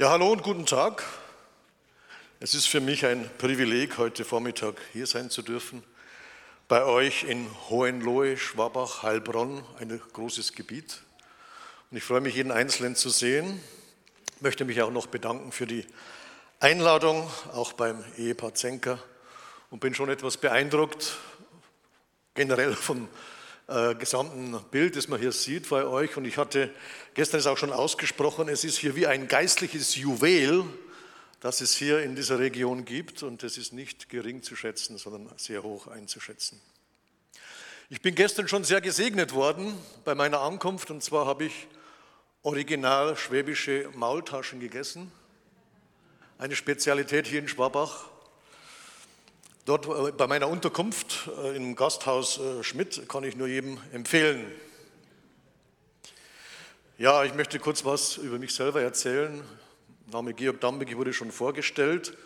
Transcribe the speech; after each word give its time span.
Ja, 0.00 0.10
hallo 0.10 0.30
und 0.30 0.44
guten 0.44 0.64
Tag. 0.64 1.02
Es 2.38 2.54
ist 2.54 2.68
für 2.68 2.80
mich 2.80 3.04
ein 3.04 3.28
Privileg, 3.36 3.98
heute 3.98 4.24
Vormittag 4.24 4.76
hier 4.92 5.08
sein 5.08 5.28
zu 5.28 5.42
dürfen. 5.42 5.82
Bei 6.68 6.84
euch 6.84 7.24
in 7.24 7.50
Hohenlohe, 7.68 8.36
Schwabach, 8.36 9.02
Heilbronn, 9.02 9.64
ein 9.80 10.00
großes 10.12 10.52
Gebiet. 10.52 11.00
Und 11.90 11.96
ich 11.96 12.04
freue 12.04 12.20
mich, 12.20 12.36
jeden 12.36 12.52
Einzelnen 12.52 12.94
zu 12.94 13.10
sehen. 13.10 13.60
Ich 14.36 14.40
möchte 14.40 14.64
mich 14.64 14.80
auch 14.82 14.92
noch 14.92 15.08
bedanken 15.08 15.50
für 15.50 15.66
die 15.66 15.84
Einladung, 16.60 17.28
auch 17.52 17.72
beim 17.72 18.04
Ehepaar 18.16 18.54
Zenker. 18.54 19.00
Und 19.70 19.80
bin 19.80 19.96
schon 19.96 20.10
etwas 20.10 20.36
beeindruckt, 20.36 21.16
generell 22.34 22.76
vom 22.76 23.08
äh, 23.68 23.94
gesamten 23.94 24.58
Bild, 24.70 24.96
das 24.96 25.08
man 25.08 25.20
hier 25.20 25.32
sieht 25.32 25.68
bei 25.68 25.84
euch. 25.84 26.16
Und 26.16 26.24
ich 26.24 26.38
hatte 26.38 26.70
gestern 27.12 27.38
ist 27.38 27.46
auch 27.46 27.58
schon 27.58 27.72
ausgesprochen, 27.72 28.48
es 28.48 28.64
ist 28.64 28.78
hier 28.78 28.96
wie 28.96 29.06
ein 29.06 29.28
geistliches 29.28 29.94
Juwel, 29.94 30.64
das 31.40 31.60
es 31.60 31.76
hier 31.76 32.02
in 32.02 32.16
dieser 32.16 32.38
Region 32.38 32.86
gibt. 32.86 33.22
Und 33.22 33.42
das 33.42 33.58
ist 33.58 33.74
nicht 33.74 34.08
gering 34.08 34.42
zu 34.42 34.56
schätzen, 34.56 34.96
sondern 34.96 35.30
sehr 35.36 35.62
hoch 35.62 35.86
einzuschätzen. 35.86 36.60
Ich 37.90 38.00
bin 38.00 38.14
gestern 38.14 38.48
schon 38.48 38.64
sehr 38.64 38.80
gesegnet 38.80 39.34
worden 39.34 39.74
bei 40.04 40.14
meiner 40.14 40.40
Ankunft. 40.40 40.90
Und 40.90 41.02
zwar 41.02 41.26
habe 41.26 41.44
ich 41.44 41.66
original 42.42 43.16
schwäbische 43.16 43.90
Maultaschen 43.94 44.60
gegessen. 44.60 45.12
Eine 46.38 46.56
Spezialität 46.56 47.26
hier 47.26 47.40
in 47.40 47.48
Schwabach. 47.48 48.08
Dort 49.68 49.84
äh, 49.86 50.12
bei 50.12 50.26
meiner 50.26 50.48
Unterkunft 50.48 51.28
äh, 51.44 51.54
im 51.54 51.76
Gasthaus 51.76 52.38
äh, 52.38 52.64
Schmidt 52.64 53.06
kann 53.06 53.22
ich 53.22 53.36
nur 53.36 53.48
jedem 53.48 53.78
empfehlen. 53.92 54.50
Ja, 56.96 57.22
ich 57.24 57.34
möchte 57.34 57.58
kurz 57.58 57.84
was 57.84 58.16
über 58.16 58.38
mich 58.38 58.54
selber 58.54 58.80
erzählen. 58.80 59.44
Name 60.10 60.32
Georg 60.32 60.62
Dambeck 60.62 60.96
wurde 60.96 61.12
schon 61.12 61.30
vorgestellt. 61.30 62.16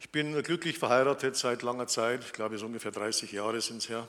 Ich 0.00 0.10
bin 0.10 0.42
glücklich 0.42 0.76
verheiratet 0.80 1.36
seit 1.36 1.62
langer 1.62 1.86
Zeit, 1.86 2.24
ich 2.24 2.32
glaube, 2.32 2.56
es 2.56 2.64
ungefähr 2.64 2.90
30 2.90 3.30
Jahre 3.30 3.60
sind 3.60 3.76
es 3.76 3.88
her. 3.88 4.08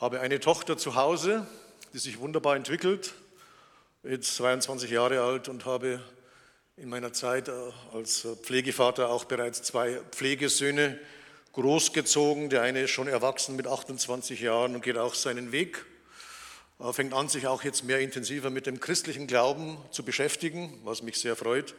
Habe 0.00 0.20
eine 0.20 0.40
Tochter 0.40 0.78
zu 0.78 0.94
Hause, 0.94 1.46
die 1.92 1.98
sich 1.98 2.18
wunderbar 2.18 2.56
entwickelt, 2.56 3.12
jetzt 4.04 4.36
22 4.36 4.90
Jahre 4.90 5.20
alt 5.20 5.50
und 5.50 5.66
habe 5.66 6.00
in 6.78 6.88
meiner 6.88 7.12
Zeit 7.12 7.50
als 7.92 8.26
Pflegevater 8.42 9.10
auch 9.10 9.26
bereits 9.26 9.62
zwei 9.62 10.00
Pflegesöhne 10.12 10.98
großgezogen. 11.54 12.50
Der 12.50 12.62
eine 12.62 12.82
ist 12.82 12.90
schon 12.90 13.08
erwachsen 13.08 13.56
mit 13.56 13.66
28 13.66 14.40
Jahren 14.40 14.74
und 14.74 14.82
geht 14.82 14.98
auch 14.98 15.14
seinen 15.14 15.52
Weg. 15.52 15.84
Fängt 16.92 17.14
an, 17.14 17.28
sich 17.28 17.46
auch 17.46 17.62
jetzt 17.62 17.84
mehr 17.84 18.00
intensiver 18.00 18.50
mit 18.50 18.66
dem 18.66 18.80
christlichen 18.80 19.26
Glauben 19.26 19.78
zu 19.90 20.04
beschäftigen, 20.04 20.80
was 20.84 21.02
mich 21.02 21.18
sehr 21.18 21.36
freut. 21.36 21.74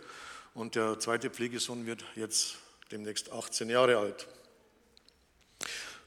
Und 0.53 0.75
der 0.75 0.99
zweite 0.99 1.29
Pflegesohn 1.29 1.85
wird 1.85 2.03
jetzt 2.15 2.55
demnächst 2.91 3.31
18 3.31 3.69
Jahre 3.69 3.97
alt. 3.97 4.27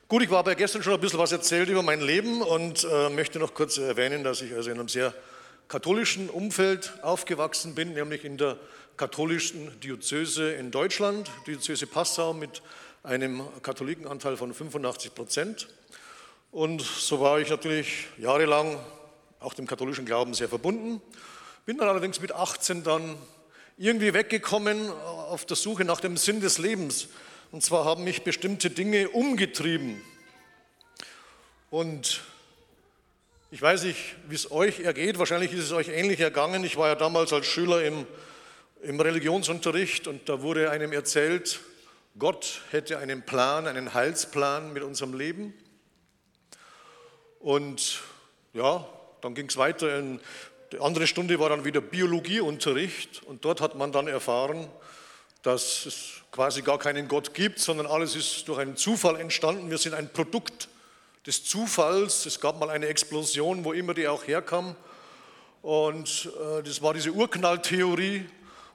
Gut, 0.09 0.23
ich 0.23 0.31
habe 0.31 0.51
ja 0.51 0.55
gestern 0.55 0.83
schon 0.83 0.95
ein 0.95 1.01
bisschen 1.01 1.19
was 1.19 1.33
erzählt 1.33 1.69
über 1.69 1.83
mein 1.83 2.01
Leben 2.01 2.41
und 2.41 2.83
äh, 2.91 3.11
möchte 3.11 3.39
noch 3.39 3.53
kurz 3.53 3.77
erwähnen, 3.77 4.25
dass 4.25 4.41
ich 4.41 4.55
also 4.55 4.71
in 4.71 4.79
einem 4.79 4.89
sehr 4.89 5.13
katholischen 5.69 6.31
Umfeld 6.31 6.95
aufgewachsen 7.03 7.75
bin, 7.75 7.93
nämlich 7.93 8.25
in 8.25 8.39
der 8.39 8.57
katholischen 8.97 9.79
Diözese 9.81 10.53
in 10.53 10.71
Deutschland, 10.71 11.31
Diözese 11.47 11.87
Passau 11.87 12.33
mit 12.33 12.63
einem 13.03 13.43
Katholikenanteil 13.63 14.37
von 14.37 14.53
85 14.53 15.15
Prozent. 15.15 15.69
Und 16.51 16.83
so 16.83 17.21
war 17.21 17.41
ich 17.41 17.51
natürlich 17.51 18.07
jahrelang 18.19 18.79
auch 19.41 19.55
dem 19.55 19.67
katholischen 19.67 20.07
Glauben 20.07 20.35
sehr 20.35 20.49
verbunden. 20.49 21.01
Bin 21.67 21.79
dann 21.79 21.89
allerdings 21.89 22.21
mit 22.21 22.33
18 22.33 22.83
dann 22.83 23.17
irgendwie 23.77 24.15
weggekommen 24.15 24.91
auf 24.91 25.45
der 25.45 25.57
Suche 25.57 25.85
nach 25.85 26.01
dem 26.01 26.17
Sinn 26.17 26.41
des 26.41 26.59
Lebens. 26.59 27.09
Und 27.53 27.63
zwar 27.63 27.85
haben 27.85 28.05
mich 28.05 28.23
bestimmte 28.23 28.71
Dinge 28.71 29.11
umgetrieben. 29.11 30.03
Und 31.71 32.23
ich 33.51 33.63
weiß 33.63 33.85
nicht, 33.85 34.17
wie 34.29 34.35
es 34.35 34.51
euch 34.51 34.81
ergeht. 34.81 35.19
Wahrscheinlich 35.19 35.53
ist 35.53 35.65
es 35.65 35.73
euch 35.73 35.89
ähnlich 35.89 36.21
ergangen. 36.21 36.65
Ich 36.65 36.77
war 36.77 36.89
ja 36.89 36.95
damals 36.95 37.33
als 37.33 37.47
Schüler 37.47 37.83
im, 37.85 38.07
im 38.83 39.01
Religionsunterricht 39.01 40.07
und 40.07 40.29
da 40.29 40.43
wurde 40.43 40.71
einem 40.71 40.93
erzählt, 40.93 41.61
Gott 42.19 42.63
hätte 42.71 42.99
einen 42.99 43.23
Plan, 43.23 43.69
einen 43.69 43.95
Heilsplan 43.95 44.73
mit 44.73 44.83
unserem 44.83 45.15
Leben. 45.15 45.55
Und 47.39 48.01
ja, 48.53 48.85
dann 49.21 49.35
ging 49.35 49.47
es 49.47 49.57
weiter. 49.57 49.99
In, 49.99 50.21
die 50.73 50.81
andere 50.81 51.07
Stunde 51.07 51.39
war 51.39 51.49
dann 51.49 51.65
wieder 51.65 51.81
Biologieunterricht 51.81 53.23
und 53.23 53.45
dort 53.45 53.61
hat 53.61 53.77
man 53.77 53.93
dann 53.93 54.09
erfahren, 54.09 54.69
dass 55.43 55.87
es 55.87 56.23
quasi 56.33 56.63
gar 56.63 56.79
keinen 56.79 57.07
Gott 57.07 57.35
gibt, 57.35 57.61
sondern 57.61 57.87
alles 57.87 58.17
ist 58.17 58.49
durch 58.49 58.59
einen 58.59 58.77
Zufall 58.77 59.21
entstanden. 59.21 59.71
Wir 59.71 59.79
sind 59.79 59.95
ein 59.95 60.13
Produkt 60.13 60.69
des 61.25 61.45
Zufalls. 61.45 62.27
Es 62.27 62.41
gab 62.41 62.59
mal 62.59 62.71
eine 62.71 62.87
Explosion, 62.87 63.65
wo 63.65 63.73
immer 63.73 63.95
die 63.95 64.09
auch 64.09 64.27
herkam. 64.27 64.75
Und 65.63 66.31
äh, 66.59 66.63
das 66.65 66.83
war 66.83 66.95
diese 66.95 67.13
Urknalltheorie. 67.13 68.27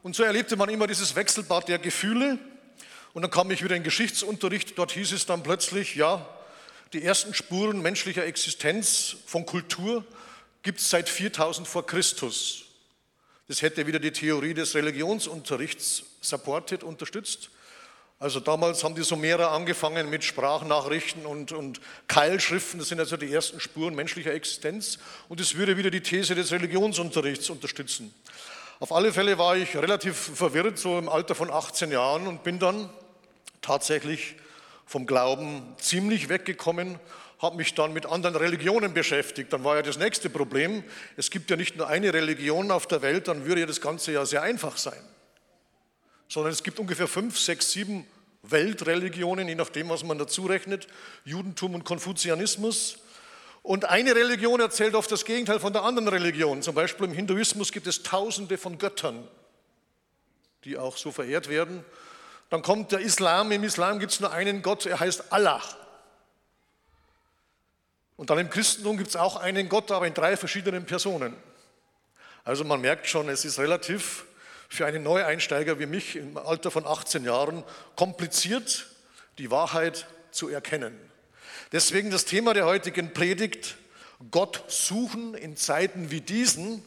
Und 0.01 0.15
so 0.15 0.23
erlebte 0.23 0.55
man 0.55 0.69
immer 0.69 0.87
dieses 0.87 1.15
Wechselbad 1.15 1.67
der 1.67 1.79
Gefühle. 1.79 2.39
Und 3.13 3.21
dann 3.21 3.31
kam 3.31 3.51
ich 3.51 3.63
wieder 3.63 3.75
in 3.75 3.83
Geschichtsunterricht, 3.83 4.77
dort 4.77 4.91
hieß 4.91 5.11
es 5.11 5.25
dann 5.25 5.43
plötzlich, 5.43 5.95
ja, 5.95 6.27
die 6.93 7.03
ersten 7.03 7.33
Spuren 7.33 7.81
menschlicher 7.81 8.25
Existenz 8.25 9.17
von 9.25 9.45
Kultur 9.45 10.05
gibt 10.63 10.79
es 10.79 10.89
seit 10.89 11.09
4000 11.09 11.67
vor 11.67 11.85
Christus. 11.85 12.65
Das 13.47 13.61
hätte 13.61 13.85
wieder 13.87 13.99
die 13.99 14.11
Theorie 14.11 14.53
des 14.53 14.73
Religionsunterrichts 14.73 16.03
supported, 16.21 16.83
unterstützt. 16.83 17.49
Also 18.19 18.39
damals 18.39 18.83
haben 18.83 18.95
die 18.95 19.03
Sumerer 19.03 19.51
angefangen 19.51 20.09
mit 20.09 20.23
Sprachnachrichten 20.23 21.25
und, 21.25 21.51
und 21.51 21.81
Keilschriften, 22.07 22.79
das 22.79 22.87
sind 22.87 22.99
also 22.99 23.17
die 23.17 23.33
ersten 23.33 23.59
Spuren 23.59 23.95
menschlicher 23.95 24.33
Existenz. 24.33 24.97
Und 25.27 25.41
es 25.41 25.55
würde 25.55 25.77
wieder 25.77 25.91
die 25.91 26.01
These 26.01 26.33
des 26.33 26.51
Religionsunterrichts 26.51 27.49
unterstützen. 27.49 28.13
Auf 28.79 28.91
alle 28.91 29.11
Fälle 29.11 29.37
war 29.37 29.57
ich 29.57 29.75
relativ 29.75 30.15
verwirrt, 30.35 30.77
so 30.77 30.97
im 30.97 31.09
Alter 31.09 31.35
von 31.35 31.51
18 31.51 31.91
Jahren 31.91 32.27
und 32.27 32.43
bin 32.43 32.59
dann 32.59 32.89
tatsächlich 33.63 34.35
vom 34.85 35.07
Glauben 35.07 35.75
ziemlich 35.79 36.29
weggekommen, 36.29 36.99
habe 37.39 37.57
mich 37.57 37.73
dann 37.73 37.91
mit 37.91 38.05
anderen 38.05 38.35
Religionen 38.35 38.93
beschäftigt. 38.93 39.51
Dann 39.51 39.63
war 39.63 39.75
ja 39.75 39.81
das 39.81 39.97
nächste 39.97 40.29
Problem, 40.29 40.83
es 41.17 41.29
gibt 41.29 41.49
ja 41.49 41.57
nicht 41.57 41.75
nur 41.75 41.87
eine 41.87 42.13
Religion 42.13 42.71
auf 42.71 42.87
der 42.87 43.01
Welt, 43.01 43.27
dann 43.27 43.45
würde 43.45 43.61
ja 43.61 43.67
das 43.67 43.81
Ganze 43.81 44.11
ja 44.13 44.25
sehr 44.25 44.41
einfach 44.41 44.77
sein. 44.77 45.03
Sondern 46.29 46.53
es 46.53 46.63
gibt 46.63 46.79
ungefähr 46.79 47.07
fünf, 47.07 47.37
sechs, 47.37 47.71
sieben 47.71 48.05
Weltreligionen, 48.43 49.47
je 49.47 49.55
nachdem, 49.55 49.89
was 49.89 50.03
man 50.03 50.17
dazu 50.17 50.45
rechnet, 50.45 50.87
Judentum 51.25 51.75
und 51.75 51.83
Konfuzianismus. 51.83 52.99
Und 53.61 53.85
eine 53.85 54.15
Religion 54.15 54.59
erzählt 54.59 54.95
oft 54.95 55.11
das 55.11 55.25
Gegenteil 55.25 55.59
von 55.59 55.73
der 55.73 55.83
anderen 55.83 56.09
Religion. 56.09 56.61
Zum 56.61 56.75
Beispiel 56.75 57.07
im 57.07 57.13
Hinduismus 57.13 57.71
gibt 57.71 57.87
es 57.87 58.03
tausende 58.03 58.57
von 58.57 58.77
Göttern, 58.77 59.27
die 60.65 60.77
auch 60.77 60.97
so 60.97 61.11
verehrt 61.11 61.49
werden. 61.49 61.83
Dann 62.53 62.61
kommt 62.61 62.91
der 62.91 62.99
Islam. 62.99 63.51
Im 63.51 63.63
Islam 63.63 63.97
gibt 63.97 64.11
es 64.11 64.19
nur 64.19 64.31
einen 64.31 64.61
Gott, 64.61 64.85
er 64.85 64.99
heißt 64.99 65.33
Allah. 65.33 65.59
Und 68.15 68.29
dann 68.29 68.37
im 68.37 68.51
Christentum 68.51 68.95
gibt 68.95 69.09
es 69.09 69.15
auch 69.15 69.37
einen 69.37 69.69
Gott, 69.69 69.89
aber 69.89 70.05
in 70.05 70.13
drei 70.13 70.37
verschiedenen 70.37 70.85
Personen. 70.85 71.35
Also 72.43 72.63
man 72.63 72.79
merkt 72.79 73.07
schon, 73.07 73.27
es 73.27 73.43
ist 73.43 73.57
relativ 73.57 74.25
für 74.69 74.85
einen 74.85 75.01
Neueinsteiger 75.01 75.79
wie 75.79 75.87
mich 75.87 76.15
im 76.15 76.37
Alter 76.37 76.69
von 76.69 76.85
18 76.85 77.23
Jahren 77.23 77.63
kompliziert, 77.95 78.85
die 79.39 79.49
Wahrheit 79.49 80.05
zu 80.29 80.47
erkennen. 80.47 80.95
Deswegen 81.71 82.11
das 82.11 82.25
Thema 82.25 82.53
der 82.53 82.67
heutigen 82.67 83.13
Predigt, 83.13 83.77
Gott 84.29 84.63
suchen 84.67 85.33
in 85.33 85.57
Zeiten 85.57 86.11
wie 86.11 86.21
diesen, 86.21 86.85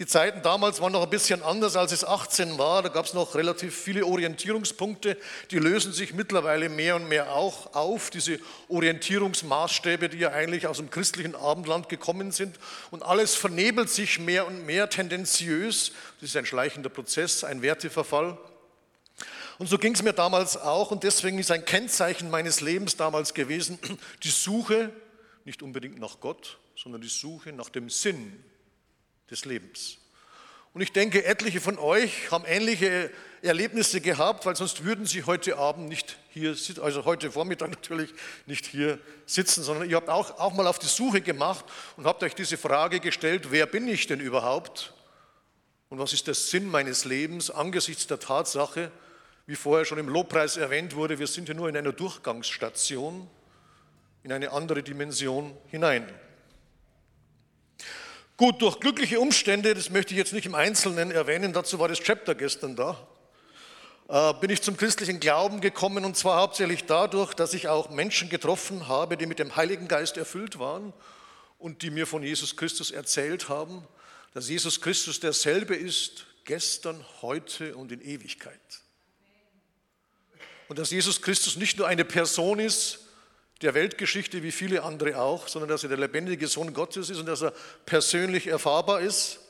die 0.00 0.06
Zeiten 0.06 0.40
damals 0.40 0.80
waren 0.80 0.92
noch 0.92 1.02
ein 1.02 1.10
bisschen 1.10 1.42
anders, 1.42 1.76
als 1.76 1.92
es 1.92 2.04
18 2.04 2.56
war. 2.56 2.80
Da 2.82 2.88
gab 2.88 3.04
es 3.04 3.12
noch 3.12 3.34
relativ 3.34 3.76
viele 3.76 4.06
Orientierungspunkte. 4.06 5.14
Die 5.50 5.58
lösen 5.58 5.92
sich 5.92 6.14
mittlerweile 6.14 6.70
mehr 6.70 6.96
und 6.96 7.06
mehr 7.06 7.34
auch 7.34 7.74
auf, 7.74 8.08
diese 8.08 8.38
Orientierungsmaßstäbe, 8.70 10.08
die 10.08 10.16
ja 10.16 10.30
eigentlich 10.30 10.66
aus 10.66 10.78
dem 10.78 10.88
christlichen 10.88 11.34
Abendland 11.34 11.90
gekommen 11.90 12.32
sind. 12.32 12.58
Und 12.90 13.02
alles 13.02 13.34
vernebelt 13.34 13.90
sich 13.90 14.18
mehr 14.18 14.46
und 14.46 14.64
mehr 14.64 14.88
tendenziös. 14.88 15.92
Das 16.18 16.30
ist 16.30 16.36
ein 16.36 16.46
schleichender 16.46 16.88
Prozess, 16.88 17.44
ein 17.44 17.60
Werteverfall. 17.60 18.38
Und 19.58 19.66
so 19.66 19.76
ging 19.76 19.92
es 19.92 20.02
mir 20.02 20.14
damals 20.14 20.56
auch. 20.56 20.92
Und 20.92 21.04
deswegen 21.04 21.38
ist 21.38 21.50
ein 21.50 21.66
Kennzeichen 21.66 22.30
meines 22.30 22.62
Lebens 22.62 22.96
damals 22.96 23.34
gewesen, 23.34 23.78
die 24.22 24.30
Suche, 24.30 24.94
nicht 25.44 25.62
unbedingt 25.62 26.00
nach 26.00 26.20
Gott, 26.20 26.58
sondern 26.74 27.02
die 27.02 27.08
Suche 27.08 27.52
nach 27.52 27.68
dem 27.68 27.90
Sinn 27.90 28.42
des 29.30 29.44
Lebens. 29.44 29.99
Und 30.72 30.82
ich 30.82 30.92
denke, 30.92 31.24
etliche 31.24 31.60
von 31.60 31.78
euch 31.78 32.30
haben 32.30 32.44
ähnliche 32.44 33.10
Erlebnisse 33.42 34.00
gehabt, 34.00 34.46
weil 34.46 34.54
sonst 34.54 34.84
würden 34.84 35.04
sie 35.04 35.24
heute 35.24 35.56
Abend 35.56 35.88
nicht 35.88 36.16
hier 36.28 36.54
sitzen, 36.54 36.82
also 36.82 37.04
heute 37.04 37.32
Vormittag 37.32 37.70
natürlich 37.70 38.14
nicht 38.46 38.66
hier 38.66 38.98
sitzen, 39.26 39.62
sondern 39.62 39.88
ihr 39.88 39.96
habt 39.96 40.08
auch, 40.08 40.38
auch 40.38 40.52
mal 40.52 40.66
auf 40.66 40.78
die 40.78 40.86
Suche 40.86 41.20
gemacht 41.20 41.64
und 41.96 42.06
habt 42.06 42.22
euch 42.22 42.34
diese 42.34 42.56
Frage 42.56 43.00
gestellt, 43.00 43.50
wer 43.50 43.66
bin 43.66 43.88
ich 43.88 44.06
denn 44.06 44.20
überhaupt 44.20 44.94
Und 45.88 45.98
was 45.98 46.12
ist 46.12 46.28
der 46.28 46.34
Sinn 46.34 46.70
meines 46.70 47.04
Lebens 47.04 47.50
angesichts 47.50 48.06
der 48.06 48.20
Tatsache, 48.20 48.92
wie 49.46 49.56
vorher 49.56 49.84
schon 49.84 49.98
im 49.98 50.08
Lobpreis 50.08 50.56
erwähnt 50.56 50.94
wurde, 50.94 51.18
wir 51.18 51.26
sind 51.26 51.48
ja 51.48 51.54
nur 51.54 51.68
in 51.68 51.76
einer 51.76 51.92
Durchgangsstation 51.92 53.28
in 54.22 54.32
eine 54.32 54.52
andere 54.52 54.82
Dimension 54.82 55.56
hinein. 55.68 56.06
Gut, 58.40 58.62
durch 58.62 58.80
glückliche 58.80 59.20
Umstände, 59.20 59.74
das 59.74 59.90
möchte 59.90 60.14
ich 60.14 60.16
jetzt 60.16 60.32
nicht 60.32 60.46
im 60.46 60.54
Einzelnen 60.54 61.10
erwähnen, 61.10 61.52
dazu 61.52 61.78
war 61.78 61.88
das 61.88 62.00
Chapter 62.00 62.34
gestern 62.34 62.74
da, 62.74 62.96
äh, 64.08 64.32
bin 64.40 64.48
ich 64.48 64.62
zum 64.62 64.78
christlichen 64.78 65.20
Glauben 65.20 65.60
gekommen 65.60 66.06
und 66.06 66.16
zwar 66.16 66.40
hauptsächlich 66.40 66.86
dadurch, 66.86 67.34
dass 67.34 67.52
ich 67.52 67.68
auch 67.68 67.90
Menschen 67.90 68.30
getroffen 68.30 68.88
habe, 68.88 69.18
die 69.18 69.26
mit 69.26 69.40
dem 69.40 69.56
Heiligen 69.56 69.88
Geist 69.88 70.16
erfüllt 70.16 70.58
waren 70.58 70.94
und 71.58 71.82
die 71.82 71.90
mir 71.90 72.06
von 72.06 72.22
Jesus 72.22 72.56
Christus 72.56 72.90
erzählt 72.90 73.50
haben, 73.50 73.86
dass 74.32 74.48
Jesus 74.48 74.80
Christus 74.80 75.20
derselbe 75.20 75.76
ist, 75.76 76.24
gestern, 76.46 77.04
heute 77.20 77.76
und 77.76 77.92
in 77.92 78.00
Ewigkeit. 78.00 78.58
Und 80.68 80.78
dass 80.78 80.90
Jesus 80.90 81.20
Christus 81.20 81.56
nicht 81.56 81.76
nur 81.76 81.86
eine 81.86 82.06
Person 82.06 82.58
ist 82.58 83.00
der 83.62 83.74
Weltgeschichte 83.74 84.42
wie 84.42 84.52
viele 84.52 84.82
andere 84.82 85.18
auch, 85.18 85.48
sondern 85.48 85.68
dass 85.68 85.82
er 85.82 85.88
der 85.88 85.98
lebendige 85.98 86.46
Sohn 86.46 86.72
Gottes 86.72 87.10
ist 87.10 87.18
und 87.18 87.26
dass 87.26 87.42
er 87.42 87.52
persönlich 87.84 88.46
erfahrbar 88.46 89.00
ist 89.00 89.40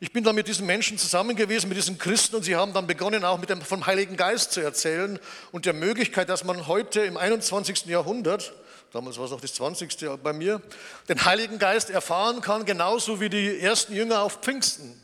ich 0.00 0.12
bin 0.12 0.22
dann 0.22 0.36
mit 0.36 0.46
diesen 0.46 0.64
Menschen 0.64 0.96
zusammen 0.96 1.34
gewesen, 1.34 1.68
mit 1.68 1.76
diesen 1.76 1.98
Christen, 1.98 2.36
und 2.36 2.44
sie 2.44 2.54
haben 2.54 2.72
dann 2.72 2.86
begonnen, 2.86 3.24
auch 3.24 3.38
mit 3.38 3.50
dem, 3.50 3.60
vom 3.60 3.84
Heiligen 3.84 4.16
Geist 4.16 4.52
zu 4.52 4.60
erzählen 4.60 5.18
und 5.50 5.66
der 5.66 5.72
Möglichkeit, 5.72 6.28
dass 6.28 6.44
man 6.44 6.68
heute 6.68 7.00
im 7.00 7.16
21. 7.16 7.86
Jahrhundert, 7.86 8.52
damals 8.92 9.18
war 9.18 9.24
es 9.24 9.32
auch 9.32 9.40
das 9.40 9.54
20. 9.54 10.00
Jahr 10.00 10.16
bei 10.16 10.32
mir, 10.32 10.62
den 11.08 11.24
Heiligen 11.24 11.58
Geist 11.58 11.90
erfahren 11.90 12.40
kann, 12.40 12.64
genauso 12.64 13.20
wie 13.20 13.28
die 13.28 13.58
ersten 13.58 13.92
Jünger 13.92 14.22
auf 14.22 14.38
Pfingsten. 14.40 15.02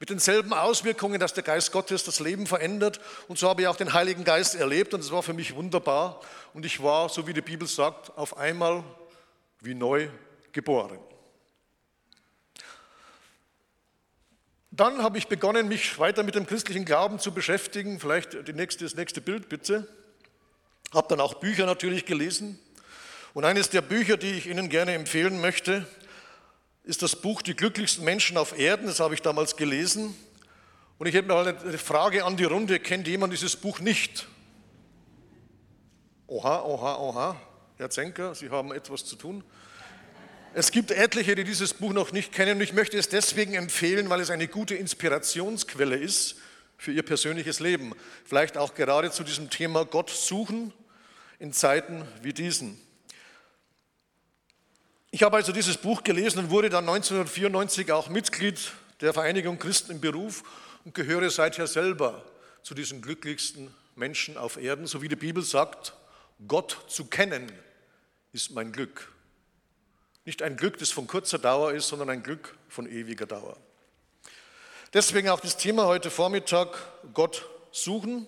Mit 0.00 0.10
denselben 0.10 0.52
Auswirkungen, 0.52 1.20
dass 1.20 1.34
der 1.34 1.44
Geist 1.44 1.72
Gottes 1.72 2.04
das 2.04 2.20
Leben 2.20 2.46
verändert. 2.46 3.00
Und 3.28 3.38
so 3.38 3.48
habe 3.48 3.62
ich 3.62 3.68
auch 3.68 3.76
den 3.76 3.92
Heiligen 3.92 4.24
Geist 4.24 4.54
erlebt 4.54 4.92
und 4.92 5.00
es 5.00 5.12
war 5.12 5.22
für 5.22 5.32
mich 5.32 5.54
wunderbar. 5.54 6.20
Und 6.52 6.66
ich 6.66 6.82
war, 6.82 7.08
so 7.08 7.26
wie 7.26 7.32
die 7.32 7.40
Bibel 7.40 7.68
sagt, 7.68 8.16
auf 8.18 8.36
einmal 8.36 8.84
wie 9.60 9.74
neu 9.74 10.08
geboren. 10.52 10.98
Dann 14.70 15.04
habe 15.04 15.18
ich 15.18 15.28
begonnen, 15.28 15.68
mich 15.68 16.00
weiter 16.00 16.24
mit 16.24 16.34
dem 16.34 16.46
christlichen 16.46 16.84
Glauben 16.84 17.20
zu 17.20 17.32
beschäftigen. 17.32 18.00
Vielleicht 18.00 18.34
nächste, 18.54 18.84
das 18.84 18.96
nächste 18.96 19.20
Bild 19.20 19.48
bitte. 19.48 19.86
Habe 20.92 21.06
dann 21.08 21.20
auch 21.20 21.34
Bücher 21.34 21.64
natürlich 21.64 22.06
gelesen. 22.06 22.58
Und 23.34 23.44
eines 23.44 23.70
der 23.70 23.82
Bücher, 23.82 24.16
die 24.16 24.32
ich 24.32 24.48
Ihnen 24.48 24.68
gerne 24.68 24.94
empfehlen 24.94 25.40
möchte, 25.40 25.86
ist 26.84 27.02
das 27.02 27.16
Buch 27.16 27.42
Die 27.42 27.56
glücklichsten 27.56 28.04
Menschen 28.04 28.36
auf 28.36 28.58
Erden. 28.58 28.86
Das 28.86 29.00
habe 29.00 29.14
ich 29.14 29.22
damals 29.22 29.56
gelesen. 29.56 30.14
Und 30.98 31.06
ich 31.06 31.14
hätte 31.14 31.28
mal 31.28 31.46
eine 31.46 31.78
Frage 31.78 32.24
an 32.24 32.36
die 32.36 32.44
Runde. 32.44 32.78
Kennt 32.78 33.08
jemand 33.08 33.32
dieses 33.32 33.56
Buch 33.56 33.80
nicht? 33.80 34.26
Oha, 36.26 36.62
oha, 36.62 36.96
oha. 36.98 37.40
Herr 37.76 37.90
Zenker, 37.90 38.34
Sie 38.34 38.50
haben 38.50 38.72
etwas 38.72 39.04
zu 39.04 39.16
tun. 39.16 39.42
Es 40.52 40.70
gibt 40.70 40.92
etliche, 40.92 41.34
die 41.34 41.42
dieses 41.42 41.74
Buch 41.74 41.92
noch 41.92 42.12
nicht 42.12 42.32
kennen 42.32 42.58
und 42.58 42.60
ich 42.60 42.72
möchte 42.72 42.96
es 42.96 43.08
deswegen 43.08 43.54
empfehlen, 43.54 44.08
weil 44.08 44.20
es 44.20 44.30
eine 44.30 44.46
gute 44.46 44.76
Inspirationsquelle 44.76 45.96
ist 45.96 46.36
für 46.78 46.92
ihr 46.92 47.02
persönliches 47.02 47.58
Leben. 47.58 47.92
Vielleicht 48.24 48.56
auch 48.56 48.74
gerade 48.74 49.10
zu 49.10 49.24
diesem 49.24 49.50
Thema 49.50 49.84
Gott 49.84 50.10
suchen 50.10 50.72
in 51.40 51.52
Zeiten 51.52 52.06
wie 52.22 52.32
diesen. 52.32 52.80
Ich 55.14 55.22
habe 55.22 55.36
also 55.36 55.52
dieses 55.52 55.76
Buch 55.76 56.02
gelesen 56.02 56.40
und 56.40 56.50
wurde 56.50 56.68
dann 56.68 56.88
1994 56.88 57.92
auch 57.92 58.08
Mitglied 58.08 58.72
der 59.00 59.14
Vereinigung 59.14 59.60
Christen 59.60 59.92
im 59.92 60.00
Beruf 60.00 60.42
und 60.84 60.92
gehöre 60.92 61.30
seither 61.30 61.68
selber 61.68 62.24
zu 62.64 62.74
diesen 62.74 63.00
glücklichsten 63.00 63.72
Menschen 63.94 64.36
auf 64.36 64.56
Erden, 64.56 64.88
so 64.88 65.02
wie 65.02 65.08
die 65.08 65.14
Bibel 65.14 65.44
sagt, 65.44 65.92
Gott 66.48 66.76
zu 66.88 67.04
kennen 67.04 67.52
ist 68.32 68.50
mein 68.50 68.72
Glück. 68.72 69.12
Nicht 70.24 70.42
ein 70.42 70.56
Glück, 70.56 70.78
das 70.78 70.90
von 70.90 71.06
kurzer 71.06 71.38
Dauer 71.38 71.72
ist, 71.74 71.86
sondern 71.86 72.10
ein 72.10 72.24
Glück 72.24 72.56
von 72.68 72.90
ewiger 72.90 73.26
Dauer. 73.26 73.56
Deswegen 74.94 75.28
auch 75.28 75.38
das 75.38 75.56
Thema 75.56 75.86
heute 75.86 76.10
Vormittag, 76.10 76.76
Gott 77.12 77.48
suchen. 77.70 78.26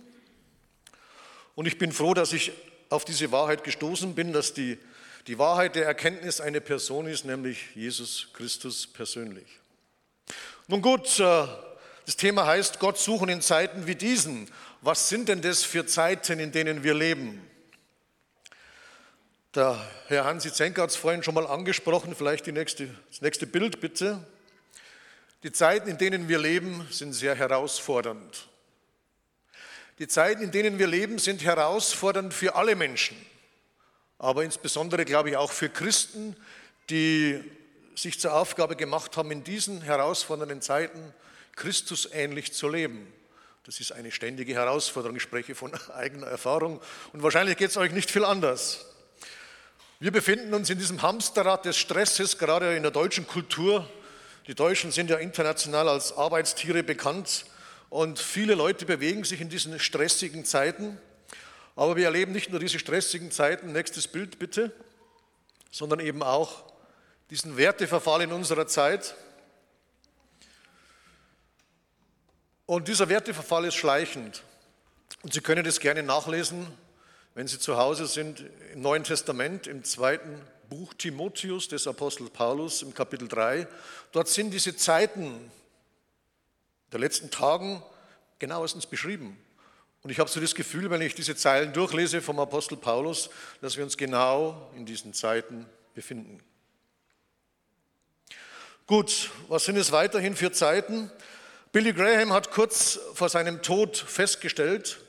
Und 1.56 1.66
ich 1.66 1.78
bin 1.78 1.90
froh, 1.90 2.14
dass 2.14 2.32
ich 2.32 2.52
auf 2.90 3.04
diese 3.04 3.32
Wahrheit 3.32 3.64
gestoßen 3.64 4.14
bin, 4.14 4.32
dass 4.32 4.54
die, 4.54 4.78
die 5.26 5.38
Wahrheit 5.38 5.74
der 5.74 5.86
Erkenntnis 5.86 6.40
eine 6.40 6.60
Person 6.60 7.06
ist, 7.06 7.24
nämlich 7.24 7.74
Jesus 7.74 8.28
Christus 8.32 8.86
persönlich. 8.86 9.46
Nun 10.68 10.82
gut, 10.82 11.18
äh, 11.18 11.46
das 12.06 12.16
Thema 12.16 12.46
heißt 12.46 12.78
Gott 12.78 12.98
suchen 12.98 13.28
in 13.28 13.42
Zeiten 13.42 13.86
wie 13.86 13.96
diesen. 13.96 14.48
Was 14.80 15.08
sind 15.08 15.28
denn 15.28 15.42
das 15.42 15.64
für 15.64 15.86
Zeiten, 15.86 16.38
in 16.38 16.52
denen 16.52 16.84
wir 16.84 16.94
leben? 16.94 17.42
Der 19.54 19.80
Herr 20.06 20.24
Hansi 20.24 20.52
Zenker 20.52 20.82
hat 20.82 20.90
es 20.90 20.96
vorhin 20.96 21.22
schon 21.22 21.34
mal 21.34 21.46
angesprochen, 21.46 22.14
vielleicht 22.14 22.46
nächste, 22.46 22.88
das 23.08 23.22
nächste 23.22 23.46
Bild 23.46 23.80
bitte. 23.80 24.24
Die 25.42 25.50
Zeiten, 25.50 25.88
in 25.88 25.98
denen 25.98 26.28
wir 26.28 26.38
leben, 26.38 26.86
sind 26.90 27.12
sehr 27.12 27.34
herausfordernd. 27.34 28.48
Die 29.98 30.08
Zeiten, 30.08 30.42
in 30.42 30.50
denen 30.50 30.78
wir 30.78 30.86
leben, 30.86 31.18
sind 31.18 31.42
herausfordernd 31.42 32.34
für 32.34 32.54
alle 32.54 32.76
Menschen, 32.76 33.16
aber 34.18 34.44
insbesondere, 34.44 35.04
glaube 35.04 35.30
ich, 35.30 35.36
auch 35.36 35.52
für 35.52 35.68
Christen, 35.68 36.36
die 36.90 37.42
sich 37.94 38.20
zur 38.20 38.34
Aufgabe 38.34 38.76
gemacht 38.76 39.16
haben, 39.16 39.30
in 39.30 39.44
diesen 39.44 39.82
herausfordernden 39.82 40.60
Zeiten 40.60 41.14
Christus 41.54 42.08
ähnlich 42.12 42.52
zu 42.52 42.68
leben. 42.68 43.12
Das 43.64 43.80
ist 43.80 43.92
eine 43.92 44.12
ständige 44.12 44.54
Herausforderung, 44.54 45.16
ich 45.16 45.22
spreche 45.22 45.54
von 45.54 45.72
eigener 45.94 46.26
Erfahrung 46.26 46.80
und 47.12 47.22
wahrscheinlich 47.22 47.56
geht 47.56 47.70
es 47.70 47.76
euch 47.76 47.92
nicht 47.92 48.10
viel 48.10 48.24
anders. 48.24 48.86
Wir 49.98 50.12
befinden 50.12 50.52
uns 50.52 50.68
in 50.68 50.78
diesem 50.78 51.00
Hamsterrad 51.00 51.64
des 51.64 51.78
Stresses, 51.78 52.36
gerade 52.36 52.76
in 52.76 52.82
der 52.82 52.92
deutschen 52.92 53.26
Kultur. 53.26 53.88
Die 54.46 54.54
Deutschen 54.54 54.92
sind 54.92 55.08
ja 55.08 55.16
international 55.16 55.88
als 55.88 56.16
Arbeitstiere 56.16 56.82
bekannt 56.82 57.46
und 57.88 58.18
viele 58.18 58.54
Leute 58.54 58.84
bewegen 58.84 59.24
sich 59.24 59.40
in 59.40 59.48
diesen 59.48 59.78
stressigen 59.80 60.44
Zeiten. 60.44 60.98
Aber 61.76 61.94
wir 61.94 62.06
erleben 62.06 62.32
nicht 62.32 62.50
nur 62.50 62.58
diese 62.58 62.78
stressigen 62.78 63.30
Zeiten, 63.30 63.72
nächstes 63.72 64.08
Bild 64.08 64.38
bitte, 64.38 64.72
sondern 65.70 66.00
eben 66.00 66.22
auch 66.22 66.64
diesen 67.30 67.56
Werteverfall 67.56 68.22
in 68.22 68.32
unserer 68.32 68.66
Zeit. 68.66 69.14
Und 72.64 72.88
dieser 72.88 73.08
Werteverfall 73.08 73.66
ist 73.66 73.76
schleichend. 73.76 74.42
Und 75.22 75.32
Sie 75.32 75.40
können 75.40 75.64
das 75.64 75.78
gerne 75.78 76.02
nachlesen 76.02 76.66
wenn 77.36 77.46
Sie 77.46 77.58
zu 77.58 77.76
Hause 77.76 78.06
sind, 78.06 78.46
im 78.72 78.80
Neuen 78.80 79.04
Testament, 79.04 79.66
im 79.66 79.84
zweiten 79.84 80.40
Buch 80.70 80.94
Timotheus 80.94 81.68
des 81.68 81.86
Apostels 81.86 82.30
Paulus 82.30 82.80
im 82.80 82.94
Kapitel 82.94 83.28
3, 83.28 83.68
dort 84.12 84.28
sind 84.28 84.52
diese 84.52 84.74
Zeiten 84.74 85.50
der 86.92 87.00
letzten 87.00 87.30
Tagen 87.30 87.82
genauestens 88.38 88.86
beschrieben. 88.86 89.36
Und 90.06 90.12
ich 90.12 90.20
habe 90.20 90.30
so 90.30 90.38
das 90.38 90.54
Gefühl, 90.54 90.88
wenn 90.88 91.00
ich 91.00 91.16
diese 91.16 91.34
Zeilen 91.34 91.72
durchlese 91.72 92.22
vom 92.22 92.38
Apostel 92.38 92.76
Paulus, 92.76 93.28
dass 93.60 93.76
wir 93.76 93.82
uns 93.82 93.96
genau 93.96 94.70
in 94.76 94.86
diesen 94.86 95.12
Zeiten 95.12 95.66
befinden. 95.96 96.38
Gut, 98.86 99.30
was 99.48 99.64
sind 99.64 99.76
es 99.76 99.90
weiterhin 99.90 100.36
für 100.36 100.52
Zeiten? 100.52 101.10
Billy 101.72 101.92
Graham 101.92 102.32
hat 102.32 102.52
kurz 102.52 103.00
vor 103.14 103.28
seinem 103.28 103.62
Tod 103.62 103.96
festgestellt, 103.96 105.00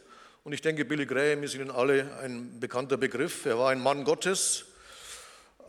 und 0.43 0.53
ich 0.53 0.63
denke, 0.63 0.83
Billy 0.83 1.05
Graham 1.05 1.43
ist 1.43 1.53
Ihnen 1.53 1.69
alle 1.69 2.17
ein 2.23 2.59
bekannter 2.59 2.97
Begriff. 2.97 3.45
Er 3.45 3.59
war 3.59 3.69
ein 3.69 3.79
Mann 3.79 4.03
Gottes, 4.03 4.65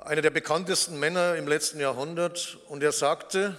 einer 0.06 0.22
der 0.22 0.30
bekanntesten 0.30 0.98
Männer 0.98 1.36
im 1.36 1.46
letzten 1.46 1.80
Jahrhundert. 1.80 2.56
Und 2.68 2.82
er 2.82 2.92
sagte, 2.92 3.58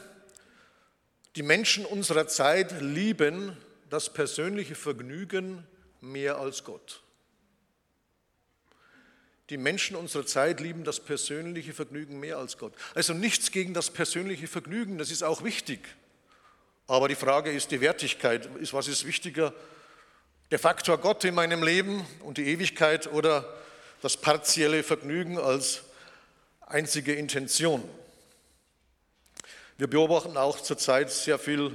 die 1.35 1.43
Menschen 1.43 1.85
unserer 1.85 2.27
Zeit 2.27 2.81
lieben 2.81 3.55
das 3.89 4.13
persönliche 4.13 4.75
Vergnügen 4.75 5.65
mehr 6.01 6.38
als 6.38 6.63
Gott. 6.63 7.01
Die 9.50 9.58
Menschen 9.58 9.96
unserer 9.96 10.25
Zeit 10.25 10.60
lieben 10.60 10.84
das 10.84 11.00
persönliche 11.00 11.74
Vergnügen 11.74 12.19
mehr 12.19 12.38
als 12.38 12.58
Gott. 12.58 12.74
Also 12.93 13.13
nichts 13.13 13.51
gegen 13.51 13.74
das 13.74 13.89
persönliche 13.89 14.48
Vergnügen, 14.48 14.98
das 14.98 15.10
ist 15.10 15.24
auch 15.24 15.43
wichtig. 15.43 15.79
Aber 16.88 17.08
die 17.08 17.15
Frage 17.15 17.51
ist 17.51 17.72
die 17.72 17.81
Wertigkeit. 17.81 18.48
Was 18.72 18.88
ist 18.88 19.05
wichtiger? 19.05 19.53
der 20.51 20.60
Faktor 20.60 20.98
Gott 20.98 21.24
in 21.25 21.36
meinem 21.36 21.62
Leben 21.62 22.05
und 22.22 22.38
die 22.38 22.48
Ewigkeit 22.48 23.12
oder 23.12 23.48
das 24.01 24.17
partielle 24.17 24.81
Vergnügen 24.81 25.38
als 25.38 25.84
einzige 26.62 27.13
Intention. 27.13 27.88
Wir 29.77 29.88
beobachten 29.88 30.38
auch 30.38 30.60
zurzeit 30.60 31.12
sehr 31.12 31.38
viel 31.38 31.72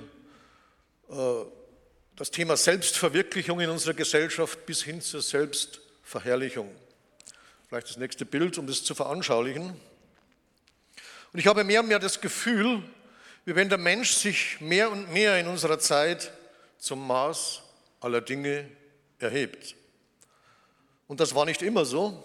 äh, 1.09 1.15
das 2.17 2.31
Thema 2.31 2.57
Selbstverwirklichung 2.57 3.61
in 3.61 3.71
unserer 3.71 3.95
Gesellschaft 3.95 4.67
bis 4.67 4.83
hin 4.83 5.01
zur 5.01 5.21
Selbstverherrlichung. 5.21 6.73
Vielleicht 7.69 7.89
das 7.89 7.97
nächste 7.97 8.25
Bild, 8.25 8.57
um 8.57 8.67
das 8.67 8.85
zu 8.85 8.95
veranschaulichen. 8.95 9.71
Und 11.33 11.41
ich 11.41 11.49
habe 11.49 11.65
mehr 11.65 11.81
und 11.81 11.89
mehr 11.89 11.99
das 11.99 12.21
Gefühl, 12.21 12.83
wie 13.45 13.57
wenn 13.57 13.69
der 13.69 13.79
Mensch 13.79 14.13
sich 14.13 14.61
mehr 14.61 14.91
und 14.91 15.13
mehr 15.13 15.41
in 15.41 15.49
unserer 15.49 15.79
Zeit 15.81 16.33
zum 16.79 17.05
Maß 17.05 17.63
aller 18.01 18.21
Dinge 18.21 18.71
erhebt. 19.19 19.75
Und 21.09 21.19
das 21.19 21.35
war 21.35 21.45
nicht 21.45 21.63
immer 21.63 21.85
so, 21.85 22.25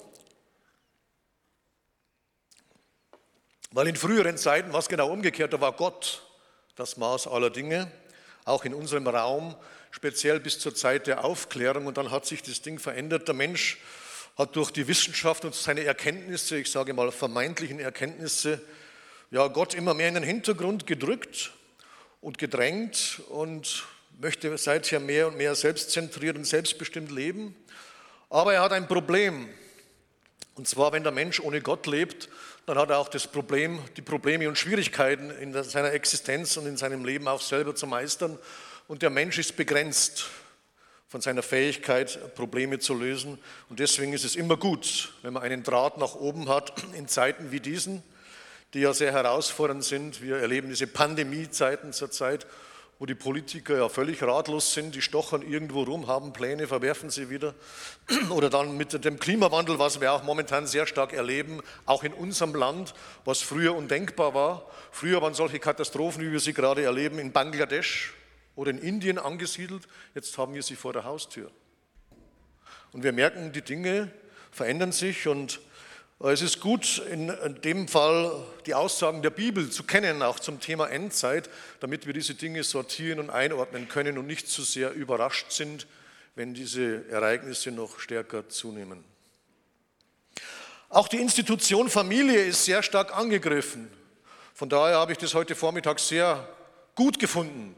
weil 3.72 3.88
in 3.88 3.96
früheren 3.96 4.38
Zeiten 4.38 4.72
war 4.72 4.80
es 4.80 4.88
genau 4.88 5.12
umgekehrt, 5.12 5.52
da 5.52 5.62
war 5.62 5.74
Gott 5.74 6.24
das 6.76 6.96
Maß 6.96 7.28
aller 7.28 7.50
Dinge, 7.50 7.92
auch 8.46 8.66
in 8.66 8.74
unserem 8.74 9.08
Raum, 9.08 9.56
speziell 9.92 10.40
bis 10.40 10.60
zur 10.60 10.76
Zeit 10.76 11.08
der 11.08 11.24
Aufklärung. 11.24 11.86
Und 11.88 11.98
dann 11.98 12.12
hat 12.12 12.26
sich 12.26 12.42
das 12.42 12.62
Ding 12.62 12.80
verändert. 12.80 13.28
Der 13.28 13.36
Mensch 13.36 13.78
hat 14.38 14.56
durch 14.56 14.72
die 14.72 14.88
Wissenschaft 14.88 15.46
und 15.46 15.54
seine 15.54 15.84
Erkenntnisse, 15.84 16.58
ich 16.58 16.72
sage 16.72 16.94
mal 16.94 17.12
vermeintlichen 17.12 17.80
Erkenntnisse, 17.80 18.62
ja, 19.32 19.48
Gott 19.48 19.74
immer 19.74 19.94
mehr 19.94 20.08
in 20.08 20.16
den 20.16 20.24
Hintergrund 20.24 20.88
gedrückt 20.88 21.52
und 22.22 22.38
gedrängt 22.38 23.22
und 23.30 23.86
möchte 24.20 24.58
seither 24.58 25.00
mehr 25.00 25.28
und 25.28 25.38
mehr 25.38 25.56
selbstzentriert 25.56 26.36
und 26.36 26.46
selbstbestimmt 26.46 27.12
leben. 27.12 27.56
Aber 28.30 28.54
er 28.54 28.62
hat 28.62 28.74
ein 28.74 28.88
Problem. 28.88 29.50
Und 30.56 30.68
zwar, 30.68 30.92
wenn 30.92 31.04
der 31.04 31.12
Mensch 31.12 31.40
ohne 31.40 31.62
Gott 31.62 31.88
lebt, 31.88 32.28
dann 32.66 32.78
hat 32.78 32.90
er 32.90 32.98
auch 33.00 33.10
das 33.10 33.28
Problem, 33.28 33.80
die 33.98 34.02
Probleme 34.02 34.48
und 34.48 34.58
Schwierigkeiten 34.58 35.32
in 35.32 35.64
seiner 35.64 35.94
Existenz 35.94 36.58
und 36.58 36.66
in 36.66 36.78
seinem 36.78 37.06
Leben 37.06 37.28
auch 37.28 37.42
selber 37.42 37.76
zu 37.76 37.88
meistern. 37.88 38.38
Und 38.90 39.04
der 39.04 39.12
Mensch 39.12 39.38
ist 39.38 39.56
begrenzt 39.56 40.26
von 41.08 41.22
seiner 41.22 41.44
Fähigkeit, 41.44 42.34
Probleme 42.34 42.80
zu 42.80 42.96
lösen. 42.96 43.38
Und 43.70 43.80
deswegen 43.80 44.14
ist 44.14 44.26
es 44.26 44.36
immer 44.36 44.58
gut, 44.58 45.14
wenn 45.22 45.34
man 45.34 45.44
einen 45.44 45.62
Draht 45.62 46.00
nach 46.00 46.16
oben 46.16 46.50
hat 46.50 46.74
in 46.96 47.08
Zeiten 47.08 47.52
wie 47.52 47.60
diesen, 47.60 48.02
die 48.74 48.80
ja 48.80 48.92
sehr 48.96 49.12
herausfordernd 49.12 49.84
sind. 49.84 50.24
Wir 50.24 50.38
erleben 50.38 50.70
diese 50.70 50.88
Pandemiezeiten 50.88 51.94
zurzeit, 51.94 52.48
wo 52.98 53.06
die 53.06 53.14
Politiker 53.14 53.78
ja 53.78 53.90
völlig 53.90 54.24
ratlos 54.24 54.74
sind, 54.74 54.96
die 54.96 55.04
stochern 55.04 55.44
irgendwo 55.44 55.84
rum, 55.84 56.08
haben 56.08 56.34
Pläne, 56.34 56.66
verwerfen 56.66 57.12
sie 57.12 57.30
wieder. 57.30 57.54
Oder 58.32 58.50
dann 58.50 58.76
mit 58.76 59.06
dem 59.06 59.20
Klimawandel, 59.20 59.78
was 59.78 60.02
wir 60.02 60.14
auch 60.14 60.24
momentan 60.24 60.66
sehr 60.66 60.88
stark 60.88 61.14
erleben, 61.14 61.62
auch 61.86 62.04
in 62.04 62.12
unserem 62.12 62.56
Land, 62.56 62.96
was 63.24 63.40
früher 63.42 63.76
undenkbar 63.76 64.34
war. 64.34 64.66
Früher 64.92 65.22
waren 65.22 65.36
solche 65.36 65.60
Katastrophen, 65.60 66.24
wie 66.24 66.32
wir 66.32 66.40
sie 66.40 66.54
gerade 66.54 66.82
erleben, 66.82 67.20
in 67.20 67.32
Bangladesch 67.32 68.16
oder 68.60 68.72
in 68.72 68.78
Indien 68.78 69.18
angesiedelt. 69.18 69.88
Jetzt 70.14 70.38
haben 70.38 70.54
wir 70.54 70.62
sie 70.62 70.76
vor 70.76 70.92
der 70.92 71.06
Haustür. 71.06 71.50
Und 72.92 73.04
wir 73.04 73.14
merken, 73.14 73.54
die 73.54 73.62
Dinge 73.62 74.12
verändern 74.52 74.92
sich 74.92 75.30
und 75.30 75.62
es 76.20 76.42
ist 76.42 76.60
gut, 76.60 77.02
in 77.10 77.32
dem 77.64 77.88
Fall 77.88 78.46
die 78.66 78.74
Aussagen 78.74 79.22
der 79.22 79.30
Bibel 79.30 79.70
zu 79.70 79.84
kennen, 79.84 80.22
auch 80.22 80.42
zum 80.42 80.60
Thema 80.60 80.90
Endzeit, 80.90 81.50
damit 81.80 82.06
wir 82.06 82.12
diese 82.12 82.36
Dinge 82.36 82.66
sortieren 82.66 83.22
und 83.22 83.30
einordnen 83.30 83.88
können 83.88 84.18
und 84.18 84.28
nicht 84.28 84.50
zu 84.50 84.64
sehr 84.64 84.92
überrascht 84.92 85.54
sind, 85.54 85.88
wenn 86.36 86.54
diese 86.54 87.08
Ereignisse 87.10 87.72
noch 87.72 88.02
stärker 88.02 88.50
zunehmen. 88.50 89.06
Auch 90.90 91.08
die 91.08 91.22
Institution 91.22 91.90
Familie 91.90 92.44
ist 92.44 92.66
sehr 92.66 92.84
stark 92.84 93.16
angegriffen. 93.16 93.90
Von 94.54 94.68
daher 94.68 94.98
habe 94.98 95.14
ich 95.14 95.18
das 95.18 95.34
heute 95.34 95.56
Vormittag 95.56 96.02
sehr 96.02 96.46
gut 96.96 97.20
gefunden, 97.20 97.78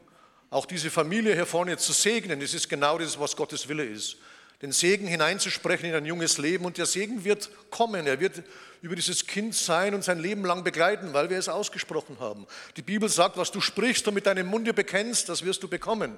auch 0.52 0.66
diese 0.66 0.90
Familie 0.90 1.34
hier 1.34 1.46
vorne 1.46 1.76
zu 1.78 1.92
segnen. 1.92 2.38
Das 2.38 2.54
ist 2.54 2.68
genau 2.68 2.98
das, 2.98 3.18
was 3.18 3.34
Gottes 3.34 3.68
Wille 3.68 3.84
ist 3.84 4.16
den 4.62 4.70
Segen 4.70 5.08
hineinzusprechen 5.08 5.88
in 5.88 5.94
ein 5.96 6.06
junges 6.06 6.38
Leben. 6.38 6.64
Und 6.64 6.78
der 6.78 6.86
Segen 6.86 7.24
wird 7.24 7.50
kommen. 7.70 8.06
Er 8.06 8.20
wird 8.20 8.42
über 8.80 8.94
dieses 8.94 9.26
Kind 9.26 9.54
sein 9.54 9.92
und 9.92 10.04
sein 10.04 10.20
Leben 10.20 10.44
lang 10.44 10.62
begleiten, 10.62 11.12
weil 11.12 11.28
wir 11.30 11.38
es 11.38 11.48
ausgesprochen 11.48 12.18
haben. 12.20 12.46
Die 12.76 12.82
Bibel 12.82 13.08
sagt, 13.08 13.36
was 13.36 13.50
du 13.50 13.60
sprichst 13.60 14.06
und 14.06 14.14
mit 14.14 14.26
deinem 14.26 14.46
Munde 14.46 14.72
bekennst, 14.72 15.28
das 15.28 15.44
wirst 15.44 15.64
du 15.64 15.68
bekommen. 15.68 16.16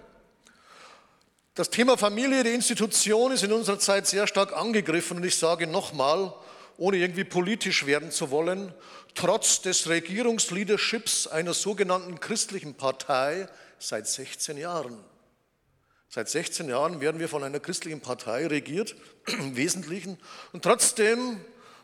Das 1.55 1.71
Thema 1.71 1.97
Familie, 1.97 2.45
die 2.45 2.53
Institution 2.53 3.33
ist 3.33 3.45
in 3.45 3.53
unserer 3.53 3.79
Zeit 3.79 4.07
sehr 4.07 4.27
stark 4.27 4.55
angegriffen. 4.55 5.17
Und 5.17 5.25
ich 5.25 5.37
sage 5.37 5.67
nochmal, 5.67 6.35
ohne 6.77 6.99
irgendwie 6.99 7.25
politisch 7.25 7.87
werden 7.87 8.11
zu 8.11 8.31
wollen, 8.31 8.75
trotz 9.15 9.63
des 9.63 9.89
Regierungsleaderships 9.89 11.29
einer 11.29 11.55
sogenannten 11.55 12.21
christlichen 12.21 12.75
Partei 12.75 13.49
seit 13.89 14.07
16 14.07 14.57
Jahren. 14.57 14.99
Seit 16.09 16.29
16 16.29 16.69
Jahren 16.69 17.01
werden 17.01 17.21
wir 17.21 17.29
von 17.29 17.43
einer 17.43 17.61
christlichen 17.61 18.01
Partei 18.01 18.47
regiert, 18.47 18.95
im 19.27 19.57
Wesentlichen. 19.57 20.19
Und 20.53 20.63
trotzdem 20.63 21.41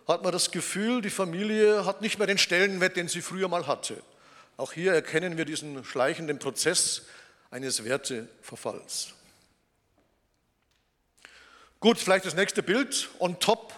hat 0.06 0.22
man 0.22 0.32
das 0.32 0.50
Gefühl, 0.50 1.02
die 1.02 1.10
Familie 1.10 1.84
hat 1.84 2.00
nicht 2.00 2.18
mehr 2.18 2.26
den 2.26 2.38
Stellenwert, 2.38 2.96
den 2.96 3.08
sie 3.08 3.22
früher 3.22 3.48
mal 3.48 3.66
hatte. 3.66 4.02
Auch 4.56 4.72
hier 4.72 4.92
erkennen 4.92 5.36
wir 5.36 5.44
diesen 5.44 5.84
schleichenden 5.84 6.38
Prozess 6.38 7.02
eines 7.50 7.84
Werteverfalls. 7.84 9.14
Gut, 11.80 11.98
vielleicht 11.98 12.26
das 12.26 12.34
nächste 12.34 12.62
Bild. 12.62 13.08
On 13.18 13.38
top, 13.40 13.74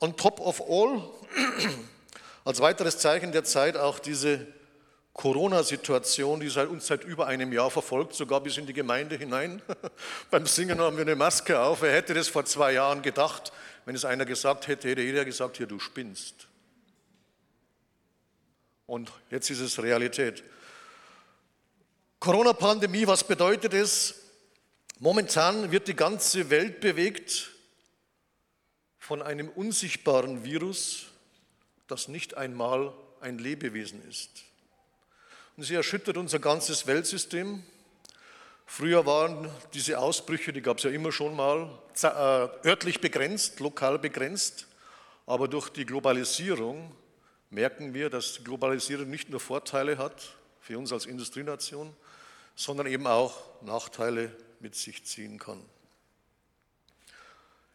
on 0.00 0.16
top 0.16 0.40
of 0.40 0.62
all. 0.62 1.02
Als 2.44 2.60
weiteres 2.60 2.98
Zeichen 2.98 3.32
der 3.32 3.44
Zeit 3.44 3.76
auch 3.76 3.98
diese 3.98 4.46
Corona-Situation, 5.18 6.38
die 6.38 6.48
seit 6.48 6.68
uns 6.68 6.86
seit 6.86 7.02
über 7.02 7.26
einem 7.26 7.52
Jahr 7.52 7.72
verfolgt, 7.72 8.14
sogar 8.14 8.40
bis 8.40 8.56
in 8.56 8.66
die 8.66 8.72
Gemeinde 8.72 9.16
hinein. 9.16 9.60
Beim 10.30 10.46
Singen 10.46 10.78
haben 10.78 10.96
wir 10.96 11.02
eine 11.02 11.16
Maske 11.16 11.58
auf. 11.58 11.82
Wer 11.82 11.92
hätte 11.92 12.14
das 12.14 12.28
vor 12.28 12.44
zwei 12.44 12.74
Jahren 12.74 13.02
gedacht? 13.02 13.52
Wenn 13.84 13.96
es 13.96 14.04
einer 14.04 14.24
gesagt 14.24 14.68
hätte, 14.68 14.88
hätte 14.88 15.02
jeder 15.02 15.24
gesagt, 15.24 15.56
hier, 15.56 15.66
du 15.66 15.80
spinnst. 15.80 16.46
Und 18.86 19.10
jetzt 19.28 19.50
ist 19.50 19.58
es 19.58 19.82
Realität. 19.82 20.44
Corona-Pandemie, 22.20 23.08
was 23.08 23.24
bedeutet 23.24 23.74
es? 23.74 24.20
Momentan 25.00 25.72
wird 25.72 25.88
die 25.88 25.96
ganze 25.96 26.48
Welt 26.48 26.78
bewegt 26.78 27.50
von 29.00 29.20
einem 29.20 29.48
unsichtbaren 29.48 30.44
Virus, 30.44 31.06
das 31.88 32.06
nicht 32.06 32.36
einmal 32.36 32.92
ein 33.20 33.38
Lebewesen 33.38 34.08
ist. 34.08 34.44
Und 35.58 35.64
sie 35.64 35.74
erschüttert 35.74 36.16
unser 36.16 36.38
ganzes 36.38 36.86
Weltsystem. 36.86 37.64
Früher 38.64 39.04
waren 39.06 39.50
diese 39.74 39.98
Ausbrüche, 39.98 40.52
die 40.52 40.62
gab 40.62 40.78
es 40.78 40.84
ja 40.84 40.90
immer 40.90 41.10
schon 41.10 41.34
mal, 41.34 41.68
äh, 42.00 42.06
örtlich 42.64 43.00
begrenzt, 43.00 43.58
lokal 43.58 43.98
begrenzt. 43.98 44.68
Aber 45.26 45.48
durch 45.48 45.68
die 45.68 45.84
Globalisierung 45.84 46.94
merken 47.50 47.92
wir, 47.92 48.08
dass 48.08 48.34
die 48.34 48.44
Globalisierung 48.44 49.10
nicht 49.10 49.30
nur 49.30 49.40
Vorteile 49.40 49.98
hat 49.98 50.36
für 50.60 50.78
uns 50.78 50.92
als 50.92 51.06
Industrienation, 51.06 51.92
sondern 52.54 52.86
eben 52.86 53.08
auch 53.08 53.34
Nachteile 53.60 54.30
mit 54.60 54.76
sich 54.76 55.04
ziehen 55.06 55.40
kann. 55.40 55.60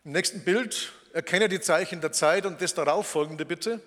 Im 0.06 0.13
nächsten 0.13 0.46
Bild 0.46 0.94
erkenne 1.12 1.50
die 1.50 1.60
Zeichen 1.60 2.00
der 2.00 2.13
Zeit 2.13 2.46
und 2.46 2.62
das 2.62 2.75
darauffolgende 2.75 3.44
bitte. 3.44 3.82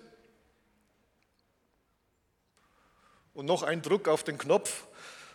Und 3.37 3.45
noch 3.45 3.61
ein 3.61 3.83
Druck 3.83 4.07
auf 4.07 4.23
den 4.23 4.39
Knopf. 4.39 4.85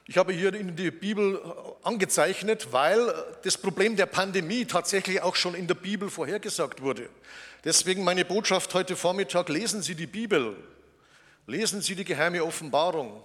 Ich 0.08 0.16
habe 0.16 0.32
hier 0.32 0.52
in 0.54 0.74
die 0.74 0.90
Bibel 0.90 1.40
angezeichnet, 1.84 2.72
weil 2.72 3.14
das 3.44 3.56
Problem 3.56 3.94
der 3.94 4.06
Pandemie 4.06 4.64
tatsächlich 4.64 5.22
auch 5.22 5.36
schon 5.36 5.54
in 5.54 5.68
der 5.68 5.76
Bibel 5.76 6.10
vorhergesagt 6.10 6.82
wurde. 6.82 7.08
Deswegen 7.62 8.02
meine 8.02 8.24
Botschaft 8.24 8.74
heute 8.74 8.96
Vormittag, 8.96 9.48
lesen 9.50 9.82
Sie 9.82 9.94
die 9.94 10.08
Bibel, 10.08 10.56
lesen 11.46 11.80
Sie 11.80 11.94
die 11.94 12.04
geheime 12.04 12.42
Offenbarung, 12.42 13.22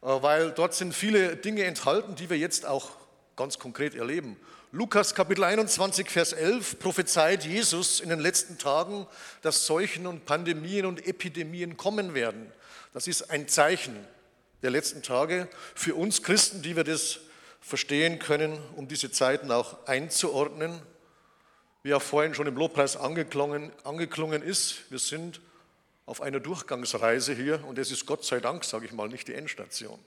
äh, 0.00 0.06
weil 0.06 0.52
dort 0.52 0.72
sind 0.72 0.94
viele 0.94 1.36
Dinge 1.36 1.64
enthalten, 1.64 2.14
die 2.14 2.30
wir 2.30 2.38
jetzt 2.38 2.64
auch 2.64 2.92
ganz 3.36 3.58
konkret 3.58 3.94
erleben. 3.94 4.38
Lukas 4.72 5.14
Kapitel 5.14 5.44
21, 5.44 6.08
Vers 6.08 6.32
11 6.32 6.78
prophezeit 6.78 7.44
Jesus 7.44 8.00
in 8.00 8.08
den 8.08 8.20
letzten 8.20 8.56
Tagen, 8.56 9.06
dass 9.42 9.66
Seuchen 9.66 10.06
und 10.06 10.24
Pandemien 10.24 10.86
und 10.86 11.06
Epidemien 11.06 11.76
kommen 11.76 12.14
werden. 12.14 12.50
Das 12.92 13.06
ist 13.06 13.30
ein 13.30 13.48
Zeichen 13.48 13.96
der 14.62 14.70
letzten 14.70 15.02
Tage 15.02 15.48
für 15.74 15.94
uns 15.94 16.22
Christen, 16.22 16.62
die 16.62 16.76
wir 16.76 16.84
das 16.84 17.20
verstehen 17.60 18.18
können, 18.18 18.58
um 18.76 18.88
diese 18.88 19.10
Zeiten 19.10 19.50
auch 19.50 19.86
einzuordnen. 19.86 20.80
Wie 21.82 21.94
auch 21.94 22.02
vorhin 22.02 22.34
schon 22.34 22.46
im 22.46 22.56
Lobpreis 22.56 22.96
angeklungen, 22.96 23.72
angeklungen 23.84 24.42
ist, 24.42 24.90
wir 24.90 24.98
sind 24.98 25.40
auf 26.06 26.22
einer 26.22 26.40
Durchgangsreise 26.40 27.34
hier 27.34 27.64
und 27.66 27.78
es 27.78 27.90
ist 27.90 28.06
Gott 28.06 28.24
sei 28.24 28.40
Dank, 28.40 28.64
sage 28.64 28.86
ich 28.86 28.92
mal, 28.92 29.08
nicht 29.08 29.28
die 29.28 29.34
Endstation. 29.34 29.98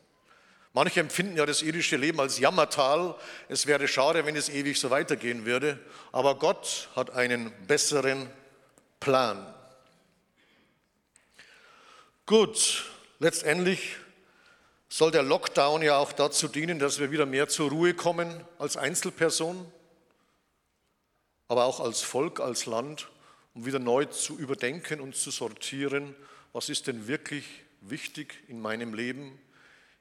Manche 0.74 1.02
empfinden 1.02 1.36
ja 1.36 1.46
das 1.46 1.62
irdische 1.62 1.98
Leben 1.98 2.20
als 2.20 2.40
Jammertal. 2.40 3.16
Es 3.50 3.68
wäre 3.68 3.88
schade, 3.88 4.26
wenn 4.26 4.38
es 4.38 4.48
ewig 4.48 4.80
so 4.80 4.90
weitergehen 4.90 5.46
würde. 5.46 5.78
Aber 6.14 6.36
Gott 6.36 6.90
hat 6.96 7.12
einen 7.12 7.52
besseren 7.68 8.30
Plan. 9.02 9.54
Gut, 12.32 12.86
letztendlich 13.20 13.98
soll 14.88 15.12
der 15.12 15.22
Lockdown 15.22 15.82
ja 15.82 15.98
auch 15.98 16.14
dazu 16.14 16.48
dienen, 16.48 16.80
dass 16.80 16.98
wir 16.98 17.12
wieder 17.12 17.26
mehr 17.26 17.50
zur 17.50 17.70
Ruhe 17.70 17.94
kommen 17.94 18.42
als 18.58 18.78
Einzelperson, 18.78 19.70
aber 21.50 21.66
auch 21.66 21.82
als 21.82 22.00
Volk, 22.00 22.40
als 22.40 22.68
Land, 22.68 23.10
um 23.54 23.66
wieder 23.66 23.80
neu 23.80 24.06
zu 24.06 24.38
überdenken 24.38 25.02
und 25.02 25.14
zu 25.14 25.30
sortieren, 25.30 26.16
was 26.54 26.70
ist 26.70 26.88
denn 26.88 27.06
wirklich 27.06 27.44
wichtig 27.82 28.42
in 28.48 28.62
meinem 28.62 28.94
Leben, 28.94 29.38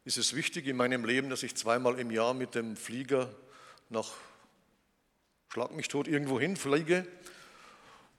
Ist 0.04 0.16
es 0.16 0.36
wichtig 0.36 0.68
in 0.68 0.76
meinem 0.76 1.04
Leben, 1.04 1.30
dass 1.30 1.42
ich 1.42 1.56
zweimal 1.56 1.98
im 1.98 2.12
Jahr 2.12 2.32
mit 2.32 2.54
dem 2.54 2.76
Flieger 2.76 3.28
nach 3.88 4.12
Schlag 5.52 5.72
mich 5.72 5.88
tot 5.88 6.06
irgendwo 6.06 6.38
hinfliege? 6.38 7.04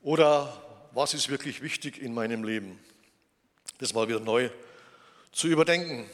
Oder 0.01 0.61
was 0.91 1.13
ist 1.13 1.29
wirklich 1.29 1.61
wichtig 1.61 2.01
in 2.01 2.13
meinem 2.13 2.43
Leben? 2.43 2.77
Das 3.81 3.95
mal 3.95 4.07
wieder 4.07 4.19
neu 4.19 4.47
zu 5.31 5.47
überdenken. 5.47 6.07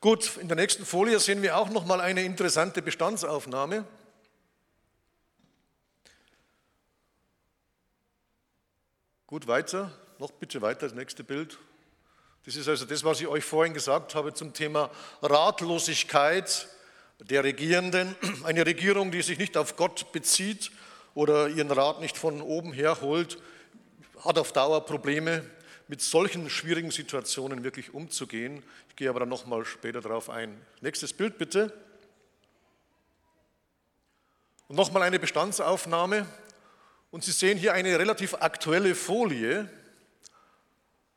Gut, 0.00 0.36
in 0.38 0.48
der 0.48 0.56
nächsten 0.56 0.84
Folie 0.84 1.20
sehen 1.20 1.42
wir 1.42 1.56
auch 1.56 1.70
noch 1.70 1.86
mal 1.86 2.00
eine 2.00 2.24
interessante 2.24 2.82
Bestandsaufnahme. 2.82 3.84
Gut, 9.28 9.46
weiter, 9.46 9.92
noch 10.18 10.32
bitte 10.32 10.60
weiter, 10.60 10.88
das 10.88 10.92
nächste 10.92 11.22
Bild. 11.22 11.56
Das 12.44 12.56
ist 12.56 12.66
also 12.66 12.84
das, 12.84 13.04
was 13.04 13.20
ich 13.20 13.28
euch 13.28 13.44
vorhin 13.44 13.72
gesagt 13.72 14.16
habe 14.16 14.34
zum 14.34 14.52
Thema 14.52 14.90
Ratlosigkeit 15.22 16.66
der 17.20 17.44
Regierenden. 17.44 18.16
Eine 18.42 18.66
Regierung, 18.66 19.12
die 19.12 19.22
sich 19.22 19.38
nicht 19.38 19.56
auf 19.56 19.76
Gott 19.76 20.10
bezieht 20.10 20.72
oder 21.14 21.46
ihren 21.46 21.70
Rat 21.70 22.00
nicht 22.00 22.18
von 22.18 22.42
oben 22.42 22.72
her 22.72 23.00
holt, 23.02 23.38
hat 24.24 24.36
auf 24.36 24.50
Dauer 24.50 24.84
Probleme, 24.84 25.48
mit 25.88 26.02
solchen 26.02 26.48
schwierigen 26.50 26.90
Situationen 26.90 27.64
wirklich 27.64 27.94
umzugehen. 27.94 28.62
Ich 28.90 28.96
gehe 28.96 29.08
aber 29.08 29.20
dann 29.20 29.30
nochmal 29.30 29.64
später 29.64 30.02
darauf 30.02 30.28
ein. 30.28 30.60
Nächstes 30.82 31.14
Bild 31.14 31.38
bitte. 31.38 31.72
Und 34.68 34.76
nochmal 34.76 35.02
eine 35.02 35.18
Bestandsaufnahme. 35.18 36.26
Und 37.10 37.24
Sie 37.24 37.32
sehen 37.32 37.56
hier 37.56 37.72
eine 37.72 37.98
relativ 37.98 38.34
aktuelle 38.34 38.94
Folie 38.94 39.68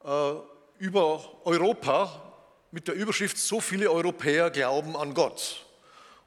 äh, 0.06 0.34
über 0.80 1.46
Europa 1.46 2.34
mit 2.72 2.88
der 2.88 2.96
Überschrift 2.96 3.38
So 3.38 3.60
viele 3.60 3.92
Europäer 3.92 4.50
glauben 4.50 4.96
an 4.96 5.14
Gott. 5.14 5.66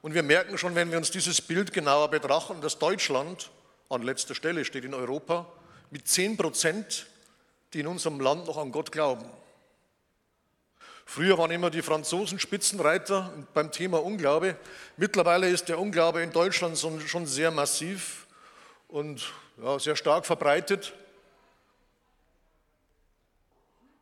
Und 0.03 0.13
wir 0.13 0.23
merken 0.23 0.59
schon, 0.59 0.75
wenn 0.75 0.91
wir 0.91 0.99
uns 0.99 1.11
dieses 1.11 1.41
Bild 1.41 1.73
genauer 1.73 2.11
betrachten, 2.11 2.61
dass 2.61 2.79
Deutschland 2.79 3.51
an 3.89 4.03
letzter 4.03 4.35
Stelle 4.35 4.67
steht 4.67 4.85
in 4.85 4.93
Europa 4.93 5.47
mit 5.91 6.07
10 6.07 6.37
Prozent 6.37 7.07
die 7.75 7.81
in 7.81 7.87
unserem 7.89 8.21
Land 8.21 8.47
noch 8.47 8.57
an 8.57 8.73
Gott 8.73 8.93
glauben. 8.93 9.25
Früher 11.05 11.37
waren 11.37 11.51
immer 11.51 11.71
die 11.71 11.83
Franzosen 11.83 12.39
Spitzenreiter 12.39 13.31
beim 13.53 13.71
Thema 13.71 14.03
Unglaube. 14.03 14.57
Mittlerweile 14.97 15.49
ist 15.49 15.69
der 15.69 15.79
Unglaube 15.79 16.23
in 16.23 16.33
Deutschland 16.33 16.79
schon 16.79 17.27
sehr 17.27 17.51
massiv 17.51 18.27
und 18.89 19.33
ja, 19.63 19.79
sehr 19.79 19.97
stark 19.97 20.25
verbreitet. 20.25 20.95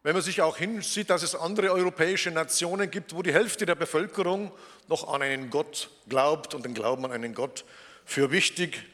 Wenn 0.05 0.15
man 0.15 0.23
sich 0.23 0.43
auch 0.43 0.57
hinsieht, 0.57 1.11
dass 1.11 1.23
es 1.23 1.35
andere 1.35 1.71
europäische 1.73 2.31
Nationen 2.31 2.91
gibt, 2.91 3.15
wo 3.15 3.23
die 3.23 3.33
Hälfte 3.33 3.67
der 3.67 3.75
Bevölkerung 3.75 4.53
noch 4.89 5.13
an 5.13 5.23
einen 5.23 5.51
Gott 5.51 5.91
glaubt 6.09 6.55
und 6.55 6.65
den 6.65 6.75
Glauben 6.75 7.05
an 7.05 7.13
einen 7.13 7.35
Gott 7.35 7.65
für 8.05 8.31
wichtig 8.31 8.85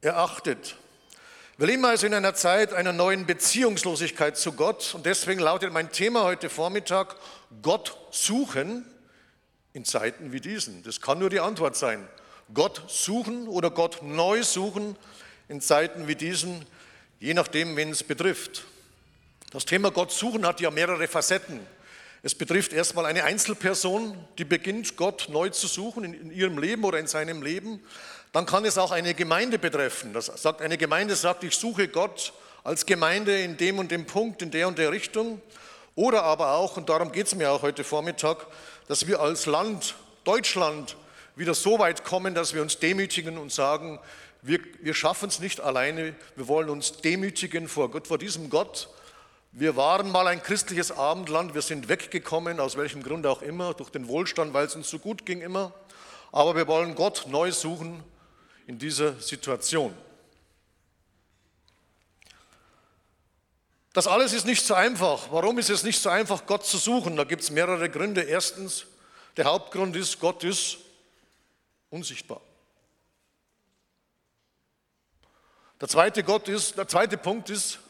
erachtet. 0.00 0.76
Wir 1.58 1.66
leben 1.66 1.84
also 1.84 2.06
in 2.06 2.14
einer 2.14 2.32
Zeit 2.32 2.72
einer 2.72 2.94
neuen 2.94 3.26
Beziehungslosigkeit 3.26 4.38
zu 4.38 4.52
Gott 4.52 4.94
und 4.94 5.04
deswegen 5.04 5.38
lautet 5.38 5.70
mein 5.70 5.92
Thema 5.92 6.22
heute 6.24 6.48
Vormittag 6.48 7.14
Gott 7.60 7.94
suchen 8.10 8.86
in 9.74 9.84
Zeiten 9.84 10.32
wie 10.32 10.40
diesen. 10.40 10.82
Das 10.82 11.02
kann 11.02 11.18
nur 11.18 11.28
die 11.28 11.40
Antwort 11.40 11.76
sein. 11.76 12.08
Gott 12.54 12.82
suchen 12.88 13.48
oder 13.48 13.70
Gott 13.70 14.02
neu 14.02 14.42
suchen 14.42 14.96
in 15.48 15.60
Zeiten 15.60 16.08
wie 16.08 16.14
diesen, 16.14 16.64
je 17.20 17.34
nachdem, 17.34 17.76
wen 17.76 17.90
es 17.90 18.02
betrifft. 18.02 18.64
Das 19.50 19.66
Thema 19.66 19.90
Gott 19.90 20.10
suchen 20.10 20.46
hat 20.46 20.58
ja 20.62 20.70
mehrere 20.70 21.06
Facetten. 21.06 21.60
Es 22.22 22.34
betrifft 22.34 22.72
erstmal 22.72 23.04
eine 23.04 23.24
Einzelperson, 23.24 24.16
die 24.38 24.44
beginnt, 24.44 24.96
Gott 24.96 25.26
neu 25.28 25.50
zu 25.50 25.66
suchen 25.66 26.04
in, 26.04 26.32
ihrem 26.32 26.56
Leben 26.56 26.84
oder 26.84 26.98
in 26.98 27.08
seinem 27.08 27.42
Leben. 27.42 27.80
Dann 28.32 28.46
kann 28.46 28.64
es 28.64 28.78
auch 28.78 28.90
eine 28.90 29.12
Gemeinde 29.12 29.58
betreffen. 29.58 30.14
Das 30.14 30.26
sagt, 30.26 30.62
eine 30.62 30.78
Gemeinde 30.78 31.14
sagt, 31.16 31.44
ich 31.44 31.54
suche 31.54 31.88
Gott 31.88 32.32
als 32.64 32.86
Gemeinde 32.86 33.42
in 33.42 33.58
dem 33.58 33.78
und 33.78 33.90
dem 33.90 34.06
Punkt, 34.06 34.40
in 34.40 34.50
der 34.50 34.68
und 34.68 34.78
der 34.78 34.90
Richtung. 34.90 35.42
Oder 35.94 36.22
aber 36.22 36.52
auch, 36.52 36.78
und 36.78 36.88
darum 36.88 37.12
geht 37.12 37.26
es 37.26 37.34
mir 37.34 37.50
auch 37.50 37.60
heute 37.60 37.84
Vormittag, 37.84 38.46
dass 38.88 39.06
wir 39.06 39.20
als 39.20 39.44
Land, 39.44 39.96
Deutschland, 40.24 40.96
wieder 41.36 41.52
so 41.52 41.78
weit 41.78 42.04
kommen, 42.04 42.34
dass 42.34 42.54
wir 42.54 42.62
uns 42.62 42.78
demütigen 42.78 43.36
und 43.36 43.52
sagen, 43.52 43.98
wir, 44.40 44.60
wir 44.80 44.94
schaffen 44.94 45.28
es 45.28 45.38
nicht 45.38 45.60
alleine, 45.60 46.14
wir 46.34 46.48
wollen 46.48 46.70
uns 46.70 47.00
demütigen 47.00 47.68
vor 47.68 47.90
Gott, 47.90 48.06
vor 48.06 48.18
diesem 48.18 48.48
Gott. 48.48 48.88
Wir 49.52 49.76
waren 49.76 50.10
mal 50.10 50.26
ein 50.26 50.42
christliches 50.42 50.90
Abendland, 50.90 51.54
wir 51.54 51.60
sind 51.60 51.90
weggekommen, 51.90 52.60
aus 52.60 52.78
welchem 52.78 53.02
Grund 53.02 53.26
auch 53.26 53.42
immer, 53.42 53.74
durch 53.74 53.90
den 53.90 54.08
Wohlstand, 54.08 54.54
weil 54.54 54.66
es 54.66 54.74
uns 54.74 54.88
so 54.88 54.98
gut 54.98 55.26
ging 55.26 55.42
immer. 55.42 55.74
Aber 56.32 56.56
wir 56.56 56.66
wollen 56.66 56.94
Gott 56.94 57.26
neu 57.28 57.52
suchen 57.52 58.02
in 58.66 58.78
dieser 58.78 59.20
Situation. 59.20 59.96
Das 63.92 64.06
alles 64.06 64.32
ist 64.32 64.46
nicht 64.46 64.64
so 64.64 64.74
einfach. 64.74 65.30
Warum 65.30 65.58
ist 65.58 65.68
es 65.68 65.82
nicht 65.82 66.00
so 66.00 66.08
einfach, 66.08 66.46
Gott 66.46 66.64
zu 66.64 66.78
suchen? 66.78 67.16
Da 67.16 67.24
gibt 67.24 67.42
es 67.42 67.50
mehrere 67.50 67.90
Gründe. 67.90 68.22
Erstens, 68.22 68.86
der 69.36 69.44
Hauptgrund 69.44 69.96
ist, 69.96 70.18
Gott 70.18 70.44
ist 70.44 70.78
unsichtbar. 71.90 72.40
Der 75.80 75.88
zweite, 75.88 76.22
Gott 76.22 76.48
ist, 76.48 76.78
der 76.78 76.88
zweite 76.88 77.18
Punkt 77.18 77.50
ist, 77.50 77.80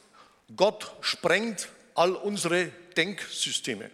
Gott 0.56 0.92
sprengt 1.02 1.68
all 1.94 2.14
unsere 2.14 2.66
Denksysteme. 2.96 3.90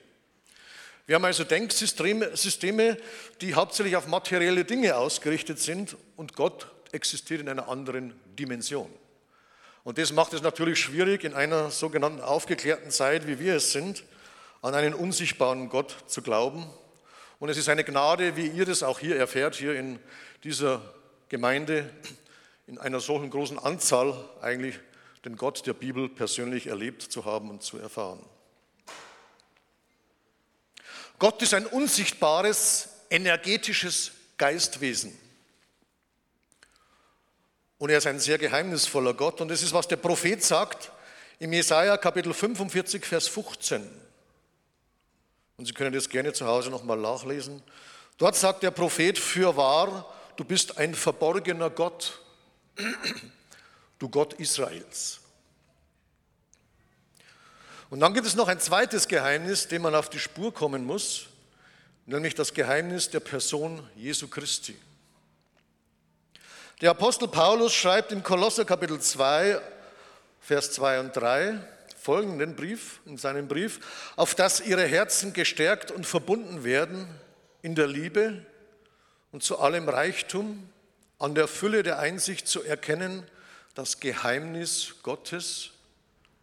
Wir 1.08 1.14
haben 1.14 1.24
also 1.24 1.42
Denksysteme, 1.42 2.98
die 3.40 3.54
hauptsächlich 3.54 3.96
auf 3.96 4.08
materielle 4.08 4.66
Dinge 4.66 4.94
ausgerichtet 4.94 5.58
sind 5.58 5.96
und 6.16 6.34
Gott 6.34 6.66
existiert 6.92 7.40
in 7.40 7.48
einer 7.48 7.66
anderen 7.66 8.12
Dimension. 8.38 8.90
Und 9.84 9.96
das 9.96 10.12
macht 10.12 10.34
es 10.34 10.42
natürlich 10.42 10.78
schwierig, 10.78 11.24
in 11.24 11.32
einer 11.32 11.70
sogenannten 11.70 12.20
aufgeklärten 12.20 12.90
Zeit, 12.90 13.26
wie 13.26 13.38
wir 13.38 13.54
es 13.54 13.72
sind, 13.72 14.04
an 14.60 14.74
einen 14.74 14.92
unsichtbaren 14.92 15.70
Gott 15.70 15.96
zu 16.08 16.20
glauben. 16.20 16.66
Und 17.38 17.48
es 17.48 17.56
ist 17.56 17.70
eine 17.70 17.84
Gnade, 17.84 18.36
wie 18.36 18.48
ihr 18.48 18.66
das 18.66 18.82
auch 18.82 18.98
hier 18.98 19.16
erfährt, 19.16 19.54
hier 19.54 19.76
in 19.76 19.98
dieser 20.44 20.82
Gemeinde, 21.30 21.88
in 22.66 22.76
einer 22.76 23.00
solchen 23.00 23.30
großen 23.30 23.58
Anzahl 23.58 24.28
eigentlich 24.42 24.78
den 25.24 25.36
Gott 25.36 25.66
der 25.66 25.72
Bibel 25.72 26.10
persönlich 26.10 26.66
erlebt 26.66 27.00
zu 27.00 27.24
haben 27.24 27.48
und 27.48 27.62
zu 27.62 27.78
erfahren. 27.78 28.22
Gott 31.18 31.42
ist 31.42 31.54
ein 31.54 31.66
unsichtbares, 31.66 32.88
energetisches 33.10 34.12
Geistwesen. 34.36 35.18
Und 37.78 37.90
er 37.90 37.98
ist 37.98 38.06
ein 38.06 38.20
sehr 38.20 38.38
geheimnisvoller 38.38 39.14
Gott. 39.14 39.40
Und 39.40 39.48
das 39.48 39.62
ist, 39.62 39.72
was 39.72 39.88
der 39.88 39.96
Prophet 39.96 40.42
sagt 40.42 40.92
im 41.38 41.52
Jesaja 41.52 41.96
Kapitel 41.96 42.34
45, 42.34 43.04
Vers 43.04 43.28
15. 43.28 43.88
Und 45.56 45.64
Sie 45.64 45.72
können 45.72 45.92
das 45.92 46.08
gerne 46.08 46.32
zu 46.32 46.46
Hause 46.46 46.70
nochmal 46.70 46.98
nachlesen. 46.98 47.62
Dort 48.16 48.36
sagt 48.36 48.62
der 48.62 48.72
Prophet, 48.72 49.18
für 49.18 49.56
wahr, 49.56 50.12
du 50.36 50.44
bist 50.44 50.78
ein 50.78 50.94
verborgener 50.94 51.70
Gott, 51.70 52.20
du 53.98 54.08
Gott 54.08 54.34
Israels. 54.34 55.20
Und 57.90 58.00
dann 58.00 58.12
gibt 58.12 58.26
es 58.26 58.34
noch 58.34 58.48
ein 58.48 58.60
zweites 58.60 59.08
Geheimnis, 59.08 59.68
dem 59.68 59.82
man 59.82 59.94
auf 59.94 60.10
die 60.10 60.18
Spur 60.18 60.52
kommen 60.52 60.84
muss, 60.84 61.26
nämlich 62.06 62.34
das 62.34 62.52
Geheimnis 62.52 63.08
der 63.08 63.20
Person 63.20 63.88
Jesu 63.96 64.28
Christi. 64.28 64.76
Der 66.80 66.90
Apostel 66.90 67.28
Paulus 67.28 67.74
schreibt 67.74 68.12
in 68.12 68.22
Kolosser 68.22 68.64
Kapitel 68.64 69.00
2, 69.00 69.60
Vers 70.40 70.72
2 70.72 71.00
und 71.00 71.16
3 71.16 71.60
folgenden 72.00 72.56
Brief, 72.56 73.00
in 73.04 73.18
seinem 73.18 73.48
Brief, 73.48 73.80
auf 74.16 74.34
dass 74.34 74.60
ihre 74.60 74.86
Herzen 74.86 75.32
gestärkt 75.32 75.90
und 75.90 76.06
verbunden 76.06 76.64
werden 76.64 77.06
in 77.60 77.74
der 77.74 77.86
Liebe 77.86 78.46
und 79.32 79.42
zu 79.42 79.58
allem 79.58 79.88
Reichtum, 79.88 80.70
an 81.18 81.34
der 81.34 81.48
Fülle 81.48 81.82
der 81.82 81.98
Einsicht 81.98 82.48
zu 82.48 82.62
erkennen, 82.62 83.26
das 83.74 84.00
Geheimnis 84.00 84.94
Gottes, 85.02 85.72